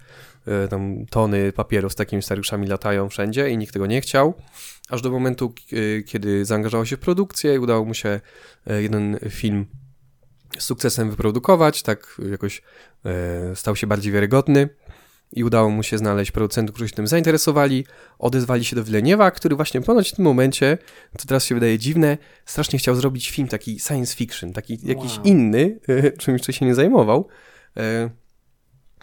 tam 0.70 1.06
tony 1.10 1.52
papierów 1.52 1.92
z 1.92 1.94
takimi 1.94 2.22
scenariuszami 2.22 2.66
latają 2.66 3.08
wszędzie 3.08 3.50
i 3.50 3.58
nikt 3.58 3.72
tego 3.72 3.86
nie 3.86 4.00
chciał, 4.00 4.34
aż 4.88 5.02
do 5.02 5.10
momentu, 5.10 5.54
kiedy 6.06 6.44
zaangażował 6.44 6.86
się 6.86 6.96
w 6.96 7.00
produkcję 7.00 7.54
i 7.54 7.58
udało 7.58 7.84
mu 7.84 7.94
się 7.94 8.20
jeden 8.66 9.18
film 9.30 9.66
sukcesem 10.58 11.10
wyprodukować, 11.10 11.82
tak 11.82 12.20
jakoś 12.30 12.62
stał 13.54 13.76
się 13.76 13.86
bardziej 13.86 14.12
wiarygodny 14.12 14.68
i 15.32 15.44
udało 15.44 15.70
mu 15.70 15.82
się 15.82 15.98
znaleźć 15.98 16.30
producentów, 16.30 16.74
którzy 16.74 16.88
się 16.88 16.96
tym 16.96 17.06
zainteresowali, 17.06 17.86
odezwali 18.18 18.64
się 18.64 18.76
do 18.76 18.84
Wileniewa, 18.84 19.30
który 19.30 19.56
właśnie 19.56 19.80
ponoć 19.80 20.12
w 20.12 20.16
tym 20.16 20.24
momencie, 20.24 20.78
co 21.18 21.26
teraz 21.26 21.44
się 21.44 21.54
wydaje 21.54 21.78
dziwne, 21.78 22.18
strasznie 22.46 22.78
chciał 22.78 22.94
zrobić 22.94 23.30
film 23.30 23.48
taki 23.48 23.80
science 23.80 24.16
fiction, 24.16 24.52
taki 24.52 24.78
wow. 24.82 24.88
jakiś 24.88 25.20
inny, 25.24 25.80
czym 26.18 26.34
jeszcze 26.34 26.52
się 26.52 26.66
nie 26.66 26.74
zajmował. 26.74 27.28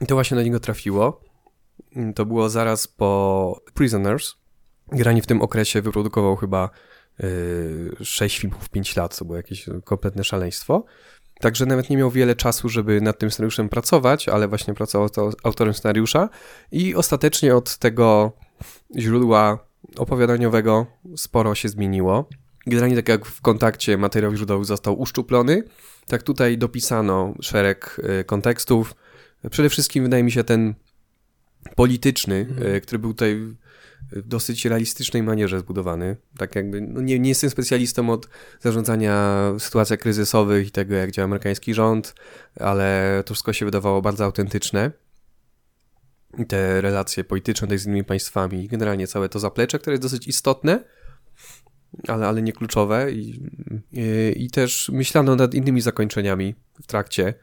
I 0.01 0.05
to 0.05 0.15
właśnie 0.15 0.37
na 0.37 0.43
niego 0.43 0.59
trafiło. 0.59 1.21
To 2.15 2.25
było 2.25 2.49
zaraz 2.49 2.87
po 2.87 3.61
Prisoners. 3.73 4.35
Grani 4.91 5.21
w 5.21 5.25
tym 5.25 5.41
okresie 5.41 5.81
wyprodukował 5.81 6.35
chyba 6.35 6.69
yy, 7.19 8.05
6 8.05 8.39
filmów 8.39 8.63
w 8.63 8.69
5 8.69 8.95
lat, 8.95 9.15
co 9.15 9.25
było 9.25 9.37
jakieś 9.37 9.65
kompletne 9.83 10.23
szaleństwo. 10.23 10.85
Także 11.39 11.65
nawet 11.65 11.89
nie 11.89 11.97
miał 11.97 12.11
wiele 12.11 12.35
czasu, 12.35 12.69
żeby 12.69 13.01
nad 13.01 13.19
tym 13.19 13.31
scenariuszem 13.31 13.69
pracować, 13.69 14.29
ale 14.29 14.47
właśnie 14.47 14.73
pracował 14.73 15.09
to 15.09 15.31
autorem 15.43 15.73
scenariusza 15.73 16.29
i 16.71 16.95
ostatecznie 16.95 17.55
od 17.55 17.77
tego 17.77 18.31
źródła 18.97 19.59
opowiadaniowego 19.97 20.85
sporo 21.15 21.55
się 21.55 21.69
zmieniło. 21.69 22.29
Generalnie 22.67 22.95
tak 22.95 23.09
jak 23.09 23.25
w 23.25 23.41
kontakcie 23.41 23.97
materiał 23.97 24.35
źródłowy 24.35 24.65
został 24.65 24.99
uszczuplony, 25.01 25.63
tak 26.07 26.23
tutaj 26.23 26.57
dopisano 26.57 27.33
szereg 27.41 28.01
y, 28.21 28.23
kontekstów. 28.23 28.95
Przede 29.51 29.69
wszystkim 29.69 30.03
wydaje 30.03 30.23
mi 30.23 30.31
się 30.31 30.43
ten 30.43 30.73
polityczny, 31.75 32.47
mhm. 32.49 32.81
który 32.81 32.99
był 32.99 33.13
tutaj 33.13 33.55
w 34.11 34.27
dosyć 34.27 34.65
realistycznej 34.65 35.23
manierze 35.23 35.59
zbudowany. 35.59 36.15
Tak 36.37 36.55
jakby, 36.55 36.81
no 36.81 37.01
nie, 37.01 37.19
nie 37.19 37.29
jestem 37.29 37.49
specjalistą 37.49 38.09
od 38.09 38.29
zarządzania 38.59 39.37
sytuacji 39.59 39.97
kryzysowych 39.97 40.67
i 40.67 40.71
tego, 40.71 40.95
jak 40.95 41.11
działa 41.11 41.25
amerykański 41.25 41.73
rząd, 41.73 42.15
ale 42.59 43.23
to 43.25 43.33
wszystko 43.33 43.53
się 43.53 43.65
wydawało 43.65 44.01
bardzo 44.01 44.25
autentyczne. 44.25 44.91
Te 46.47 46.81
relacje 46.81 47.23
polityczne 47.23 47.77
z 47.77 47.85
innymi 47.85 48.03
państwami, 48.03 48.67
generalnie 48.67 49.07
całe 49.07 49.29
to 49.29 49.39
zaplecze, 49.39 49.79
które 49.79 49.93
jest 49.93 50.03
dosyć 50.03 50.27
istotne, 50.27 50.83
ale, 52.07 52.27
ale 52.27 52.41
nie 52.41 52.53
kluczowe 52.53 53.11
i, 53.11 53.49
i, 53.91 54.33
i 54.37 54.49
też 54.49 54.89
myślano 54.89 55.35
nad 55.35 55.53
innymi 55.53 55.81
zakończeniami 55.81 56.55
w 56.83 56.87
trakcie. 56.87 57.33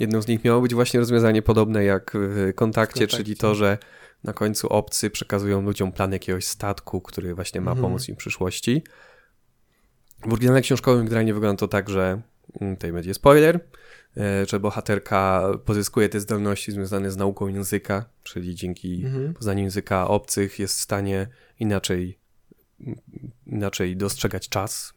Jedną 0.00 0.22
z 0.22 0.28
nich 0.28 0.44
miało 0.44 0.60
być 0.60 0.74
właśnie 0.74 1.00
rozwiązanie 1.00 1.42
podobne 1.42 1.84
jak 1.84 2.10
w 2.14 2.52
kontakcie, 2.54 2.94
w 2.94 3.00
kontakcie. 3.00 3.06
czyli 3.06 3.36
to, 3.36 3.54
że 3.54 3.78
na 4.24 4.32
końcu 4.32 4.68
obcy 4.68 5.10
przekazują 5.10 5.62
ludziom 5.62 5.92
plan 5.92 6.12
jakiegoś 6.12 6.44
statku, 6.44 7.00
który 7.00 7.34
właśnie 7.34 7.60
ma 7.60 7.70
mhm. 7.70 7.82
pomóc 7.82 8.08
im 8.08 8.14
w 8.14 8.18
przyszłości. 8.18 8.82
W 10.26 10.32
oryginale 10.32 10.60
książkowym 10.60 11.04
generalnie 11.04 11.34
wygląda 11.34 11.60
to 11.60 11.68
tak, 11.68 11.88
że 11.88 12.22
mm, 12.60 12.76
tutaj 12.76 12.92
będzie 12.92 13.14
spoiler, 13.14 13.60
e, 14.16 14.46
że 14.46 14.60
bohaterka 14.60 15.44
pozyskuje 15.64 16.08
te 16.08 16.20
zdolności 16.20 16.72
związane 16.72 17.10
z 17.10 17.16
nauką 17.16 17.48
języka, 17.48 18.04
czyli 18.22 18.54
dzięki 18.54 19.02
mhm. 19.04 19.34
poznaniu 19.34 19.62
języka 19.62 20.08
obcych 20.08 20.58
jest 20.58 20.78
w 20.78 20.80
stanie 20.80 21.26
inaczej, 21.60 22.18
inaczej 23.46 23.96
dostrzegać 23.96 24.48
czas, 24.48 24.94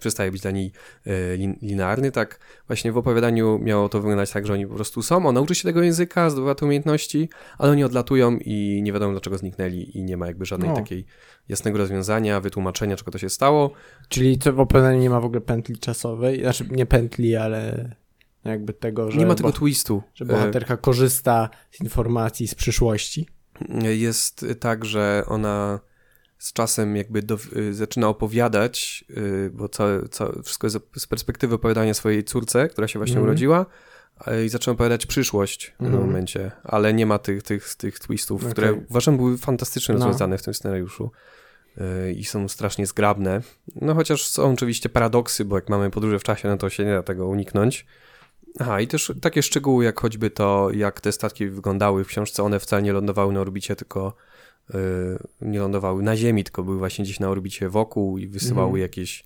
przestaje 0.00 0.30
być 0.30 0.40
dla 0.40 0.50
niej 0.50 0.72
e, 1.06 1.36
linearny, 1.62 2.12
tak 2.12 2.40
właśnie 2.66 2.92
w 2.92 2.96
opowiadaniu 2.96 3.58
miało 3.58 3.88
to 3.88 4.00
wyglądać 4.00 4.30
tak, 4.30 4.46
że 4.46 4.52
oni 4.52 4.66
po 4.66 4.74
prostu 4.74 5.02
są, 5.02 5.26
on 5.26 5.34
nauczy 5.34 5.54
się 5.54 5.62
tego 5.62 5.82
języka, 5.82 6.30
zdobywa 6.30 6.54
te 6.54 6.66
umiejętności, 6.66 7.28
ale 7.58 7.72
oni 7.72 7.84
odlatują 7.84 8.38
i 8.38 8.80
nie 8.82 8.92
wiadomo 8.92 9.12
dlaczego 9.12 9.38
zniknęli 9.38 9.98
i 9.98 10.04
nie 10.04 10.16
ma 10.16 10.26
jakby 10.26 10.44
żadnej 10.44 10.68
no. 10.68 10.76
takiej 10.76 11.06
jasnego 11.48 11.78
rozwiązania, 11.78 12.40
wytłumaczenia, 12.40 12.96
czego 12.96 13.10
to 13.10 13.18
się 13.18 13.30
stało. 13.30 13.72
Czyli 14.08 14.38
w 14.52 14.60
opowiadaniu 14.60 15.00
nie 15.00 15.10
ma 15.10 15.20
w 15.20 15.24
ogóle 15.24 15.40
pętli 15.40 15.78
czasowej, 15.78 16.40
znaczy 16.40 16.66
nie 16.70 16.86
pętli, 16.86 17.36
ale 17.36 17.90
jakby 18.44 18.72
tego, 18.72 19.10
że... 19.10 19.18
Nie 19.18 19.26
ma 19.26 19.34
tego 19.34 19.52
twistu. 19.52 20.02
Że 20.14 20.24
bohaterka 20.24 20.76
korzysta 20.76 21.50
z 21.70 21.80
informacji 21.80 22.48
z 22.48 22.54
przyszłości. 22.54 23.28
Jest 23.82 24.46
tak, 24.60 24.84
że 24.84 25.22
ona 25.26 25.80
z 26.42 26.52
czasem 26.52 26.96
jakby 26.96 27.22
do, 27.22 27.38
y, 27.56 27.74
zaczyna 27.74 28.08
opowiadać, 28.08 29.04
y, 29.10 29.50
bo 29.54 29.68
całe, 29.68 30.08
całe, 30.08 30.42
wszystko 30.42 30.66
jest 30.66 30.78
z 30.96 31.06
perspektywy 31.06 31.54
opowiadania 31.54 31.94
swojej 31.94 32.24
córce, 32.24 32.68
która 32.68 32.88
się 32.88 32.98
właśnie 32.98 33.16
mm. 33.16 33.24
urodziła 33.24 33.66
i 34.46 34.48
zaczyna 34.48 34.72
opowiadać 34.72 35.06
przyszłość 35.06 35.66
mm. 35.66 35.74
w 35.74 35.78
pewnym 35.78 35.94
mhm. 35.94 36.10
momencie, 36.10 36.50
ale 36.64 36.94
nie 36.94 37.06
ma 37.06 37.18
tych, 37.18 37.42
tych, 37.42 37.74
tych 37.74 37.98
twistów, 37.98 38.40
okay. 38.42 38.52
które 38.52 38.72
uważam 38.72 39.16
były 39.16 39.38
fantastycznie 39.38 39.94
no. 39.94 39.98
rozwiązane 39.98 40.38
w 40.38 40.42
tym 40.42 40.54
scenariuszu 40.54 41.10
y, 41.78 42.12
i 42.12 42.24
są 42.24 42.48
strasznie 42.48 42.86
zgrabne. 42.86 43.42
No 43.76 43.94
chociaż 43.94 44.28
są 44.28 44.52
oczywiście 44.52 44.88
paradoksy, 44.88 45.44
bo 45.44 45.56
jak 45.56 45.68
mamy 45.68 45.90
podróże 45.90 46.18
w 46.18 46.22
czasie, 46.22 46.48
no 46.48 46.56
to 46.56 46.70
się 46.70 46.84
nie 46.84 46.92
da 46.92 47.02
tego 47.02 47.28
uniknąć. 47.28 47.86
Aha, 48.58 48.80
i 48.80 48.86
też 48.86 49.12
takie 49.20 49.42
szczegóły, 49.42 49.84
jak 49.84 50.00
choćby 50.00 50.30
to, 50.30 50.70
jak 50.74 51.00
te 51.00 51.12
statki 51.12 51.46
wyglądały 51.46 52.04
w 52.04 52.06
książce, 52.06 52.42
one 52.42 52.60
wcale 52.60 52.82
nie 52.82 52.92
lądowały 52.92 53.32
na 53.32 53.40
orbicie, 53.40 53.76
tylko 53.76 54.14
nie 55.40 55.58
lądowały 55.58 56.02
na 56.02 56.16
Ziemi, 56.16 56.44
tylko 56.44 56.62
były 56.62 56.78
właśnie 56.78 57.04
gdzieś 57.04 57.20
na 57.20 57.28
orbicie 57.28 57.68
wokół 57.68 58.18
i 58.18 58.26
wysyłały 58.26 58.70
mm. 58.70 58.80
jakieś, 58.80 59.24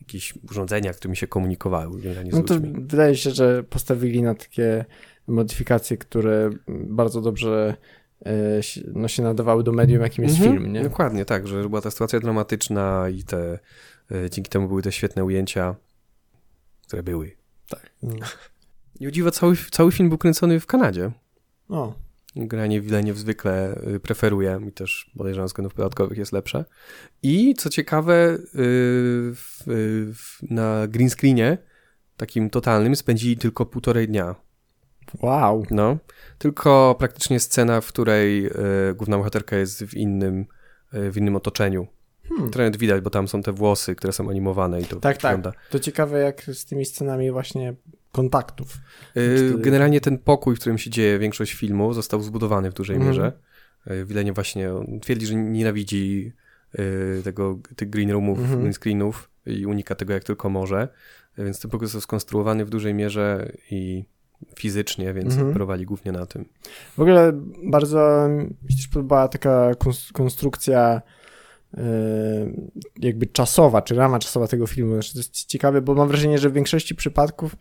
jakieś 0.00 0.34
urządzenia, 0.50 0.92
którymi 0.92 1.16
się 1.16 1.26
komunikowały. 1.26 2.00
No 2.32 2.42
to 2.42 2.54
wydaje 2.60 3.16
się, 3.16 3.30
że 3.30 3.62
postawili 3.62 4.22
na 4.22 4.34
takie 4.34 4.84
modyfikacje, 5.26 5.96
które 5.96 6.50
bardzo 6.68 7.20
dobrze 7.20 7.76
y, 8.26 8.30
no, 8.94 9.08
się 9.08 9.22
nadawały 9.22 9.64
do 9.64 9.72
medium, 9.72 10.02
jakim 10.02 10.24
jest 10.24 10.40
mm 10.40 10.48
-hmm. 10.48 10.58
film, 10.58 10.72
nie? 10.72 10.82
Dokładnie, 10.82 11.24
tak, 11.24 11.48
że 11.48 11.68
była 11.68 11.80
ta 11.80 11.90
sytuacja 11.90 12.20
dramatyczna 12.20 13.08
i 13.08 13.22
te, 13.22 13.58
y, 14.12 14.30
dzięki 14.30 14.50
temu 14.50 14.68
były 14.68 14.82
te 14.82 14.92
świetne 14.92 15.24
ujęcia, 15.24 15.74
które 16.86 17.02
były. 17.02 17.32
Tak. 17.68 17.90
Nie 19.00 19.12
dziwa, 19.12 19.30
cały, 19.30 19.56
cały 19.70 19.92
film 19.92 20.08
był 20.08 20.18
kręcony 20.18 20.60
w 20.60 20.66
Kanadzie. 20.66 21.10
O. 21.68 22.07
Granie 22.46 22.80
w 22.80 22.84
Wilenie 22.84 23.14
zwykle 23.14 23.80
y, 23.94 24.00
preferuję 24.00 24.60
i 24.68 24.72
też 24.72 25.10
podejrzewam 25.18 25.46
względów 25.46 25.74
podatkowych 25.74 26.18
jest 26.18 26.32
lepsze. 26.32 26.64
I 27.22 27.54
co 27.54 27.70
ciekawe, 27.70 28.34
y, 28.34 28.38
w, 29.34 29.62
w, 30.14 30.50
na 30.50 30.86
green 30.88 31.10
screenie 31.10 31.58
takim 32.16 32.50
totalnym 32.50 32.96
spędzili 32.96 33.36
tylko 33.36 33.66
półtorej 33.66 34.08
dnia. 34.08 34.34
Wow. 35.22 35.66
No, 35.70 35.98
tylko 36.38 36.96
praktycznie 36.98 37.40
scena, 37.40 37.80
w 37.80 37.86
której 37.88 38.46
y, 38.46 38.50
główna 38.94 39.18
bohaterka 39.18 39.56
jest 39.56 39.84
w 39.84 39.94
innym, 39.94 40.46
w 40.92 41.16
innym 41.16 41.36
otoczeniu. 41.36 41.86
Hmm. 42.28 42.50
Trochę 42.50 42.70
widać, 42.70 43.02
bo 43.02 43.10
tam 43.10 43.28
są 43.28 43.42
te 43.42 43.52
włosy, 43.52 43.94
które 43.94 44.12
są 44.12 44.30
animowane 44.30 44.80
i 44.80 44.84
to 44.84 44.96
Tak, 44.96 45.16
tak. 45.16 45.36
wygląda. 45.36 45.52
tak. 45.52 45.68
To 45.70 45.78
ciekawe, 45.78 46.18
jak 46.18 46.42
z 46.42 46.64
tymi 46.64 46.84
scenami 46.84 47.30
właśnie 47.30 47.74
kontaktów. 48.12 48.78
Yy, 49.14 49.54
generalnie 49.58 50.00
ten 50.00 50.18
pokój, 50.18 50.56
w 50.56 50.60
którym 50.60 50.78
się 50.78 50.90
dzieje 50.90 51.18
większość 51.18 51.52
filmu, 51.52 51.94
został 51.94 52.22
zbudowany 52.22 52.70
w 52.70 52.74
dużej 52.74 52.96
mm. 52.96 53.08
mierze. 53.08 53.32
Yy, 53.86 54.04
Wilenie 54.04 54.32
właśnie 54.32 54.70
twierdzi, 55.02 55.26
że 55.26 55.34
nienawidzi 55.34 56.32
yy, 56.78 57.20
tego, 57.24 57.58
tych 57.76 57.90
green 57.90 58.10
roomów, 58.10 58.38
mm 58.38 58.50
-hmm. 58.50 58.58
green 58.60 58.72
screenów 58.72 59.30
i 59.46 59.66
unika 59.66 59.94
tego 59.94 60.12
jak 60.12 60.24
tylko 60.24 60.50
może. 60.50 60.88
Więc 61.38 61.60
ten 61.60 61.70
pokój 61.70 61.86
został 61.86 62.00
skonstruowany 62.00 62.64
w 62.64 62.70
dużej 62.70 62.94
mierze 62.94 63.52
i 63.70 64.04
fizycznie, 64.56 65.14
więc 65.14 65.38
operowali 65.38 65.86
głównie 65.86 66.12
na 66.12 66.26
tym. 66.26 66.44
W 66.96 67.00
ogóle 67.00 67.32
bardzo 67.62 68.28
mi 68.64 68.72
się 68.72 68.76
też 68.76 68.88
podobała 68.88 69.28
taka 69.28 69.70
konstrukcja 70.12 71.02
jakby 72.98 73.26
czasowa, 73.26 73.82
czy 73.82 73.94
rama 73.94 74.18
czasowa 74.18 74.46
tego 74.46 74.66
filmu. 74.66 74.92
Znaczy 74.92 75.12
to 75.12 75.18
jest 75.18 75.44
ciekawe, 75.44 75.82
bo 75.82 75.94
mam 75.94 76.08
wrażenie, 76.08 76.38
że 76.38 76.50
w 76.50 76.52
większości 76.52 76.94
przypadków 76.94 77.56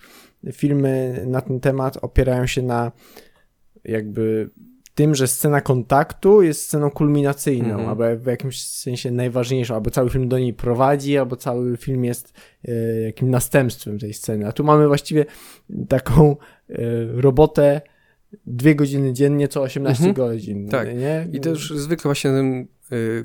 filmy 0.52 1.24
na 1.28 1.42
ten 1.42 1.60
temat 1.60 1.98
opierają 2.02 2.48
się 2.48 2.62
na 2.62 2.92
jakby 3.84 4.50
tym, 4.96 5.16
że 5.16 5.28
scena 5.28 5.62
kontaktu 5.62 6.42
jest 6.42 6.62
sceną 6.62 6.92
kulminacyjną, 6.92 7.74
mm 7.74 7.86
-hmm. 7.86 7.90
albo 7.90 8.24
w 8.24 8.26
jakimś 8.26 8.64
sensie 8.64 9.12
najważniejszą, 9.12 9.76
albo 9.76 9.90
cały 9.90 10.10
film 10.10 10.30
do 10.30 10.40
niej 10.40 10.54
prowadzi, 10.54 11.18
albo 11.18 11.36
cały 11.36 11.78
film 11.78 12.06
jest 12.06 12.34
e, 12.68 12.72
jakimś 13.02 13.32
następstwem 13.32 14.00
tej 14.00 14.14
sceny. 14.14 14.48
A 14.48 14.52
tu 14.52 14.64
mamy 14.64 14.88
właściwie 14.88 15.26
taką 15.90 16.36
e, 16.70 16.76
robotę 17.22 17.82
dwie 18.46 18.76
godziny 18.76 19.14
dziennie, 19.14 19.48
co 19.48 19.62
18 19.62 20.04
mm 20.04 20.14
-hmm. 20.14 20.18
godzin. 20.18 20.70
Tak. 20.70 20.98
Nie? 20.98 21.28
I 21.34 21.40
też 21.40 21.74
zwykle 21.76 22.04
właśnie 22.04 22.32
Y, 22.32 22.68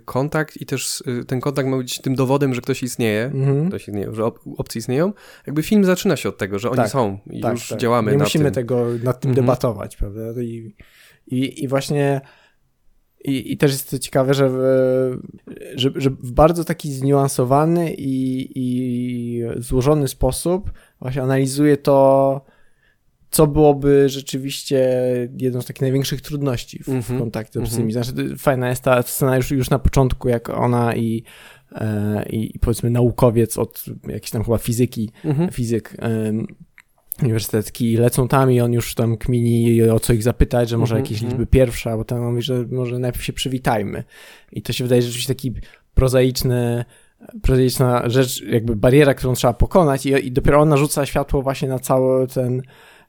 kontakt 0.04 0.60
i 0.60 0.66
też 0.66 1.00
y, 1.00 1.24
ten 1.24 1.40
kontakt 1.40 1.68
ma 1.68 1.76
być 1.76 2.00
tym 2.00 2.14
dowodem, 2.14 2.54
że 2.54 2.60
ktoś 2.60 2.82
istnieje, 2.82 3.24
mhm. 3.24 3.68
ktoś 3.68 3.88
istnieje 3.88 4.14
że 4.14 4.24
opcje 4.56 4.78
istnieją. 4.78 5.12
Jakby 5.46 5.62
film 5.62 5.84
zaczyna 5.84 6.16
się 6.16 6.28
od 6.28 6.38
tego, 6.38 6.58
że 6.58 6.68
oni 6.70 6.76
tak, 6.76 6.90
są 6.90 7.18
i 7.30 7.40
tak, 7.40 7.52
już 7.52 7.68
tak. 7.68 7.78
działamy 7.78 8.12
Nie 8.12 8.18
musimy 8.18 8.44
tym. 8.44 8.54
tego 8.54 8.86
nad 9.02 9.20
tym 9.20 9.30
mhm. 9.30 9.46
debatować, 9.46 9.96
prawda? 9.96 10.42
I, 10.42 10.74
i, 11.26 11.64
i 11.64 11.68
właśnie 11.68 12.20
i, 13.24 13.52
I 13.52 13.56
też 13.56 13.72
jest 13.72 13.90
to 13.90 13.98
ciekawe, 13.98 14.34
że 14.34 14.48
w, 14.48 14.58
że, 15.74 15.90
że 15.94 16.10
w 16.10 16.32
bardzo 16.32 16.64
taki 16.64 16.92
zniuansowany 16.92 17.94
i, 17.94 18.48
i 18.54 19.42
złożony 19.56 20.08
sposób 20.08 20.72
właśnie 21.00 21.22
analizuje 21.22 21.76
to, 21.76 22.44
co 23.32 23.46
byłoby 23.46 24.08
rzeczywiście 24.08 24.98
jedną 25.38 25.62
z 25.62 25.66
takich 25.66 25.82
największych 25.82 26.20
trudności 26.20 26.78
w, 26.78 26.84
w 26.84 26.88
mhm. 26.88 27.18
kontakcie 27.18 27.66
z. 27.66 27.74
Mm 27.74 27.88
-hmm. 27.88 27.92
Znaczy, 27.92 28.36
fajna 28.38 28.68
jest 28.68 28.82
ta 28.82 29.02
scena 29.02 29.36
już, 29.36 29.50
już 29.50 29.70
na 29.70 29.78
początku, 29.78 30.28
jak 30.28 30.50
ona 30.50 30.94
i, 30.94 31.22
e, 31.74 32.22
i 32.30 32.58
powiedzmy 32.58 32.90
naukowiec 32.90 33.58
od 33.58 33.84
jakiejś 34.08 34.30
tam 34.30 34.44
chyba 34.44 34.58
fizyki, 34.58 35.10
mm 35.24 35.36
-hmm. 35.36 35.52
fizyk 35.52 35.96
e, 35.98 36.32
uniwersytecki 37.22 37.96
lecą 37.96 38.28
tam 38.28 38.52
i 38.52 38.60
on 38.60 38.72
już 38.72 38.94
tam 38.94 39.16
kmini 39.16 39.82
o 39.82 40.00
co 40.00 40.12
ich 40.12 40.22
zapytać, 40.22 40.68
że 40.68 40.78
może 40.78 40.94
mm 40.94 41.04
-hmm. 41.04 41.10
jakieś 41.10 41.22
liczby 41.22 41.46
pierwsze, 41.46 41.96
bo 41.96 42.04
tam 42.04 42.30
mówi, 42.30 42.42
że 42.42 42.64
może 42.70 42.98
najpierw 42.98 43.24
się 43.24 43.32
przywitajmy. 43.32 44.04
I 44.52 44.62
to 44.62 44.72
się 44.72 44.84
wydaje 44.84 45.02
rzeczywiście 45.02 45.34
taki 45.34 45.52
prozaiczny 45.94 46.84
prozaiczna 47.42 48.08
rzecz, 48.08 48.42
jakby 48.42 48.76
bariera, 48.76 49.14
którą 49.14 49.34
trzeba 49.34 49.52
pokonać 49.52 50.06
i, 50.06 50.26
i 50.26 50.32
dopiero 50.32 50.60
on 50.60 50.68
narzuca 50.68 51.06
światło 51.06 51.42
właśnie 51.42 51.68
na 51.68 51.78
cały 51.78 52.26
ten 52.26 52.62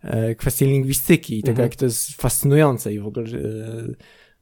e, 0.04 0.36
kwestię 0.36 0.66
lingwistyki 0.66 1.40
i 1.40 1.42
tego, 1.42 1.52
mhm. 1.52 1.70
jak 1.70 1.76
to 1.76 1.86
jest 1.86 2.22
fascynujące 2.22 2.94
i 2.94 3.00
w 3.00 3.08
ogóle 3.08 3.26
e, 3.26 3.94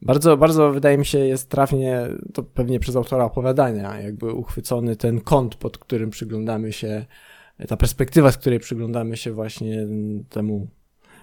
bardzo, 0.01 0.38
bardzo 0.38 0.72
wydaje 0.72 0.97
mi 0.97 1.05
się 1.05 1.20
jest 1.20 1.49
trafnie, 1.49 2.07
to 2.34 2.43
pewnie 2.43 2.80
przez 2.80 2.95
autora 2.95 3.26
opowiadania, 3.26 4.01
jakby 4.01 4.34
uchwycony 4.34 4.95
ten 4.95 5.22
kąt, 5.22 5.55
pod 5.55 5.78
którym 5.78 6.09
przyglądamy 6.09 6.74
się, 6.74 7.05
ta 7.68 7.78
perspektywa, 7.78 8.32
z 8.32 8.38
której 8.38 8.59
przyglądamy 8.59 9.18
się 9.18 9.32
właśnie 9.32 9.88
temu 10.30 10.68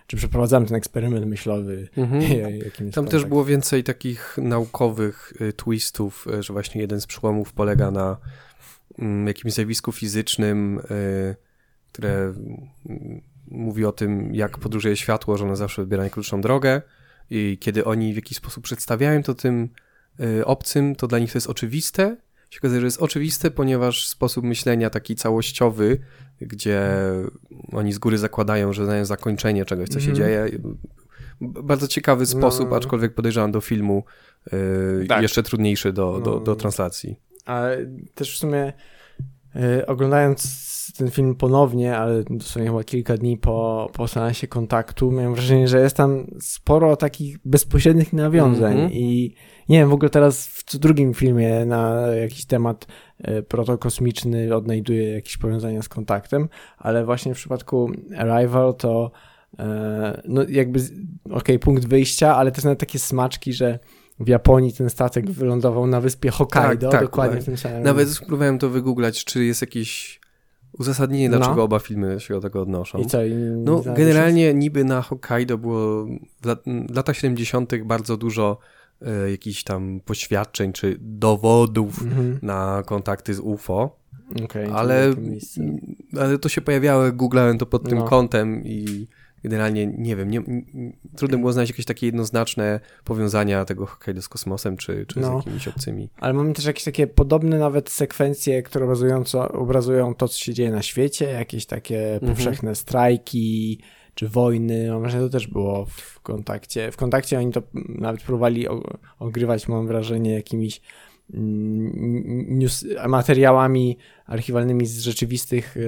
czy 0.06 0.16
przeprowadzamy 0.16 0.66
ten 0.66 0.76
eksperyment 0.76 1.26
myślowy. 1.26 1.88
Mhm. 1.96 2.22
Tam 2.92 3.06
też 3.06 3.24
było 3.24 3.44
więcej 3.44 3.84
takich 3.84 4.38
naukowych 4.42 5.32
twistów, 5.56 6.26
że 6.40 6.52
właśnie 6.52 6.80
jeden 6.80 7.00
z 7.00 7.06
przełomów 7.06 7.52
polega 7.52 7.90
na 7.90 8.16
mm, 8.98 9.26
jakimś 9.26 9.54
zjawisku 9.54 9.92
fizycznym, 9.92 10.80
które 11.92 12.34
mm, 12.86 13.20
mówi 13.50 13.84
o 13.84 13.92
tym, 13.92 14.34
jak 14.34 14.58
podróżuje 14.58 14.96
światło, 14.96 15.36
że 15.36 15.44
ono 15.44 15.56
zawsze 15.56 15.82
wybiera 15.82 16.02
najkrótszą 16.02 16.40
drogę 16.40 16.82
i 17.30 17.58
kiedy 17.60 17.84
oni 17.84 18.12
w 18.12 18.16
jakiś 18.16 18.36
sposób 18.36 18.64
przedstawiają 18.64 19.22
to 19.22 19.34
tym 19.34 19.68
obcym, 20.44 20.96
to 20.96 21.06
dla 21.06 21.18
nich 21.18 21.32
to 21.32 21.36
jest 21.38 21.50
oczywiste, 21.50 22.16
się 22.50 22.60
okazuje, 22.60 22.80
że 22.80 22.86
jest 22.86 23.02
oczywiste, 23.02 23.50
ponieważ 23.50 24.08
sposób 24.08 24.44
myślenia 24.44 24.90
taki 24.90 25.16
całościowy, 25.16 25.98
gdzie 26.40 26.90
oni 27.72 27.92
z 27.92 27.98
góry 27.98 28.18
zakładają, 28.18 28.72
że 28.72 28.84
znają 28.84 29.04
zakończenie 29.04 29.64
czegoś, 29.64 29.88
co 29.88 30.00
się 30.00 30.06
mm. 30.06 30.16
dzieje. 30.16 30.48
Bardzo 31.40 31.88
ciekawy 31.88 32.20
no. 32.20 32.26
sposób, 32.26 32.70
no. 32.70 32.76
aczkolwiek 32.76 33.14
podejrzewam 33.14 33.52
do 33.52 33.60
filmu 33.60 34.04
yy, 34.52 35.06
tak. 35.08 35.22
jeszcze 35.22 35.42
trudniejszy 35.42 35.92
do, 35.92 36.12
no. 36.12 36.20
do, 36.20 36.40
do 36.40 36.56
translacji. 36.56 37.16
Ale 37.44 37.86
też 38.14 38.34
w 38.34 38.38
sumie 38.38 38.72
oglądając 39.86 40.68
ten 40.98 41.10
film 41.10 41.34
ponownie, 41.34 41.96
ale 41.96 42.24
dosłownie 42.30 42.70
chyba 42.70 42.84
kilka 42.84 43.16
dni 43.16 43.36
po, 43.36 43.90
po 43.92 44.08
seansie 44.08 44.46
kontaktu, 44.46 45.12
miałem 45.12 45.34
wrażenie, 45.34 45.68
że 45.68 45.80
jest 45.80 45.96
tam 45.96 46.26
sporo 46.40 46.96
takich 46.96 47.38
bezpośrednich 47.44 48.12
nawiązań 48.12 48.72
mm 48.72 48.88
-hmm. 48.88 48.92
i 48.92 49.34
nie 49.68 49.78
wiem, 49.78 49.88
w 49.88 49.92
ogóle 49.92 50.10
teraz 50.10 50.46
w 50.46 50.78
drugim 50.78 51.14
filmie 51.14 51.64
na 51.66 52.06
jakiś 52.06 52.44
temat 52.44 52.86
e, 53.18 53.42
protokosmiczny 53.42 54.54
odnajduje 54.54 55.12
jakieś 55.12 55.36
powiązania 55.36 55.82
z 55.82 55.88
kontaktem, 55.88 56.48
ale 56.78 57.04
właśnie 57.04 57.34
w 57.34 57.36
przypadku 57.36 57.90
Arrival 58.16 58.74
to 58.74 59.10
e, 59.58 60.22
no 60.24 60.42
jakby, 60.48 60.80
okej, 61.24 61.36
okay, 61.36 61.58
punkt 61.58 61.86
wyjścia, 61.86 62.36
ale 62.36 62.52
też 62.52 62.64
nawet 62.64 62.78
takie 62.78 62.98
smaczki, 62.98 63.52
że 63.52 63.78
w 64.20 64.28
Japonii 64.28 64.72
ten 64.72 64.90
statek 64.90 65.30
wylądował 65.30 65.86
na 65.86 66.00
wyspie 66.00 66.30
Hokkaido, 66.30 66.90
tak, 66.90 67.00
tak, 67.00 67.10
dokładnie 67.10 67.36
tak. 67.36 67.42
w 67.42 67.46
tym 67.46 67.56
samym. 67.56 67.82
Nawet 67.82 68.08
spróbowałem 68.08 68.58
to 68.58 68.68
wygooglać, 68.70 69.24
czy 69.24 69.44
jest 69.44 69.60
jakiś 69.60 70.20
uzasadnienie, 70.78 71.28
dlaczego 71.28 71.56
no. 71.56 71.62
oba 71.62 71.78
filmy 71.78 72.20
się 72.20 72.34
do 72.34 72.40
tego 72.40 72.62
odnoszą. 72.62 72.98
I 72.98 73.06
co? 73.06 73.24
I 73.24 73.32
no, 73.64 73.82
generalnie 73.96 74.54
niby 74.54 74.84
na 74.84 75.02
Hokkaido 75.02 75.58
było 75.58 76.06
w, 76.42 76.46
lat, 76.46 76.62
w 76.88 76.96
latach 76.96 77.16
70. 77.16 77.84
bardzo 77.84 78.16
dużo 78.16 78.58
e, 79.02 79.30
jakichś 79.30 79.62
tam 79.62 80.00
poświadczeń 80.04 80.72
czy 80.72 80.96
dowodów 81.00 82.02
mm 82.02 82.14
-hmm. 82.14 82.42
na 82.42 82.82
kontakty 82.86 83.34
z 83.34 83.40
UFO. 83.40 83.98
Okay, 84.44 84.72
ale, 84.72 85.14
ale 86.20 86.38
to 86.38 86.48
się 86.48 86.60
pojawiało, 86.60 87.12
googlałem 87.12 87.58
to 87.58 87.66
pod 87.66 87.84
no. 87.84 87.90
tym 87.90 88.02
kątem 88.02 88.64
i 88.64 89.08
generalnie 89.44 89.86
nie 89.86 90.16
wiem, 90.16 90.30
nie, 90.30 90.42
trudno 91.16 91.38
było 91.38 91.52
znaleźć 91.52 91.70
jakieś 91.70 91.86
takie 91.86 92.06
jednoznaczne 92.06 92.80
powiązania 93.04 93.64
tego 93.64 93.86
Hokkaido 93.86 94.22
z 94.22 94.28
kosmosem, 94.28 94.76
czy, 94.76 95.06
czy 95.06 95.20
no, 95.20 95.32
z 95.32 95.36
jakimiś 95.36 95.68
obcymi. 95.68 96.08
Ale 96.16 96.32
mamy 96.34 96.52
też 96.52 96.64
jakieś 96.64 96.84
takie 96.84 97.06
podobne 97.06 97.58
nawet 97.58 97.90
sekwencje, 97.90 98.62
które 98.62 98.84
obrazująco, 98.84 99.48
obrazują 99.48 100.14
to, 100.14 100.28
co 100.28 100.38
się 100.38 100.54
dzieje 100.54 100.70
na 100.70 100.82
świecie, 100.82 101.24
jakieś 101.24 101.66
takie 101.66 102.14
mhm. 102.14 102.32
powszechne 102.32 102.74
strajki, 102.74 103.78
czy 104.14 104.28
wojny, 104.28 104.90
mam 104.90 105.00
wrażenie, 105.00 105.24
to 105.24 105.30
też 105.30 105.46
było 105.46 105.86
w 105.86 106.20
kontakcie. 106.20 106.92
W 106.92 106.96
kontakcie 106.96 107.38
oni 107.38 107.52
to 107.52 107.62
nawet 107.88 108.22
próbowali 108.22 108.66
ogrywać, 109.18 109.68
mam 109.68 109.86
wrażenie, 109.86 110.32
jakimiś 110.32 110.80
news, 111.30 112.84
materiałami 113.08 113.98
archiwalnymi 114.26 114.86
z 114.86 115.00
rzeczywistych 115.00 115.76
e, 115.76 115.80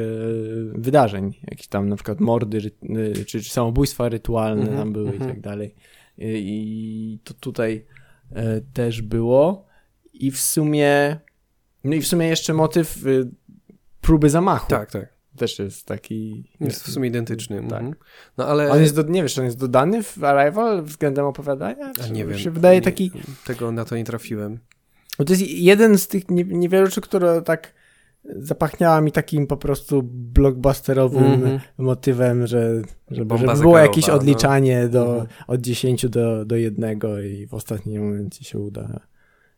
wydarzeń, 0.75 1.41
jakieś 1.51 1.67
tam 1.67 1.89
na 1.89 1.97
przykład 1.97 2.21
mordy, 2.21 2.61
czy, 3.27 3.43
czy 3.43 3.51
samobójstwa 3.51 4.09
rytualne 4.09 4.63
mm 4.63 4.75
-hmm, 4.75 4.79
tam 4.79 4.93
były 4.93 5.09
mm 5.09 5.19
-hmm. 5.19 5.21
i 5.21 5.23
mhm. 5.23 5.35
tak 5.35 5.41
dalej. 5.41 5.75
I 6.19 7.19
to 7.25 7.35
tutaj 7.35 7.87
e, 8.33 8.61
też 8.61 9.03
było. 9.03 9.67
I 10.13 10.31
w 10.31 10.41
sumie, 10.41 11.17
no 11.85 11.95
i 11.95 12.01
w 12.01 12.07
sumie 12.07 12.27
jeszcze 12.27 12.55
motyw 12.55 13.07
e, 13.07 13.11
próby 14.01 14.31
zamachu. 14.31 14.71
Tak, 14.71 14.91
tak. 14.91 15.21
Też 15.37 15.59
jest 15.59 15.87
taki... 15.87 16.51
Jest 16.61 16.85
w 16.85 16.91
sumie 16.93 17.09
identyczny. 17.09 17.57
Tak. 17.57 17.65
Mhm. 17.65 17.95
No 18.37 18.47
ale... 18.47 18.71
On 18.71 18.81
jest, 18.81 18.97
do, 18.97 19.03
nie 19.03 19.23
wiesz, 19.23 19.39
on 19.39 19.45
jest 19.45 19.59
dodany 19.59 20.03
w 20.03 20.25
Arrival 20.25 20.83
względem 20.83 21.27
opowiadania? 21.27 21.93
A 22.05 22.09
nie 22.09 22.27
wiem. 22.27 22.39
się 22.39 22.51
wydaje 22.51 22.79
nie, 22.79 22.83
taki... 22.83 23.11
Tego 23.47 23.73
na 23.73 23.85
to 23.85 23.97
nie 23.97 24.05
trafiłem. 24.05 24.59
Bo 25.21 25.25
to 25.25 25.33
jest 25.33 25.49
jeden 25.49 25.99
z 25.99 26.09
tych 26.09 26.31
niewielu 26.31 26.87
rzeczy, 26.87 27.01
które 27.01 27.43
tak 27.43 27.75
zapachniała 28.25 29.01
mi 29.01 29.13
takim 29.13 29.47
po 29.47 29.57
prostu 29.57 30.03
blockbusterowym 30.03 31.25
mm 31.25 31.41
-hmm. 31.41 31.61
motywem, 31.79 32.47
że 32.47 32.83
żeby, 33.11 33.39
żeby 33.39 33.55
było 33.61 33.79
jakieś 33.79 34.07
no. 34.07 34.15
odliczanie 34.15 34.83
no. 34.83 34.89
do, 34.89 35.15
mm 35.15 35.27
-hmm. 35.27 35.45
od 35.47 35.61
10 35.61 36.09
do, 36.09 36.45
do 36.45 36.57
1 36.57 37.01
i 37.25 37.47
w 37.47 37.55
ostatnim 37.55 38.03
momencie 38.03 38.45
się 38.45 38.59
uda 38.59 39.01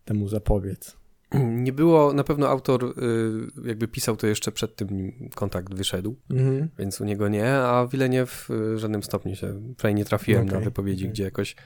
temu 0.05 0.29
zapobiec. 0.29 0.97
Nie 1.45 1.73
było, 1.73 2.13
na 2.13 2.25
pewno 2.25 2.49
autor 2.49 2.85
y, 2.85 3.69
jakby 3.69 3.89
pisał 3.89 4.17
to 4.17 4.27
jeszcze 4.27 4.53
przed 4.53 4.77
tym 4.77 5.13
kontakt 5.35 5.75
wyszedł, 5.75 6.17
mm 6.31 6.45
-hmm. 6.45 6.69
więc 6.79 7.01
u 7.01 7.05
niego 7.05 7.29
nie, 7.29 7.55
a 7.55 7.87
Wileniew 7.87 8.49
w 8.49 8.79
żadnym 8.79 9.03
stopniu 9.03 9.37
się, 9.37 9.75
przynajmniej 9.77 10.01
nie 10.01 10.05
trafiłem 10.05 10.47
okay. 10.47 10.59
na 10.59 10.65
wypowiedzi, 10.65 11.05
okay. 11.05 11.13
gdzie 11.13 11.25
jakoś, 11.25 11.57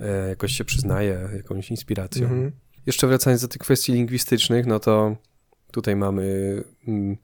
e, 0.00 0.28
jakoś 0.28 0.52
się 0.52 0.64
przyznaje 0.64 1.28
jakąś 1.36 1.70
inspiracją. 1.70 2.50
Jeszcze 2.86 3.06
wracając 3.06 3.42
do 3.42 3.48
tych 3.48 3.58
kwestii 3.58 3.92
lingwistycznych, 3.92 4.66
no 4.66 4.80
to 4.80 5.16
tutaj 5.72 5.96
mamy 5.96 6.62
mm, 6.88 7.16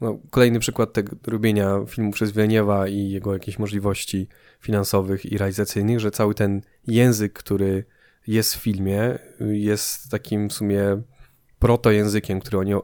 no, 0.00 0.18
kolejny 0.30 0.58
przykład 0.58 0.92
tego 0.92 1.16
robienia 1.26 1.78
filmu 1.86 2.12
przez 2.12 2.32
Wileniewa 2.32 2.88
i 2.88 3.10
jego 3.10 3.32
jakieś 3.32 3.58
możliwości 3.58 4.28
finansowych 4.60 5.32
i 5.32 5.38
realizacyjnych, 5.38 6.00
że 6.00 6.10
cały 6.10 6.34
ten 6.34 6.62
język, 6.86 7.32
który 7.32 7.84
jest 8.26 8.54
w 8.54 8.58
filmie, 8.58 9.18
jest 9.40 10.10
takim 10.10 10.48
w 10.48 10.52
sumie 10.52 11.02
protojęzykiem, 11.58 12.40
który 12.40 12.58
oni 12.58 12.74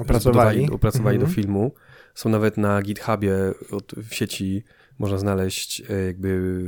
opracowali, 0.00 0.70
opracowali 0.70 1.18
do 1.18 1.26
mhm. 1.26 1.42
filmu. 1.42 1.74
Są 2.14 2.28
nawet 2.28 2.56
na 2.56 2.82
GitHubie 2.82 3.34
od, 3.70 3.92
w 3.94 4.14
sieci 4.14 4.64
można 4.98 5.18
znaleźć 5.18 5.82
e, 5.90 6.04
jakby 6.06 6.62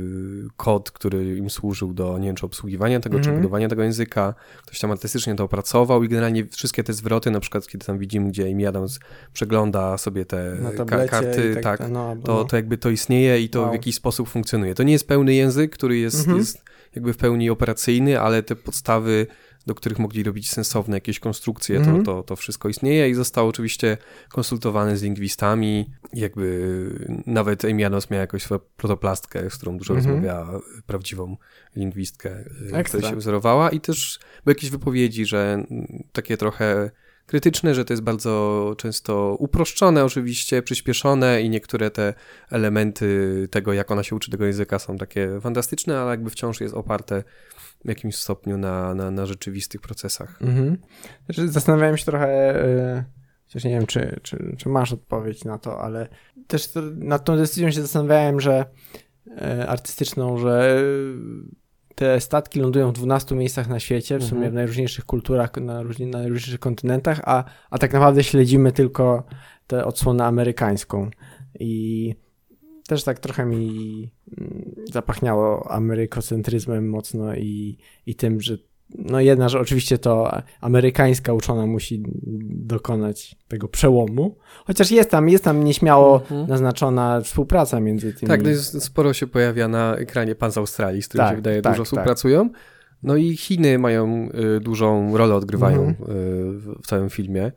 kod, 0.57 0.91
który 0.91 1.37
im 1.37 1.49
służył 1.49 1.93
do, 1.93 2.17
nie 2.17 2.27
wiem, 2.27 2.35
czy 2.35 2.45
obsługiwania 2.45 2.99
tego, 2.99 3.13
mm 3.13 3.21
-hmm. 3.21 3.25
czy 3.25 3.29
mhm. 3.29 3.41
budowania 3.41 3.69
tego 3.69 3.83
języka. 3.83 4.33
Ktoś 4.65 4.79
tam 4.79 4.91
artystycznie 4.91 5.35
to 5.35 5.43
opracował 5.43 6.03
i 6.03 6.09
generalnie 6.09 6.45
wszystkie 6.45 6.83
te 6.83 6.93
zwroty, 6.93 7.31
na 7.31 7.39
przykład 7.39 7.67
kiedy 7.67 7.85
tam 7.85 7.97
widzimy, 7.97 8.29
gdzie 8.29 8.51
Amy 8.51 8.67
Adams 8.67 8.99
przegląda 9.33 9.97
sobie 9.97 10.25
te 10.25 10.57
ka 10.87 11.07
karty, 11.07 11.55
tak, 11.55 11.79
tak 11.79 11.89
no, 11.89 12.15
to, 12.23 12.33
no. 12.33 12.43
to 12.43 12.55
jakby 12.55 12.77
to 12.77 12.89
istnieje 12.89 13.41
i 13.41 13.49
to 13.49 13.61
wow. 13.61 13.69
w 13.69 13.73
jakiś 13.73 13.95
sposób 13.95 14.29
funkcjonuje. 14.29 14.75
To 14.75 14.83
nie 14.83 14.93
jest 14.93 15.07
pełny 15.07 15.33
język, 15.33 15.71
który 15.71 15.97
jest, 15.97 16.25
mm 16.27 16.35
-hmm. 16.35 16.39
jest 16.39 16.63
jakby 16.95 17.13
w 17.13 17.17
pełni 17.17 17.49
operacyjny, 17.49 18.19
ale 18.19 18.43
te 18.43 18.55
podstawy 18.55 19.27
do 19.67 19.75
których 19.75 19.99
mogli 19.99 20.23
robić 20.23 20.51
sensowne 20.51 20.97
jakieś 20.97 21.19
konstrukcje, 21.19 21.77
mm 21.77 21.87
-hmm. 21.87 21.91
to, 21.91 21.97
mhm. 21.97 22.05
to, 22.05 22.23
to 22.23 22.35
wszystko 22.35 22.69
istnieje 22.69 23.09
i 23.09 23.13
zostało 23.13 23.49
oczywiście 23.49 23.97
konsultowane 24.29 24.97
z 24.97 25.03
lingwistami, 25.03 25.89
jakby 26.13 26.69
nawet 27.25 27.63
Adams 27.85 28.09
miała 28.09 28.21
jakąś 28.21 28.43
swoją 28.43 28.59
protoplastkę, 28.77 29.49
z 29.49 29.57
którą 29.57 29.77
dużo 29.77 29.93
mm 29.93 30.05
-hmm. 30.05 30.07
rozmawiała, 30.07 30.59
prawdziwą 30.87 31.37
lingwistkę, 31.75 32.45
y, 32.79 32.83
która 32.83 33.09
się 33.09 33.15
wzorowała 33.15 33.69
i 33.69 33.81
też 33.81 34.19
były 34.45 34.51
jakieś 34.51 34.69
wypowiedzi, 34.69 35.25
że 35.25 35.63
takie 36.11 36.37
trochę 36.37 36.91
krytyczne, 37.29 37.75
że 37.75 37.85
to 37.85 37.93
jest 37.93 38.03
bardzo 38.03 38.73
często 38.77 39.35
uproszczone 39.39 40.05
oczywiście, 40.05 40.61
przyspieszone 40.61 41.41
i 41.41 41.49
niektóre 41.49 41.91
te 41.91 42.13
elementy 42.49 43.47
tego, 43.51 43.73
jak 43.73 43.91
ona 43.91 44.03
się 44.03 44.15
uczy 44.15 44.31
tego 44.31 44.45
języka 44.45 44.79
są 44.79 44.97
takie 44.97 45.39
fantastyczne, 45.41 45.99
ale 45.99 46.11
jakby 46.11 46.29
wciąż 46.29 46.61
jest 46.61 46.73
oparte 46.73 47.23
w 47.85 47.89
jakimś 47.89 48.15
stopniu 48.15 48.57
na, 48.57 48.95
na, 48.95 49.11
na 49.11 49.25
rzeczywistych 49.25 49.81
procesach. 49.81 50.41
Mhm. 50.41 50.77
Znaczy, 51.25 51.47
zastanawiałem 51.47 51.97
się 51.97 52.05
trochę, 52.05 52.53
yy, 52.95 53.03
chociaż 53.45 53.63
nie 53.63 53.71
wiem, 53.71 53.85
czy, 53.85 54.19
czy, 54.23 54.55
czy 54.57 54.69
masz 54.69 54.93
odpowiedź 54.93 55.45
na 55.45 55.57
to, 55.57 55.81
ale 55.81 56.07
też 56.47 56.71
to, 56.71 56.81
nad 56.95 57.25
tą 57.25 57.37
decyzją 57.37 57.71
się 57.71 57.81
zastanawiałem, 57.81 58.39
że 58.39 58.65
e, 59.41 59.67
artystyczną, 59.67 60.37
że 60.37 60.83
te 61.95 62.21
statki 62.21 62.59
lądują 62.59 62.89
w 62.89 62.93
12 62.93 63.35
miejscach 63.35 63.67
na 63.67 63.79
świecie, 63.79 64.17
w 64.17 64.23
sumie 64.23 64.37
mhm. 64.37 64.51
w 64.51 64.55
najróżniejszych 64.55 65.05
kulturach, 65.05 65.57
na, 65.57 65.81
różni, 65.81 66.05
na 66.05 66.17
najróżniejszych 66.17 66.59
kontynentach, 66.59 67.21
a, 67.23 67.43
a 67.69 67.77
tak 67.77 67.93
naprawdę 67.93 68.23
śledzimy 68.23 68.71
tylko 68.71 69.23
tę 69.67 69.85
odsłonę 69.85 70.25
amerykańską. 70.25 71.09
I 71.59 72.15
też 72.87 73.03
tak 73.03 73.19
trochę 73.19 73.45
mi 73.45 74.11
mm, 74.37 74.68
zapachniało 74.93 75.71
amerykocentryzmem 75.71 76.89
mocno 76.89 77.35
i, 77.35 77.77
i 78.05 78.15
tym, 78.15 78.41
że 78.41 78.57
no 78.95 79.19
jedna, 79.19 79.49
że 79.49 79.59
oczywiście 79.59 79.97
to 79.97 80.41
amerykańska 80.61 81.33
uczona 81.33 81.65
musi 81.65 82.03
dokonać 82.49 83.35
tego 83.47 83.67
przełomu, 83.67 84.37
chociaż 84.65 84.91
jest 84.91 85.09
tam, 85.09 85.29
jest 85.29 85.43
tam 85.43 85.63
nieśmiało 85.63 86.21
mhm. 86.21 86.47
naznaczona 86.47 87.21
współpraca 87.21 87.79
między 87.79 88.13
tymi. 88.13 88.27
Tak, 88.27 88.43
no 88.43 88.49
jest, 88.49 88.83
sporo 88.83 89.13
się 89.13 89.27
pojawia 89.27 89.67
na 89.67 89.95
ekranie 89.95 90.35
pan 90.35 90.51
z 90.51 90.57
Australii, 90.57 91.01
z 91.01 91.07
którym 91.07 91.25
tak, 91.25 91.31
się 91.31 91.35
wydaje 91.35 91.61
tak, 91.61 91.73
dużo 91.73 91.83
tak. 91.83 91.87
współpracują. 91.87 92.49
No 93.03 93.15
i 93.15 93.37
Chiny 93.37 93.79
mają 93.79 94.29
y, 94.57 94.59
dużą 94.59 95.17
rolę, 95.17 95.35
odgrywają 95.35 95.81
mhm. 95.81 96.11
y, 96.11 96.15
w, 96.53 96.81
w 96.83 96.87
całym 96.87 97.09
filmie. 97.09 97.51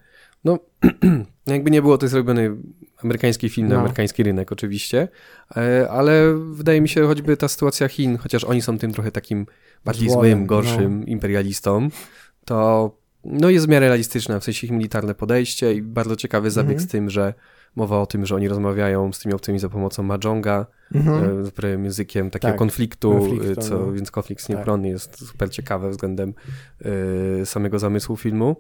No, 0.45 0.59
jakby 1.47 1.71
nie 1.71 1.83
było, 1.83 1.99
to 1.99 2.05
jest 2.07 2.15
robiony 2.15 2.57
amerykański 3.05 3.49
film 3.49 3.69
na 3.69 3.75
no. 3.75 3.81
amerykański 3.81 4.23
rynek 4.23 4.53
oczywiście, 4.53 5.09
e, 5.57 5.91
ale 5.91 6.35
wydaje 6.35 6.81
mi 6.81 6.89
się 6.89 7.07
choćby 7.07 7.37
ta 7.37 7.49
sytuacja 7.49 7.89
Chin, 7.89 8.19
chociaż 8.19 8.45
oni 8.45 8.63
są 8.63 8.79
tym 8.79 8.93
trochę 8.93 9.11
takim 9.11 9.47
bardziej 9.85 10.11
Złojem, 10.11 10.39
złym, 10.39 10.47
gorszym 10.47 11.01
no. 11.01 11.07
imperialistą, 11.07 11.89
to 12.45 12.91
no 13.25 13.51
jest 13.51 13.67
w 13.67 13.69
miarę 13.69 13.89
realistyczna, 13.89 14.41
w 14.41 14.45
sensie 14.45 14.67
ich 14.67 14.73
militarne 14.73 15.15
podejście 15.15 15.75
i 15.75 15.83
bardzo 15.83 16.17
ciekawy 16.17 16.51
zabieg 16.51 16.73
mhm. 16.73 16.89
z 16.89 16.93
tym, 16.93 17.11
że 17.11 17.35
mowa 17.77 18.01
o 18.01 18.07
tym, 18.07 18.27
że 18.27 18.35
oni 18.35 18.49
rozmawiają 18.49 19.13
z 19.13 19.19
tymi 19.19 19.35
obcymi 19.35 19.59
za 19.59 19.69
pomocą 19.69 20.03
Majonga, 20.03 20.67
mhm. 20.95 21.47
z 21.47 21.53
językiem 21.63 22.31
takiego 22.31 22.53
tak, 22.53 22.59
konfliktu, 22.59 23.11
konfliktu 23.11 23.63
co, 23.63 23.79
no. 23.79 23.93
więc 23.93 24.11
konflikt 24.11 24.49
nieprony 24.49 24.83
tak. 24.83 24.93
jest 24.93 25.29
super 25.29 25.51
ciekawy 25.51 25.91
względem 25.91 26.35
y, 27.43 27.47
samego 27.47 27.79
zamysłu 27.79 28.17
filmu. 28.17 28.57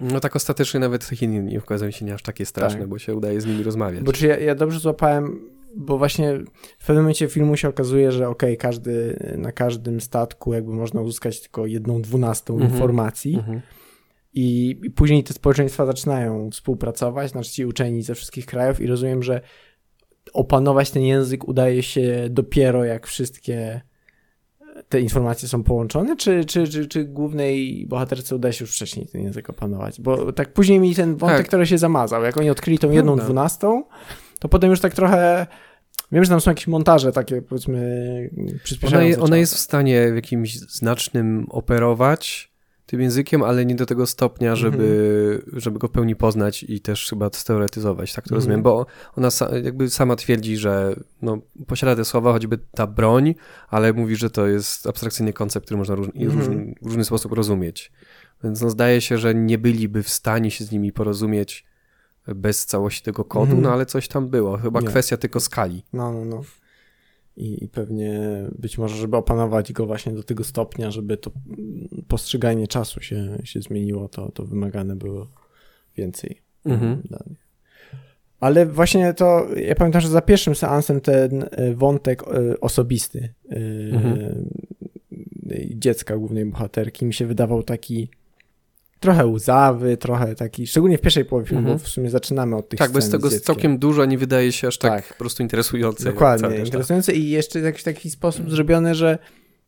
No 0.00 0.20
tak 0.20 0.36
ostatecznie 0.36 0.80
nawet 0.80 1.04
Chiny 1.04 1.42
nie 1.42 1.58
okazują 1.58 1.90
się 1.90 2.04
nie 2.04 2.14
aż 2.14 2.22
takie 2.22 2.46
straszne, 2.46 2.80
tak. 2.80 2.88
bo 2.88 2.98
się 2.98 3.14
udaje 3.14 3.40
z 3.40 3.46
nimi 3.46 3.62
rozmawiać. 3.62 4.04
Bo 4.04 4.12
czy 4.12 4.26
ja, 4.26 4.38
ja 4.38 4.54
dobrze 4.54 4.78
złapałem, 4.78 5.40
bo 5.76 5.98
właśnie 5.98 6.38
w 6.78 6.86
pewnym 6.86 7.04
momencie 7.04 7.28
filmu 7.28 7.56
się 7.56 7.68
okazuje, 7.68 8.12
że 8.12 8.28
okej, 8.28 8.50
okay, 8.50 8.56
każdy, 8.56 9.16
na 9.38 9.52
każdym 9.52 10.00
statku 10.00 10.54
jakby 10.54 10.72
można 10.72 11.00
uzyskać 11.00 11.40
tylko 11.40 11.66
jedną 11.66 12.02
dwunastą 12.02 12.54
mm 12.54 12.68
-hmm. 12.68 12.72
informacji 12.72 13.34
mm 13.34 13.46
-hmm. 13.46 13.60
I, 14.32 14.80
i 14.82 14.90
później 14.90 15.24
te 15.24 15.34
społeczeństwa 15.34 15.86
zaczynają 15.86 16.50
współpracować, 16.50 17.30
znaczy 17.30 17.50
ci 17.50 17.66
uczeni 17.66 18.02
ze 18.02 18.14
wszystkich 18.14 18.46
krajów 18.46 18.80
i 18.80 18.86
rozumiem, 18.86 19.22
że 19.22 19.40
opanować 20.32 20.90
ten 20.90 21.02
język 21.02 21.48
udaje 21.48 21.82
się 21.82 22.26
dopiero 22.30 22.84
jak 22.84 23.06
wszystkie 23.06 23.80
te 24.90 25.00
informacje 25.00 25.48
są 25.48 25.62
połączone, 25.62 26.16
czy, 26.16 26.44
czy, 26.44 26.68
czy, 26.68 26.86
czy 26.86 27.04
głównej 27.04 27.86
bohaterce 27.88 28.36
uda 28.36 28.52
się 28.52 28.64
już 28.64 28.74
wcześniej 28.74 29.06
ten 29.06 29.22
język 29.22 29.50
opanować? 29.50 30.00
Bo 30.00 30.32
tak 30.32 30.52
później 30.52 30.80
mi 30.80 30.94
ten 30.94 31.16
wątek, 31.16 31.38
tak. 31.38 31.46
który 31.46 31.66
się 31.66 31.78
zamazał. 31.78 32.22
Jak 32.22 32.36
oni 32.36 32.50
odkryli 32.50 32.78
tą 32.78 32.90
jedną 32.90 33.16
dwunastą, 33.16 33.84
to 34.38 34.48
potem 34.48 34.70
już 34.70 34.80
tak 34.80 34.94
trochę... 34.94 35.46
Wiem, 36.12 36.24
że 36.24 36.30
tam 36.30 36.40
są 36.40 36.50
jakieś 36.50 36.66
montaże 36.66 37.12
takie, 37.12 37.42
powiedzmy, 37.42 38.30
przyspieszające. 38.64 39.16
Ona, 39.16 39.24
ona 39.24 39.36
jest 39.36 39.54
w 39.54 39.58
stanie 39.58 40.12
w 40.12 40.14
jakimś 40.14 40.58
znacznym 40.58 41.46
operować, 41.50 42.49
tym 42.90 43.00
językiem, 43.00 43.42
ale 43.42 43.66
nie 43.66 43.74
do 43.74 43.86
tego 43.86 44.06
stopnia, 44.06 44.56
żeby, 44.56 45.42
mm. 45.46 45.60
żeby 45.60 45.78
go 45.78 45.88
w 45.88 45.90
pełni 45.90 46.16
poznać 46.16 46.62
i 46.62 46.80
też 46.80 47.06
chyba 47.10 47.30
steoretyzować, 47.32 48.14
tak 48.14 48.24
to 48.24 48.30
mm. 48.30 48.36
rozumiem, 48.36 48.62
bo 48.62 48.86
ona 49.16 49.28
jakby 49.62 49.90
sama 49.90 50.16
twierdzi, 50.16 50.56
że 50.56 50.96
no, 51.22 51.38
posiada 51.66 51.96
te 51.96 52.04
słowa, 52.04 52.32
choćby 52.32 52.58
ta 52.70 52.86
broń, 52.86 53.34
ale 53.68 53.92
mówi, 53.92 54.16
że 54.16 54.30
to 54.30 54.46
jest 54.46 54.86
abstrakcyjny 54.86 55.32
koncept, 55.32 55.66
który 55.66 55.78
można 55.78 55.94
róż, 55.94 56.08
mm. 56.14 56.38
różny, 56.38 56.74
w 56.82 56.86
różny 56.86 57.04
sposób 57.04 57.32
rozumieć. 57.32 57.92
Więc 58.44 58.60
no, 58.60 58.70
zdaje 58.70 59.00
się, 59.00 59.18
że 59.18 59.34
nie 59.34 59.58
byliby 59.58 60.02
w 60.02 60.08
stanie 60.08 60.50
się 60.50 60.64
z 60.64 60.72
nimi 60.72 60.92
porozumieć 60.92 61.66
bez 62.26 62.66
całości 62.66 63.02
tego 63.02 63.24
kodu, 63.24 63.52
mm. 63.52 63.62
no 63.62 63.72
ale 63.72 63.86
coś 63.86 64.08
tam 64.08 64.28
było. 64.28 64.58
Chyba 64.58 64.80
nie. 64.80 64.86
kwestia 64.86 65.16
tylko 65.16 65.40
skali. 65.40 65.82
No, 65.92 66.12
no, 66.12 66.24
no 66.24 66.42
i, 67.36 67.64
i 67.64 67.68
pewnie 67.68 68.20
być 68.58 68.78
może, 68.78 68.96
żeby 68.96 69.16
opanować 69.16 69.72
go 69.72 69.86
właśnie 69.86 70.12
do 70.12 70.22
tego 70.22 70.44
stopnia, 70.44 70.90
żeby 70.90 71.16
to 71.16 71.30
postrzeganie 72.08 72.66
czasu 72.66 73.00
się, 73.00 73.38
się 73.44 73.60
zmieniło, 73.60 74.08
to, 74.08 74.32
to 74.32 74.44
wymagane 74.44 74.96
było 74.96 75.30
więcej 75.96 76.40
mhm. 76.64 77.02
danych. 77.10 77.50
Ale 78.40 78.66
właśnie 78.66 79.14
to, 79.14 79.46
ja 79.56 79.74
pamiętam, 79.74 80.00
że 80.00 80.08
za 80.08 80.20
pierwszym 80.20 80.54
seansem 80.54 81.00
ten 81.00 81.44
e, 81.50 81.74
wątek 81.74 82.22
e, 82.22 82.60
osobisty 82.60 83.34
e, 83.50 83.56
mhm. 83.92 84.48
dziecka 85.70 86.16
głównej 86.16 86.44
bohaterki 86.44 87.04
mi 87.06 87.14
się 87.14 87.26
wydawał 87.26 87.62
taki 87.62 88.08
trochę 89.00 89.26
łzawy, 89.26 89.96
trochę 89.96 90.34
taki, 90.34 90.66
szczególnie 90.66 90.98
w 90.98 91.00
pierwszej 91.00 91.24
połowie 91.24 91.46
filmu, 91.46 91.62
mm 91.62 91.76
-hmm. 91.76 91.80
bo 91.80 91.84
w 91.84 91.88
sumie 91.88 92.10
zaczynamy 92.10 92.56
od 92.56 92.68
tych 92.68 92.78
Tak, 92.78 92.92
bez 92.92 93.10
tego 93.10 93.30
jest 93.30 93.44
całkiem 93.44 93.78
dużo, 93.78 94.04
nie 94.04 94.18
wydaje 94.18 94.52
się 94.52 94.68
aż 94.68 94.78
tak, 94.78 94.92
tak. 94.92 95.08
po 95.08 95.18
prostu 95.18 95.42
interesujące. 95.42 96.04
Dokładnie, 96.04 96.58
interesujące 96.58 97.12
i 97.12 97.30
jeszcze 97.30 97.60
w 97.60 97.64
jakiś 97.64 97.82
taki 97.82 98.10
sposób 98.10 98.50
zrobione, 98.50 98.94
że 98.94 99.18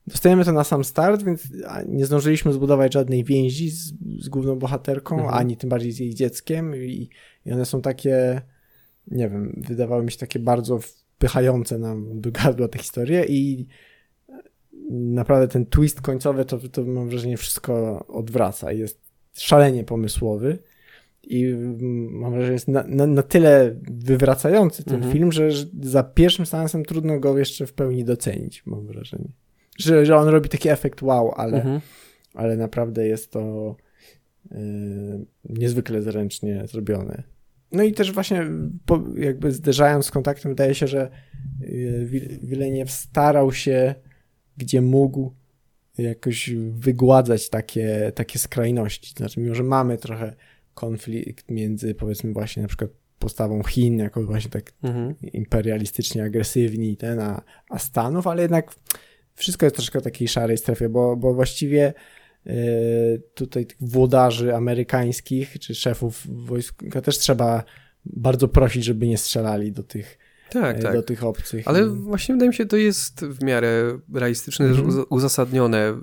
dostajemy 0.07 0.45
to 0.45 0.53
na 0.53 0.64
sam 0.64 0.85
start, 0.85 1.22
więc 1.22 1.43
nie 1.87 2.07
zdążyliśmy 2.07 2.53
zbudować 2.53 2.95
żadnej 2.95 3.24
więzi 3.24 3.70
z, 3.70 3.93
z 4.18 4.28
główną 4.28 4.57
bohaterką, 4.57 5.14
mm 5.14 5.26
-hmm. 5.26 5.37
ani 5.37 5.57
tym 5.57 5.70
bardziej 5.70 5.93
z 5.93 5.99
jej 5.99 6.14
dzieckiem 6.14 6.76
i, 6.76 7.11
i 7.47 7.53
one 7.53 7.64
są 7.64 7.80
takie, 7.80 8.43
nie 9.07 9.28
wiem, 9.28 9.62
wydawały 9.68 10.05
mi 10.05 10.12
się 10.12 10.18
takie 10.18 10.39
bardzo 10.39 10.78
wpychające 10.78 11.78
nam 11.78 12.20
do 12.20 12.30
gardła 12.33 12.68
te 12.68 12.78
historie 12.78 13.24
i 13.24 13.66
naprawdę 14.91 15.49
ten 15.49 15.66
twist 15.66 16.01
końcowy 16.01 16.45
to, 16.45 16.59
to 16.59 16.85
mam 16.85 17.09
wrażenie 17.09 17.37
wszystko 17.37 18.05
odwraca. 18.07 18.72
Jest 18.72 19.01
szalenie 19.33 19.85
pomysłowy 19.85 20.59
i 21.22 21.55
mam 22.11 22.33
wrażenie, 22.33 22.47
że 22.47 22.53
jest 22.53 22.68
na, 22.68 22.85
na, 22.89 23.07
na 23.07 23.22
tyle 23.22 23.76
wywracający 23.91 24.85
ten 24.85 24.95
mhm. 24.95 25.12
film, 25.12 25.33
że, 25.33 25.51
że, 25.51 25.66
za 25.80 26.03
pierwszym 26.03 26.47
seansem 26.47 26.85
trudno 26.85 27.20
go 27.20 27.39
jeszcze 27.39 27.66
w 27.66 27.72
pełni 27.72 28.05
docenić, 28.05 28.66
mam 28.66 28.87
wrażenie. 28.87 29.28
Że, 29.78 30.07
że 30.07 30.16
on 30.16 30.28
robi 30.28 30.49
taki 30.49 30.68
efekt 30.68 31.03
wow, 31.03 31.33
ale, 31.37 31.57
mhm. 31.57 31.80
ale 32.35 32.57
naprawdę 32.57 33.07
jest 33.07 33.33
to 33.33 33.76
yy, 34.51 34.59
niezwykle 35.45 36.03
zręcznie 36.03 36.62
zrobione. 36.66 37.22
No 37.72 37.83
i 37.83 37.93
też 37.93 38.12
właśnie 38.12 38.47
po, 38.87 39.03
jakby 39.16 39.53
zderzając 39.53 40.07
z 40.07 40.11
kontaktem, 40.11 40.51
wydaje 40.53 40.74
się, 40.74 40.87
że 40.87 41.11
yy, 41.61 42.07
Wileniew 42.43 42.91
starał 42.91 43.53
się, 43.53 43.95
gdzie 44.57 44.83
mógł, 44.83 45.33
jakoś 45.99 46.51
wygładzać 46.70 47.49
takie, 47.49 48.12
takie 48.14 48.38
skrajności. 48.38 49.14
Znaczy, 49.16 49.40
mimo 49.40 49.55
że 49.55 49.62
mamy 49.62 49.99
trochę 49.99 50.34
konflikt 50.74 51.51
między, 51.51 51.95
powiedzmy, 51.95 52.32
właśnie 52.32 52.62
na 52.62 52.68
przykład 52.68 52.90
postawą 53.18 53.62
Chin, 53.62 53.99
jako 53.99 54.22
właśnie 54.24 54.51
tak 54.51 54.72
mhm. 54.82 55.14
imperialistycznie 55.32 56.24
agresywni, 56.24 56.97
ten, 56.97 57.20
a, 57.20 57.43
a 57.70 57.78
Stanów, 57.78 58.26
ale 58.26 58.43
jednak 58.43 58.74
wszystko 59.34 59.66
jest 59.66 59.76
troszkę 59.76 60.01
w 60.01 60.05
takiej 60.05 60.28
szarej 60.28 60.59
strefie, 60.59 60.88
bo, 60.88 61.16
bo 61.16 61.34
właściwie 61.34 61.95
y, 62.47 63.22
tutaj 63.34 63.66
tych 63.66 63.76
włodarzy 63.80 64.55
amerykańskich, 64.55 65.59
czy 65.59 65.74
szefów 65.74 66.26
wojska 66.47 67.01
też 67.01 67.18
trzeba 67.18 67.64
bardzo 68.05 68.49
prosić, 68.49 68.84
żeby 68.84 69.07
nie 69.07 69.18
strzelali 69.18 69.72
do 69.72 69.82
tych 69.82 70.18
tak, 70.53 70.76
e, 70.76 70.82
tak. 70.82 70.94
do 70.94 71.03
tych 71.03 71.24
obcych. 71.24 71.68
Ale 71.68 71.88
właśnie 71.88 72.34
wydaje 72.34 72.48
mi 72.48 72.55
się, 72.55 72.66
to 72.66 72.76
jest 72.76 73.24
w 73.24 73.44
miarę 73.44 73.98
realistyczne, 74.14 74.66
mhm. 74.66 75.05
uzasadnione. 75.11 75.98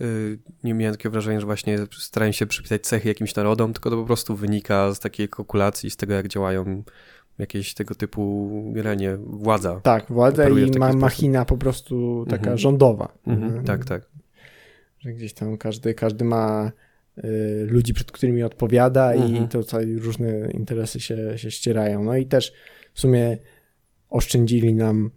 Y, 0.00 0.38
nie 0.64 0.74
miałem 0.74 0.94
takiego 0.94 1.12
wrażenia, 1.12 1.40
że 1.40 1.46
właśnie 1.46 1.78
starają 1.98 2.32
się 2.32 2.46
przypisać 2.46 2.82
cechy 2.82 3.08
jakimś 3.08 3.34
narodom, 3.34 3.72
tylko 3.72 3.90
to 3.90 3.96
po 3.96 4.04
prostu 4.04 4.36
wynika 4.36 4.94
z 4.94 5.00
takiej 5.00 5.28
kalkulacji, 5.28 5.90
z 5.90 5.96
tego, 5.96 6.14
jak 6.14 6.28
działają 6.28 6.82
jakieś 7.38 7.74
tego 7.74 7.94
typu, 7.94 8.50
nie, 8.96 9.16
władza. 9.16 9.80
Tak, 9.80 10.06
władza 10.08 10.48
i 10.48 10.78
ma, 10.78 10.92
machina 10.92 11.44
po 11.44 11.56
prostu 11.56 12.24
taka 12.28 12.36
mhm. 12.36 12.58
rządowa. 12.58 13.12
Mhm. 13.26 13.48
mhm. 13.48 13.64
Tak, 13.64 13.84
tak. 13.84 14.02
Że 14.98 15.12
gdzieś 15.12 15.32
tam 15.32 15.56
każdy, 15.56 15.94
każdy 15.94 16.24
ma 16.24 16.72
y, 17.18 17.66
ludzi, 17.70 17.94
przed 17.94 18.12
którymi 18.12 18.42
odpowiada 18.42 19.14
i 19.14 19.22
mhm. 19.22 19.48
to 19.48 19.60
różne 19.98 20.50
interesy 20.50 21.00
się, 21.00 21.38
się 21.38 21.50
ścierają. 21.50 22.04
No 22.04 22.16
i 22.16 22.26
też 22.26 22.52
w 22.94 23.00
sumie 23.00 23.38
oszczędzili 24.10 24.74
nam 24.74 25.10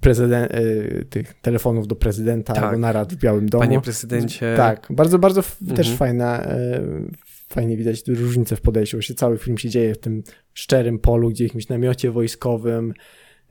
prezydent, 0.00 0.54
y, 0.54 1.06
tych 1.10 1.40
telefonów 1.40 1.86
do 1.86 1.96
prezydenta 1.96 2.52
tak. 2.52 2.64
albo 2.64 2.78
narad 2.78 3.14
w 3.14 3.16
Białym 3.16 3.48
Domu. 3.48 3.64
Panie 3.64 3.80
prezydencie. 3.80 4.54
Tak, 4.56 4.88
bardzo, 4.90 5.18
bardzo 5.18 5.40
mhm. 5.40 5.76
też 5.76 5.96
fajna, 5.96 6.44
y, 6.44 7.10
fajnie 7.48 7.76
widać 7.76 8.08
różnicę 8.08 8.56
w 8.56 8.60
podejściu. 8.60 8.98
Cały 9.16 9.38
film 9.38 9.58
się 9.58 9.68
dzieje 9.68 9.94
w 9.94 9.98
tym 9.98 10.22
szczerym 10.54 10.98
polu, 10.98 11.30
gdzie 11.30 11.44
jakimś 11.44 11.68
namiocie 11.68 12.10
wojskowym, 12.10 12.94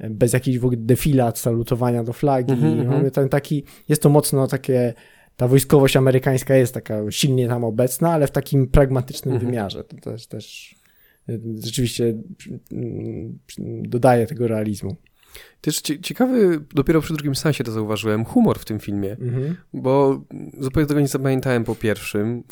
bez 0.09 0.33
jakiejś 0.33 0.59
w 0.59 0.65
ogóle 0.65 0.81
defilat, 0.81 1.39
salutowania 1.39 2.03
do 2.03 2.13
flagi. 2.13 2.53
-hmm. 2.53 2.85
Mamy 2.85 3.11
ten 3.11 3.29
taki, 3.29 3.63
jest 3.89 4.01
to 4.01 4.09
mocno 4.09 4.47
takie, 4.47 4.93
ta 5.35 5.47
wojskowość 5.47 5.95
amerykańska 5.95 6.55
jest 6.55 6.73
taka 6.73 6.99
silnie 7.09 7.47
tam 7.47 7.63
obecna, 7.63 8.11
ale 8.11 8.27
w 8.27 8.31
takim 8.31 8.67
pragmatycznym 8.67 9.35
-hmm. 9.35 9.39
wymiarze. 9.39 9.83
To 9.83 9.97
też, 9.97 10.27
też 10.27 10.75
rzeczywiście 11.63 12.13
mm, 12.71 13.39
dodaje 13.83 14.27
tego 14.27 14.47
realizmu. 14.47 14.95
Też 15.61 15.81
ciekawy, 15.81 16.59
dopiero 16.75 17.01
przy 17.01 17.13
drugim 17.13 17.35
sensie 17.35 17.63
to 17.63 17.71
zauważyłem, 17.71 18.25
humor 18.25 18.59
w 18.59 18.65
tym 18.65 18.79
filmie, 18.79 19.11
mhm. 19.11 19.55
bo 19.73 20.23
zupełnie 20.59 20.87
tego 20.87 20.99
nie 20.99 21.07
zapamiętałem 21.07 21.63
po 21.63 21.75
pierwszym. 21.75 22.43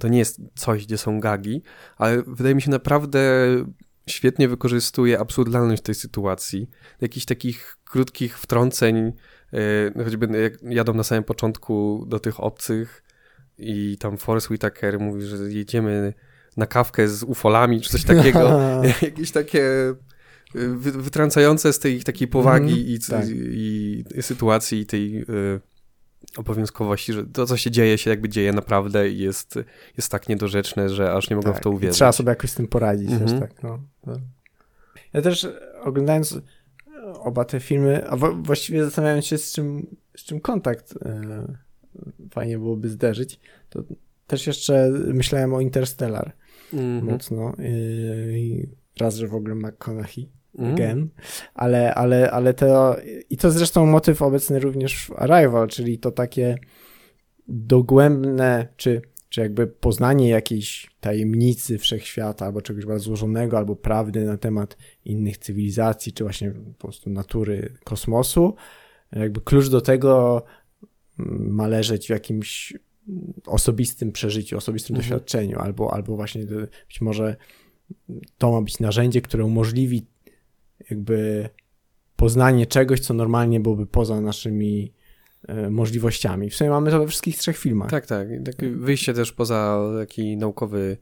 to 0.00 0.08
nie 0.08 0.18
jest 0.18 0.40
coś, 0.54 0.86
gdzie 0.86 0.98
są 0.98 1.20
gagi, 1.20 1.62
ale 1.96 2.22
wydaje 2.26 2.54
mi 2.54 2.62
się 2.62 2.70
naprawdę 2.70 3.20
świetnie 4.08 4.48
wykorzystuje 4.48 5.18
absurdalność 5.18 5.82
tej 5.82 5.94
sytuacji. 5.94 6.68
Jakichś 7.00 7.26
takich 7.26 7.78
krótkich 7.84 8.38
wtrąceń, 8.38 9.12
yy, 9.52 10.04
choćby 10.04 10.42
jak 10.42 10.52
jadą 10.62 10.94
na 10.94 11.02
samym 11.02 11.24
początku 11.24 12.04
do 12.08 12.20
tych 12.20 12.40
obcych 12.40 13.02
i 13.58 13.96
tam 13.98 14.18
Forrest 14.18 14.50
Whitaker 14.50 15.00
mówi, 15.00 15.22
że 15.22 15.36
jedziemy 15.36 16.14
na 16.56 16.66
kawkę 16.66 17.08
z 17.08 17.22
ufolami, 17.22 17.80
czy 17.80 17.90
coś 17.90 18.04
takiego. 18.04 18.60
Jakieś 19.02 19.30
takie 19.30 19.94
wytrącające 20.78 21.72
z 21.72 21.78
tej 21.78 22.02
takiej 22.02 22.28
powagi 22.28 22.72
mm, 22.72 22.86
i, 22.86 22.98
tak. 23.10 23.28
i, 23.28 24.04
i, 24.16 24.22
sytuacji 24.22 24.80
i 24.80 24.86
tej 24.86 25.22
y, 25.22 25.60
obowiązkowości, 26.36 27.12
że 27.12 27.26
to, 27.26 27.46
co 27.46 27.56
się 27.56 27.70
dzieje, 27.70 27.98
się 27.98 28.10
jakby 28.10 28.28
dzieje 28.28 28.52
naprawdę 28.52 29.10
i 29.10 29.18
jest, 29.18 29.58
jest 29.96 30.10
tak 30.10 30.28
niedorzeczne, 30.28 30.88
że 30.88 31.12
aż 31.12 31.30
nie 31.30 31.36
mogę 31.36 31.48
tak. 31.50 31.60
w 31.60 31.62
to 31.62 31.70
uwierzyć. 31.70 31.96
Trzeba 31.96 32.12
sobie 32.12 32.28
jakoś 32.28 32.50
z 32.50 32.54
tym 32.54 32.68
poradzić 32.68 33.10
mm 33.10 33.20
-hmm. 33.20 33.30
też, 33.30 33.40
tak. 33.40 33.62
No. 33.62 33.78
Ja 35.12 35.22
też 35.22 35.48
oglądając 35.82 36.38
oba 37.14 37.44
te 37.44 37.60
filmy, 37.60 38.08
a 38.08 38.16
właściwie 38.16 38.84
zastanawiając 38.84 39.26
się, 39.26 39.38
z 39.38 39.52
czym, 39.52 39.96
z 40.16 40.24
czym 40.24 40.40
kontakt 40.40 40.94
e, 41.04 41.56
fajnie 42.30 42.58
byłoby 42.58 42.88
zderzyć, 42.88 43.40
to 43.70 43.82
też 44.26 44.46
jeszcze 44.46 44.90
myślałem 44.90 45.54
o 45.54 45.60
Interstellar 45.60 46.32
mm 46.72 47.00
-hmm. 47.00 47.12
mocno. 47.12 47.52
I, 48.32 48.66
raz, 49.00 49.16
że 49.16 49.28
w 49.28 49.34
ogóle 49.34 49.54
McConaughey 49.54 50.28
mm. 50.58 50.74
again, 50.74 51.08
ale, 51.54 51.94
ale, 51.94 52.30
ale 52.30 52.54
to 52.54 52.96
i 53.30 53.36
to 53.36 53.50
zresztą 53.50 53.86
motyw 53.86 54.22
obecny 54.22 54.58
również 54.58 55.06
w 55.06 55.12
Arrival, 55.12 55.68
czyli 55.68 55.98
to 55.98 56.10
takie 56.10 56.58
dogłębne, 57.48 58.68
czy, 58.76 59.02
czy 59.28 59.40
jakby 59.40 59.66
poznanie 59.66 60.28
jakiejś 60.28 60.90
tajemnicy 61.00 61.78
wszechświata, 61.78 62.46
albo 62.46 62.62
czegoś 62.62 62.86
bardzo 62.86 63.04
złożonego, 63.04 63.58
albo 63.58 63.76
prawdy 63.76 64.24
na 64.24 64.36
temat 64.36 64.76
innych 65.04 65.38
cywilizacji, 65.38 66.12
czy 66.12 66.24
właśnie 66.24 66.50
po 66.50 66.86
prostu 66.86 67.10
natury 67.10 67.72
kosmosu. 67.84 68.54
Jakby 69.12 69.40
klucz 69.40 69.68
do 69.68 69.80
tego 69.80 70.42
ma 71.38 71.66
leżeć 71.66 72.06
w 72.06 72.10
jakimś 72.10 72.74
osobistym 73.46 74.12
przeżyciu, 74.12 74.56
osobistym 74.56 74.96
mhm. 74.96 75.10
doświadczeniu, 75.10 75.58
albo, 75.58 75.94
albo 75.94 76.16
właśnie 76.16 76.46
być 76.88 77.00
może 77.00 77.36
to 78.38 78.52
ma 78.52 78.62
być 78.62 78.80
narzędzie, 78.80 79.20
które 79.20 79.44
umożliwi 79.44 80.06
jakby 80.90 81.48
poznanie 82.16 82.66
czegoś, 82.66 83.00
co 83.00 83.14
normalnie 83.14 83.60
byłoby 83.60 83.86
poza 83.86 84.20
naszymi 84.20 84.92
e, 85.48 85.70
możliwościami. 85.70 86.50
W 86.50 86.56
sumie 86.56 86.70
mamy 86.70 86.90
to 86.90 86.98
we 86.98 87.06
wszystkich 87.06 87.38
trzech 87.38 87.56
filmach. 87.58 87.90
Tak, 87.90 88.06
tak. 88.06 88.28
Takie 88.44 88.70
wyjście 88.70 89.14
też 89.14 89.32
poza 89.32 89.80
taki 89.98 90.36
naukowy, 90.36 90.96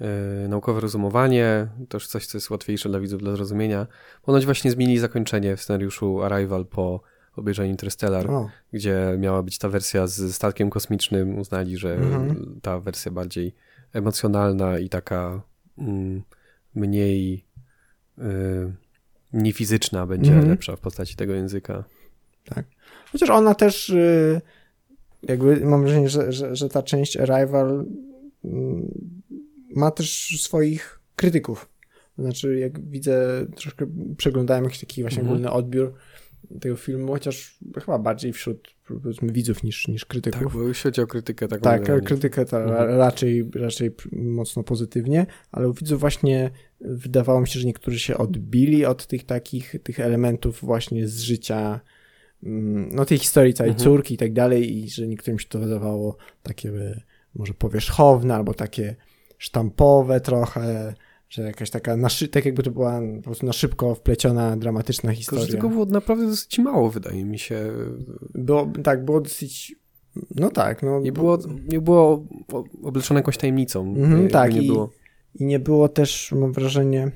e, 0.00 0.48
naukowe 0.48 0.80
rozumowanie, 0.80 1.68
też 1.88 2.06
coś, 2.06 2.26
co 2.26 2.38
jest 2.38 2.50
łatwiejsze 2.50 2.88
dla 2.88 3.00
widzów 3.00 3.22
do 3.22 3.36
zrozumienia. 3.36 3.86
Ponoć 4.22 4.44
właśnie 4.44 4.70
zmienili 4.70 4.98
zakończenie 4.98 5.56
w 5.56 5.62
scenariuszu 5.62 6.22
Arrival 6.22 6.66
po 6.66 7.00
obejrzeniu 7.38 7.70
Interstellar, 7.70 8.30
o. 8.30 8.50
gdzie 8.72 9.16
miała 9.18 9.42
być 9.42 9.58
ta 9.58 9.68
wersja 9.68 10.06
z 10.06 10.34
statkiem 10.34 10.70
kosmicznym. 10.70 11.38
Uznali, 11.38 11.76
że 11.76 11.94
mhm. 11.94 12.60
ta 12.62 12.80
wersja 12.80 13.12
bardziej 13.12 13.54
emocjonalna 13.92 14.78
i 14.78 14.88
taka 14.88 15.42
mm, 15.78 16.22
mniej... 16.74 17.44
Y, 18.18 18.72
niefizyczna 19.32 20.06
będzie 20.06 20.32
-hmm. 20.32 20.48
lepsza 20.48 20.76
w 20.76 20.80
postaci 20.80 21.16
tego 21.16 21.34
języka. 21.34 21.84
Tak. 22.44 22.66
Chociaż 23.12 23.30
ona 23.30 23.54
też 23.54 23.88
y, 23.88 24.40
jakby 25.22 25.60
mam 25.64 25.82
wrażenie, 25.82 26.08
że, 26.08 26.32
że, 26.32 26.56
że 26.56 26.68
ta 26.68 26.82
część 26.82 27.16
Arrival 27.16 27.86
mm, 28.44 28.88
ma 29.76 29.90
też 29.90 30.40
swoich 30.42 31.00
krytyków. 31.16 31.68
Znaczy, 32.18 32.58
jak 32.58 32.80
widzę, 32.80 33.46
troszkę 33.56 33.86
przeglądałem 34.16 34.64
jakiś 34.64 34.80
taki 34.80 35.02
właśnie 35.02 35.22
-hmm. 35.22 35.26
ogólny 35.26 35.50
odbiór 35.50 35.94
tego 36.60 36.76
filmu, 36.76 37.12
chociaż 37.12 37.58
chyba 37.84 37.98
bardziej 37.98 38.32
wśród 38.32 38.74
powiedzmy 38.88 39.32
widzów 39.32 39.62
niż, 39.62 39.88
niż 39.88 40.04
krytyków. 40.04 40.42
Tak, 40.42 40.52
bo 40.52 40.68
jeśli 40.68 40.82
chodzi 40.82 41.00
o 41.00 41.06
krytykę 41.06 41.48
taką. 41.48 41.62
Tak, 41.62 42.04
krytykę 42.04 42.44
ta 42.44 42.58
mhm. 42.58 42.98
raczej, 42.98 43.50
raczej 43.54 43.94
mocno 44.12 44.62
pozytywnie, 44.62 45.26
ale 45.52 45.68
u 45.68 45.72
widzów 45.72 46.00
właśnie 46.00 46.50
wydawało 46.80 47.40
mi 47.40 47.48
się, 47.48 47.60
że 47.60 47.66
niektórzy 47.66 47.98
się 47.98 48.16
odbili 48.16 48.86
od 48.86 49.06
tych 49.06 49.24
takich 49.24 49.74
tych 49.82 50.00
elementów 50.00 50.60
właśnie 50.60 51.08
z 51.08 51.20
życia 51.20 51.80
mm, 52.42 52.88
no 52.92 53.04
tej 53.04 53.18
historii 53.18 53.54
całej 53.54 53.70
mhm. 53.70 53.84
córki 53.84 54.14
i 54.14 54.18
tak 54.18 54.32
dalej 54.32 54.76
i 54.76 54.90
że 54.90 55.06
niektórym 55.06 55.38
się 55.38 55.48
to 55.48 55.58
wydawało 55.58 56.16
takie 56.42 56.72
może 57.34 57.54
powierzchowne 57.54 58.34
albo 58.34 58.54
takie 58.54 58.96
sztampowe 59.38 60.20
trochę, 60.20 60.94
że 61.28 61.42
jakaś 61.42 61.70
taka, 61.70 61.96
na 61.96 62.08
szy- 62.08 62.28
tak 62.28 62.44
jakby 62.44 62.62
to 62.62 62.70
była 62.70 63.00
po 63.16 63.22
prostu 63.22 63.46
na 63.46 63.52
szybko 63.52 63.94
wpleciona, 63.94 64.56
dramatyczna 64.56 65.12
historia. 65.12 65.46
Tylko, 65.46 65.56
tego 65.56 65.68
było 65.68 65.84
naprawdę 65.86 66.26
dosyć 66.26 66.58
mało, 66.58 66.90
wydaje 66.90 67.24
mi 67.24 67.38
się. 67.38 67.72
Było, 68.34 68.72
tak, 68.82 69.04
było 69.04 69.20
dosyć, 69.20 69.74
no 70.34 70.50
tak. 70.50 70.82
No, 70.82 71.00
nie, 71.00 71.12
było, 71.12 71.38
nie 71.68 71.80
było 71.80 72.26
obleczone 72.82 73.20
jakąś 73.20 73.36
tajemnicą. 73.38 73.94
Mm, 73.96 74.28
tak, 74.28 74.54
nie 74.54 74.62
i, 74.62 74.66
było. 74.66 74.90
i 75.34 75.44
nie 75.44 75.58
było 75.58 75.88
też, 75.88 76.32
mam 76.32 76.52
wrażenie, 76.52 77.12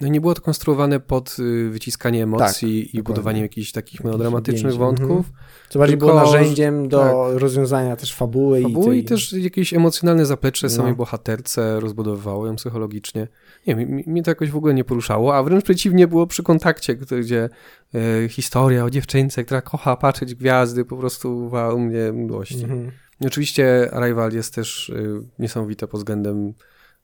no 0.00 0.08
nie 0.08 0.20
było 0.20 0.34
to 0.34 0.42
konstruowane 0.42 1.00
pod 1.00 1.36
y, 1.38 1.70
wyciskanie 1.70 2.22
emocji 2.22 2.82
tak, 2.82 2.94
i 2.94 2.96
dokładnie. 2.96 3.02
budowanie 3.02 3.40
jakichś 3.40 3.72
takich 3.72 4.04
melodramatycznych 4.04 4.74
wątków. 4.74 5.26
Mhm. 5.26 5.34
Co 5.68 5.78
bardziej 5.78 5.96
było 5.96 6.14
narzędziem 6.14 6.88
do 6.88 6.98
tak. 6.98 7.40
rozwiązania 7.40 7.96
też 7.96 8.14
fabuły. 8.14 8.62
Fabuły 8.62 8.96
i, 8.96 9.00
i 9.00 9.04
też 9.04 9.32
jakieś 9.32 9.74
emocjonalne 9.74 10.26
zaplecze 10.26 10.66
no. 10.66 10.70
samej 10.70 10.94
bohaterce 10.94 11.80
rozbudowywało 11.80 12.46
ją 12.46 12.56
psychologicznie. 12.56 13.28
Nie, 13.66 13.74
mi, 13.74 14.04
mnie 14.06 14.22
to 14.22 14.30
jakoś 14.30 14.50
w 14.50 14.56
ogóle 14.56 14.74
nie 14.74 14.84
poruszało, 14.84 15.36
a 15.36 15.42
wręcz 15.42 15.64
przeciwnie 15.64 16.08
było 16.08 16.26
przy 16.26 16.42
kontakcie, 16.42 16.94
gdzie 16.94 17.48
e, 17.94 18.28
historia 18.28 18.84
o 18.84 18.90
dziewczynce, 18.90 19.44
która 19.44 19.62
kocha 19.62 19.96
patrzeć 19.96 20.34
gwiazdy, 20.34 20.84
po 20.84 20.96
prostu 20.96 21.50
u 21.74 21.78
mnie 21.78 22.12
mdłości. 22.12 22.62
Mhm. 22.62 22.90
Oczywiście 23.20 23.90
Arrival 23.92 24.32
jest 24.32 24.54
też 24.54 24.88
y, 24.88 25.22
niesamowite 25.38 25.88
pod 25.88 26.00
względem 26.00 26.54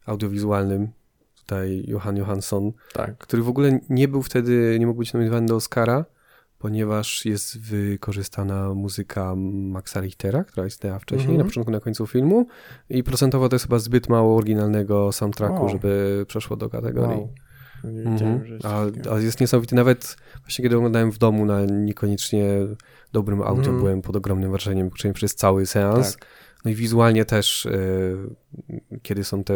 audiowizualnym 0.06 0.88
tutaj 1.42 1.84
Johan 1.86 2.16
Johansson, 2.16 2.72
tak. 2.92 3.18
który 3.18 3.42
w 3.42 3.48
ogóle 3.48 3.80
nie 3.90 4.08
był 4.08 4.22
wtedy, 4.22 4.76
nie 4.80 4.86
mógł 4.86 4.98
być 4.98 5.12
nominowany 5.12 5.46
do 5.46 5.56
Oscara, 5.56 6.04
ponieważ 6.58 7.24
jest 7.24 7.60
wykorzystana 7.60 8.74
muzyka 8.74 9.34
Maxa 9.36 10.00
Richtera, 10.00 10.44
która 10.44 10.66
istniała 10.66 10.98
wcześniej, 10.98 11.26
mm 11.26 11.36
-hmm. 11.36 11.44
na 11.44 11.44
początku, 11.44 11.72
na 11.72 11.80
końcu 11.80 12.06
filmu 12.06 12.46
i 12.88 13.02
procentowo 13.02 13.48
to 13.48 13.54
jest 13.54 13.64
chyba 13.64 13.78
zbyt 13.78 14.08
mało 14.08 14.36
oryginalnego 14.36 15.12
soundtracku, 15.12 15.60
wow. 15.60 15.68
żeby 15.68 16.24
przeszło 16.28 16.56
do 16.56 16.70
kategorii. 16.70 17.18
Wow. 17.18 17.34
Mhm. 17.84 18.58
a, 18.64 18.84
a, 19.14 19.18
jest 19.18 19.40
niesamowity. 19.40 19.74
Nawet 19.74 20.16
właśnie 20.40 20.62
kiedy 20.62 20.76
oglądałem 20.76 21.12
w 21.12 21.18
domu 21.18 21.46
na 21.46 21.64
niekoniecznie 21.64 22.46
dobrym 23.12 23.42
audio, 23.42 23.68
mm. 23.68 23.78
byłem 23.78 24.02
pod 24.02 24.16
ogromnym 24.16 24.50
wrażeniem 24.50 24.90
przez 25.14 25.34
cały 25.34 25.66
seans. 25.66 26.16
Tak. 26.16 26.26
No 26.64 26.70
i 26.70 26.74
wizualnie 26.74 27.24
też, 27.24 27.66
y, 27.66 28.16
kiedy 29.02 29.24
są 29.24 29.44
te 29.44 29.54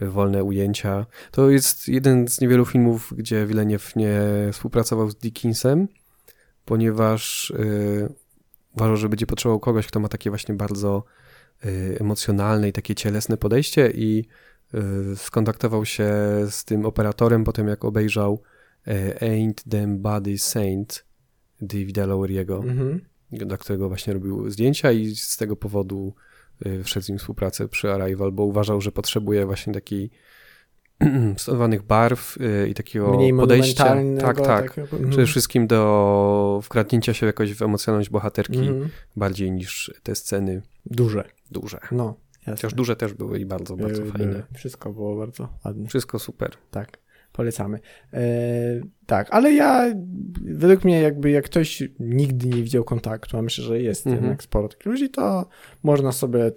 wolne 0.00 0.44
ujęcia. 0.44 1.06
To 1.30 1.50
jest 1.50 1.88
jeden 1.88 2.28
z 2.28 2.40
niewielu 2.40 2.64
filmów, 2.64 3.12
gdzie 3.16 3.46
Villeneuve 3.46 3.96
nie 3.96 4.20
współpracował 4.52 5.10
z 5.10 5.16
Dickinsem, 5.16 5.88
ponieważ 6.64 7.52
yy, 7.58 8.08
uważał, 8.76 8.96
że 8.96 9.08
będzie 9.08 9.26
potrzebował 9.26 9.60
kogoś, 9.60 9.86
kto 9.86 10.00
ma 10.00 10.08
takie 10.08 10.30
właśnie 10.30 10.54
bardzo 10.54 11.04
yy, 11.64 11.96
emocjonalne 12.00 12.68
i 12.68 12.72
takie 12.72 12.94
cielesne 12.94 13.36
podejście 13.36 13.90
i 13.94 14.24
yy, 14.72 15.16
skontaktował 15.16 15.84
się 15.84 16.10
z 16.50 16.64
tym 16.64 16.86
operatorem 16.86 17.44
potem, 17.44 17.68
jak 17.68 17.84
obejrzał 17.84 18.42
y, 18.88 19.14
Ain't 19.20 19.70
Them 19.70 20.02
Body 20.02 20.38
Saint 20.38 21.04
Davida 21.60 22.06
Lowery'ego, 22.06 22.62
mm 22.62 22.78
-hmm. 22.78 22.98
dla 23.32 23.56
którego 23.56 23.88
właśnie 23.88 24.12
robił 24.12 24.50
zdjęcia 24.50 24.92
i 24.92 25.16
z 25.16 25.36
tego 25.36 25.56
powodu 25.56 26.14
wszedł 26.84 27.06
z 27.06 27.08
nim 27.08 27.18
współpracę 27.18 27.68
przy 27.68 27.92
Arrival, 27.92 28.32
bo 28.32 28.44
uważał, 28.44 28.80
że 28.80 28.92
potrzebuje 28.92 29.46
właśnie 29.46 29.72
takiej 29.72 30.10
stosowanych 31.36 31.82
barw 31.82 32.36
y, 32.36 32.68
i 32.68 32.74
takiego 32.74 33.16
Mniej 33.16 33.34
podejścia. 33.34 33.96
Tak, 34.20 34.40
tak. 34.40 34.68
Takiego, 34.68 34.86
Przede 34.86 35.04
mhm. 35.04 35.26
wszystkim 35.26 35.66
do 35.66 36.60
wkradnięcia 36.62 37.14
się 37.14 37.26
jakoś 37.26 37.54
w 37.54 37.62
emocjonalność 37.62 38.10
bohaterki 38.10 38.58
mm. 38.58 38.88
bardziej 39.16 39.52
niż 39.52 39.94
te 40.02 40.14
sceny. 40.14 40.62
Duże. 40.86 41.24
Duże. 41.50 41.80
No. 41.92 42.14
Jasne. 42.38 42.52
Chociaż 42.52 42.74
duże 42.74 42.96
też 42.96 43.14
były 43.14 43.38
i 43.38 43.46
bardzo, 43.46 43.76
bardzo 43.76 44.00
były, 44.00 44.12
fajne. 44.12 44.26
Były. 44.26 44.42
Wszystko 44.54 44.92
było 44.92 45.16
bardzo 45.16 45.48
ładne. 45.64 45.88
Wszystko 45.88 46.18
super. 46.18 46.50
Tak 46.70 46.98
polecamy. 47.38 47.78
E, 48.12 48.20
tak, 49.06 49.28
ale 49.30 49.52
ja, 49.52 49.94
według 50.44 50.84
mnie 50.84 51.00
jakby 51.00 51.30
jak 51.30 51.44
ktoś 51.44 51.82
nigdy 52.00 52.48
nie 52.48 52.62
widział 52.62 52.84
kontaktu, 52.84 53.36
a 53.36 53.42
myślę, 53.42 53.64
że 53.64 53.82
jest 53.82 54.06
mhm. 54.06 54.24
jednak 54.24 54.42
sporo 54.42 54.68
takich 54.68 54.86
ludzi, 54.86 55.10
to 55.10 55.48
można 55.82 56.12
sobie 56.12 56.52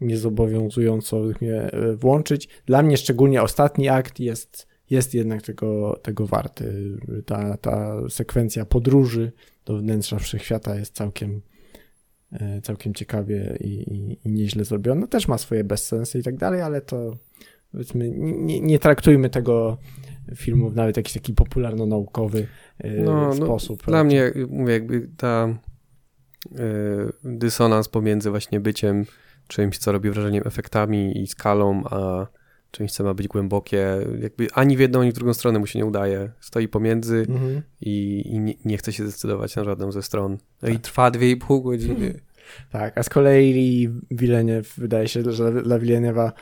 niezobowiązująco 0.00 1.16
mnie 1.40 1.54
e, 1.54 1.96
włączyć. 1.96 2.48
Dla 2.66 2.82
mnie 2.82 2.96
szczególnie 2.96 3.42
ostatni 3.42 3.88
akt 3.88 4.20
jest 4.20 4.74
jest 4.90 5.14
jednak 5.14 5.42
tego, 5.42 6.00
tego 6.02 6.26
warty. 6.26 6.96
Ta, 7.26 7.56
ta 7.56 7.96
sekwencja 8.08 8.64
podróży 8.64 9.32
do 9.64 9.78
wnętrza 9.78 10.18
wszechświata 10.18 10.76
jest 10.76 10.94
całkiem, 10.94 11.40
e, 12.32 12.60
całkiem 12.60 12.94
ciekawie 12.94 13.56
i, 13.60 13.94
i, 13.94 14.18
i 14.24 14.32
nieźle 14.32 14.64
zrobiona. 14.64 15.06
Też 15.06 15.28
ma 15.28 15.38
swoje 15.38 15.64
bezsensy 15.64 16.18
i 16.18 16.22
tak 16.22 16.36
dalej, 16.36 16.60
ale 16.60 16.80
to 16.80 17.16
powiedzmy, 17.74 18.10
nie, 18.18 18.60
nie 18.60 18.78
traktujmy 18.78 19.30
tego 19.30 19.78
filmu 20.36 20.70
w 20.70 20.76
nawet 20.76 20.96
jakiś 20.96 21.12
taki 21.12 21.34
popularno-naukowy 21.34 22.46
e, 22.78 22.90
no, 22.90 23.26
no 23.26 23.34
sposób. 23.34 23.82
No, 23.86 23.90
dla 23.90 24.04
mnie, 24.04 24.32
mówię, 24.48 24.72
jakby 24.72 25.08
ta 25.16 25.58
y, 26.46 26.58
dysonans 27.24 27.88
pomiędzy 27.88 28.30
właśnie 28.30 28.60
byciem 28.60 29.04
czymś, 29.46 29.78
co 29.78 29.92
robi 29.92 30.10
wrażenie 30.10 30.44
efektami 30.44 31.22
i 31.22 31.26
skalą, 31.26 31.82
a 31.84 32.26
czymś, 32.70 32.92
co 32.92 33.04
ma 33.04 33.14
być 33.14 33.28
głębokie, 33.28 33.86
jakby 34.20 34.48
ani 34.52 34.76
w 34.76 34.80
jedną, 34.80 35.00
ani 35.00 35.10
w 35.10 35.14
drugą 35.14 35.34
stronę 35.34 35.58
mu 35.58 35.66
się 35.66 35.78
nie 35.78 35.86
udaje. 35.86 36.30
Stoi 36.40 36.68
pomiędzy 36.68 37.26
mhm. 37.28 37.62
i, 37.80 38.22
i 38.26 38.40
nie, 38.40 38.54
nie, 38.64 38.76
chce 38.76 38.92
się 38.92 39.08
zdecydować 39.08 39.56
na 39.56 39.64
żadną 39.64 39.92
ze 39.92 40.02
stron. 40.02 40.32
No 40.32 40.68
tak. 40.68 40.72
i 40.72 40.78
trwa 40.78 41.10
dwie 41.10 41.30
i 41.30 41.36
pół 41.36 41.62
godziny. 41.62 42.20
Tak, 42.70 42.98
a 42.98 43.02
z 43.02 43.08
kolei 43.08 43.88
Villeneuve, 44.10 44.74
wydaje 44.78 45.08
się, 45.08 45.32
że 45.32 45.62
dla 45.62 45.78
Villeneuve'a 45.78 46.26
e, 46.28 46.32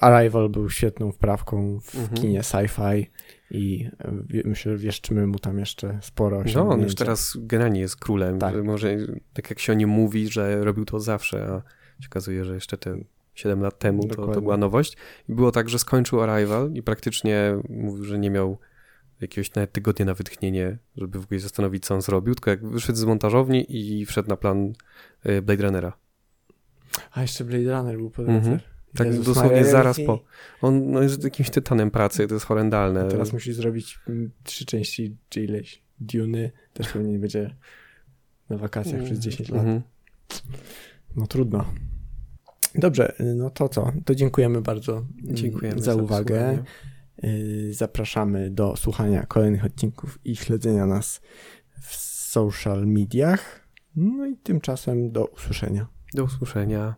Arrival 0.00 0.48
był 0.48 0.70
świetną 0.70 1.12
wprawką 1.12 1.80
w 1.80 1.94
mhm. 1.94 2.14
kinie 2.14 2.40
sci-fi 2.40 3.06
i 3.50 3.90
e, 3.98 4.12
myślę, 4.44 4.72
że 4.72 4.78
wieszczymy 4.78 5.26
mu 5.26 5.38
tam 5.38 5.58
jeszcze 5.58 5.98
sporo 6.02 6.42
No, 6.54 6.68
on 6.68 6.82
już 6.82 6.94
teraz 6.94 7.36
generalnie 7.40 7.80
jest 7.80 7.96
królem. 7.96 8.38
Tak. 8.38 8.64
Może 8.64 8.96
tak 9.32 9.50
jak 9.50 9.58
się 9.58 9.72
o 9.72 9.76
nim 9.76 9.88
mówi, 9.88 10.28
że 10.28 10.64
robił 10.64 10.84
to 10.84 11.00
zawsze, 11.00 11.42
a 11.42 11.62
się 12.02 12.08
okazuje, 12.08 12.44
że 12.44 12.54
jeszcze 12.54 12.78
ten 12.78 13.04
7 13.34 13.60
lat 13.60 13.78
temu 13.78 14.08
to, 14.08 14.26
to, 14.26 14.40
była 14.40 14.56
nowość. 14.56 14.96
I 15.28 15.34
było 15.34 15.52
tak, 15.52 15.68
że 15.68 15.78
skończył 15.78 16.20
Arrival 16.20 16.72
i 16.72 16.82
praktycznie 16.82 17.56
mówił, 17.68 18.04
że 18.04 18.18
nie 18.18 18.30
miał 18.30 18.58
jakiegoś 19.20 19.54
nawet 19.54 19.72
tygodnia 19.72 20.04
na 20.04 20.14
wytchnienie, 20.14 20.78
żeby 20.96 21.20
w 21.20 21.24
ogóle 21.24 21.40
zastanowić, 21.40 21.86
co 21.86 21.94
on 21.94 22.02
zrobił, 22.02 22.34
tylko 22.34 22.50
jak 22.50 22.66
wyszedł 22.66 22.98
z 22.98 23.04
montażowni 23.04 23.66
i 23.68 24.06
wszedł 24.06 24.28
na 24.28 24.36
plan 24.36 24.72
y, 25.26 25.42
Blade 25.42 25.62
Runnera. 25.62 25.92
A 27.12 27.22
jeszcze 27.22 27.44
Blade 27.44 27.78
Runner 27.78 27.96
był 27.96 28.10
po 28.10 28.22
drodze. 28.22 28.38
Mhm. 28.38 28.60
Tak 28.94 29.06
Jezus 29.06 29.26
dosłownie 29.26 29.56
Maria, 29.56 29.70
zaraz 29.70 30.00
po. 30.06 30.24
On 30.62 30.90
no, 30.90 31.02
jest 31.02 31.24
jakimś 31.24 31.50
tytanem 31.50 31.90
pracy, 31.90 32.28
to 32.28 32.34
jest 32.34 32.46
horrendalne. 32.46 33.04
A 33.04 33.08
teraz 33.08 33.32
musi 33.32 33.52
zrobić 33.52 33.98
mm, 34.08 34.30
trzy 34.44 34.64
części 34.66 35.16
czy 35.28 35.44
ileś. 35.44 35.82
Duny 36.00 36.50
też 36.72 36.88
pewnie 36.88 37.12
nie 37.12 37.18
będzie 37.18 37.56
na 38.48 38.56
wakacjach 38.56 39.02
przez 39.02 39.18
10 39.18 39.48
lat. 39.48 39.60
Mhm. 39.60 39.82
No 41.16 41.26
trudno. 41.26 41.64
Dobrze, 42.74 43.12
no 43.36 43.50
to 43.50 43.68
co? 43.68 43.92
To 44.04 44.14
dziękujemy 44.14 44.62
bardzo 44.62 45.06
dziękujemy 45.24 45.82
za, 45.82 45.94
za 45.94 46.02
uwagę. 46.02 46.64
Y, 47.24 47.74
zapraszamy 47.74 48.50
do 48.50 48.76
słuchania 48.76 49.26
kolejnych 49.26 49.64
odcinków 49.64 50.18
i 50.24 50.36
śledzenia 50.36 50.86
nas 50.86 51.20
w 51.80 51.96
social 51.96 52.86
mediach. 52.86 53.68
No 53.96 54.26
i 54.26 54.36
tymczasem 54.36 55.12
do 55.12 55.26
usłyszenia. 55.26 55.86
Do 56.14 56.24
usłyszenia. 56.24 56.94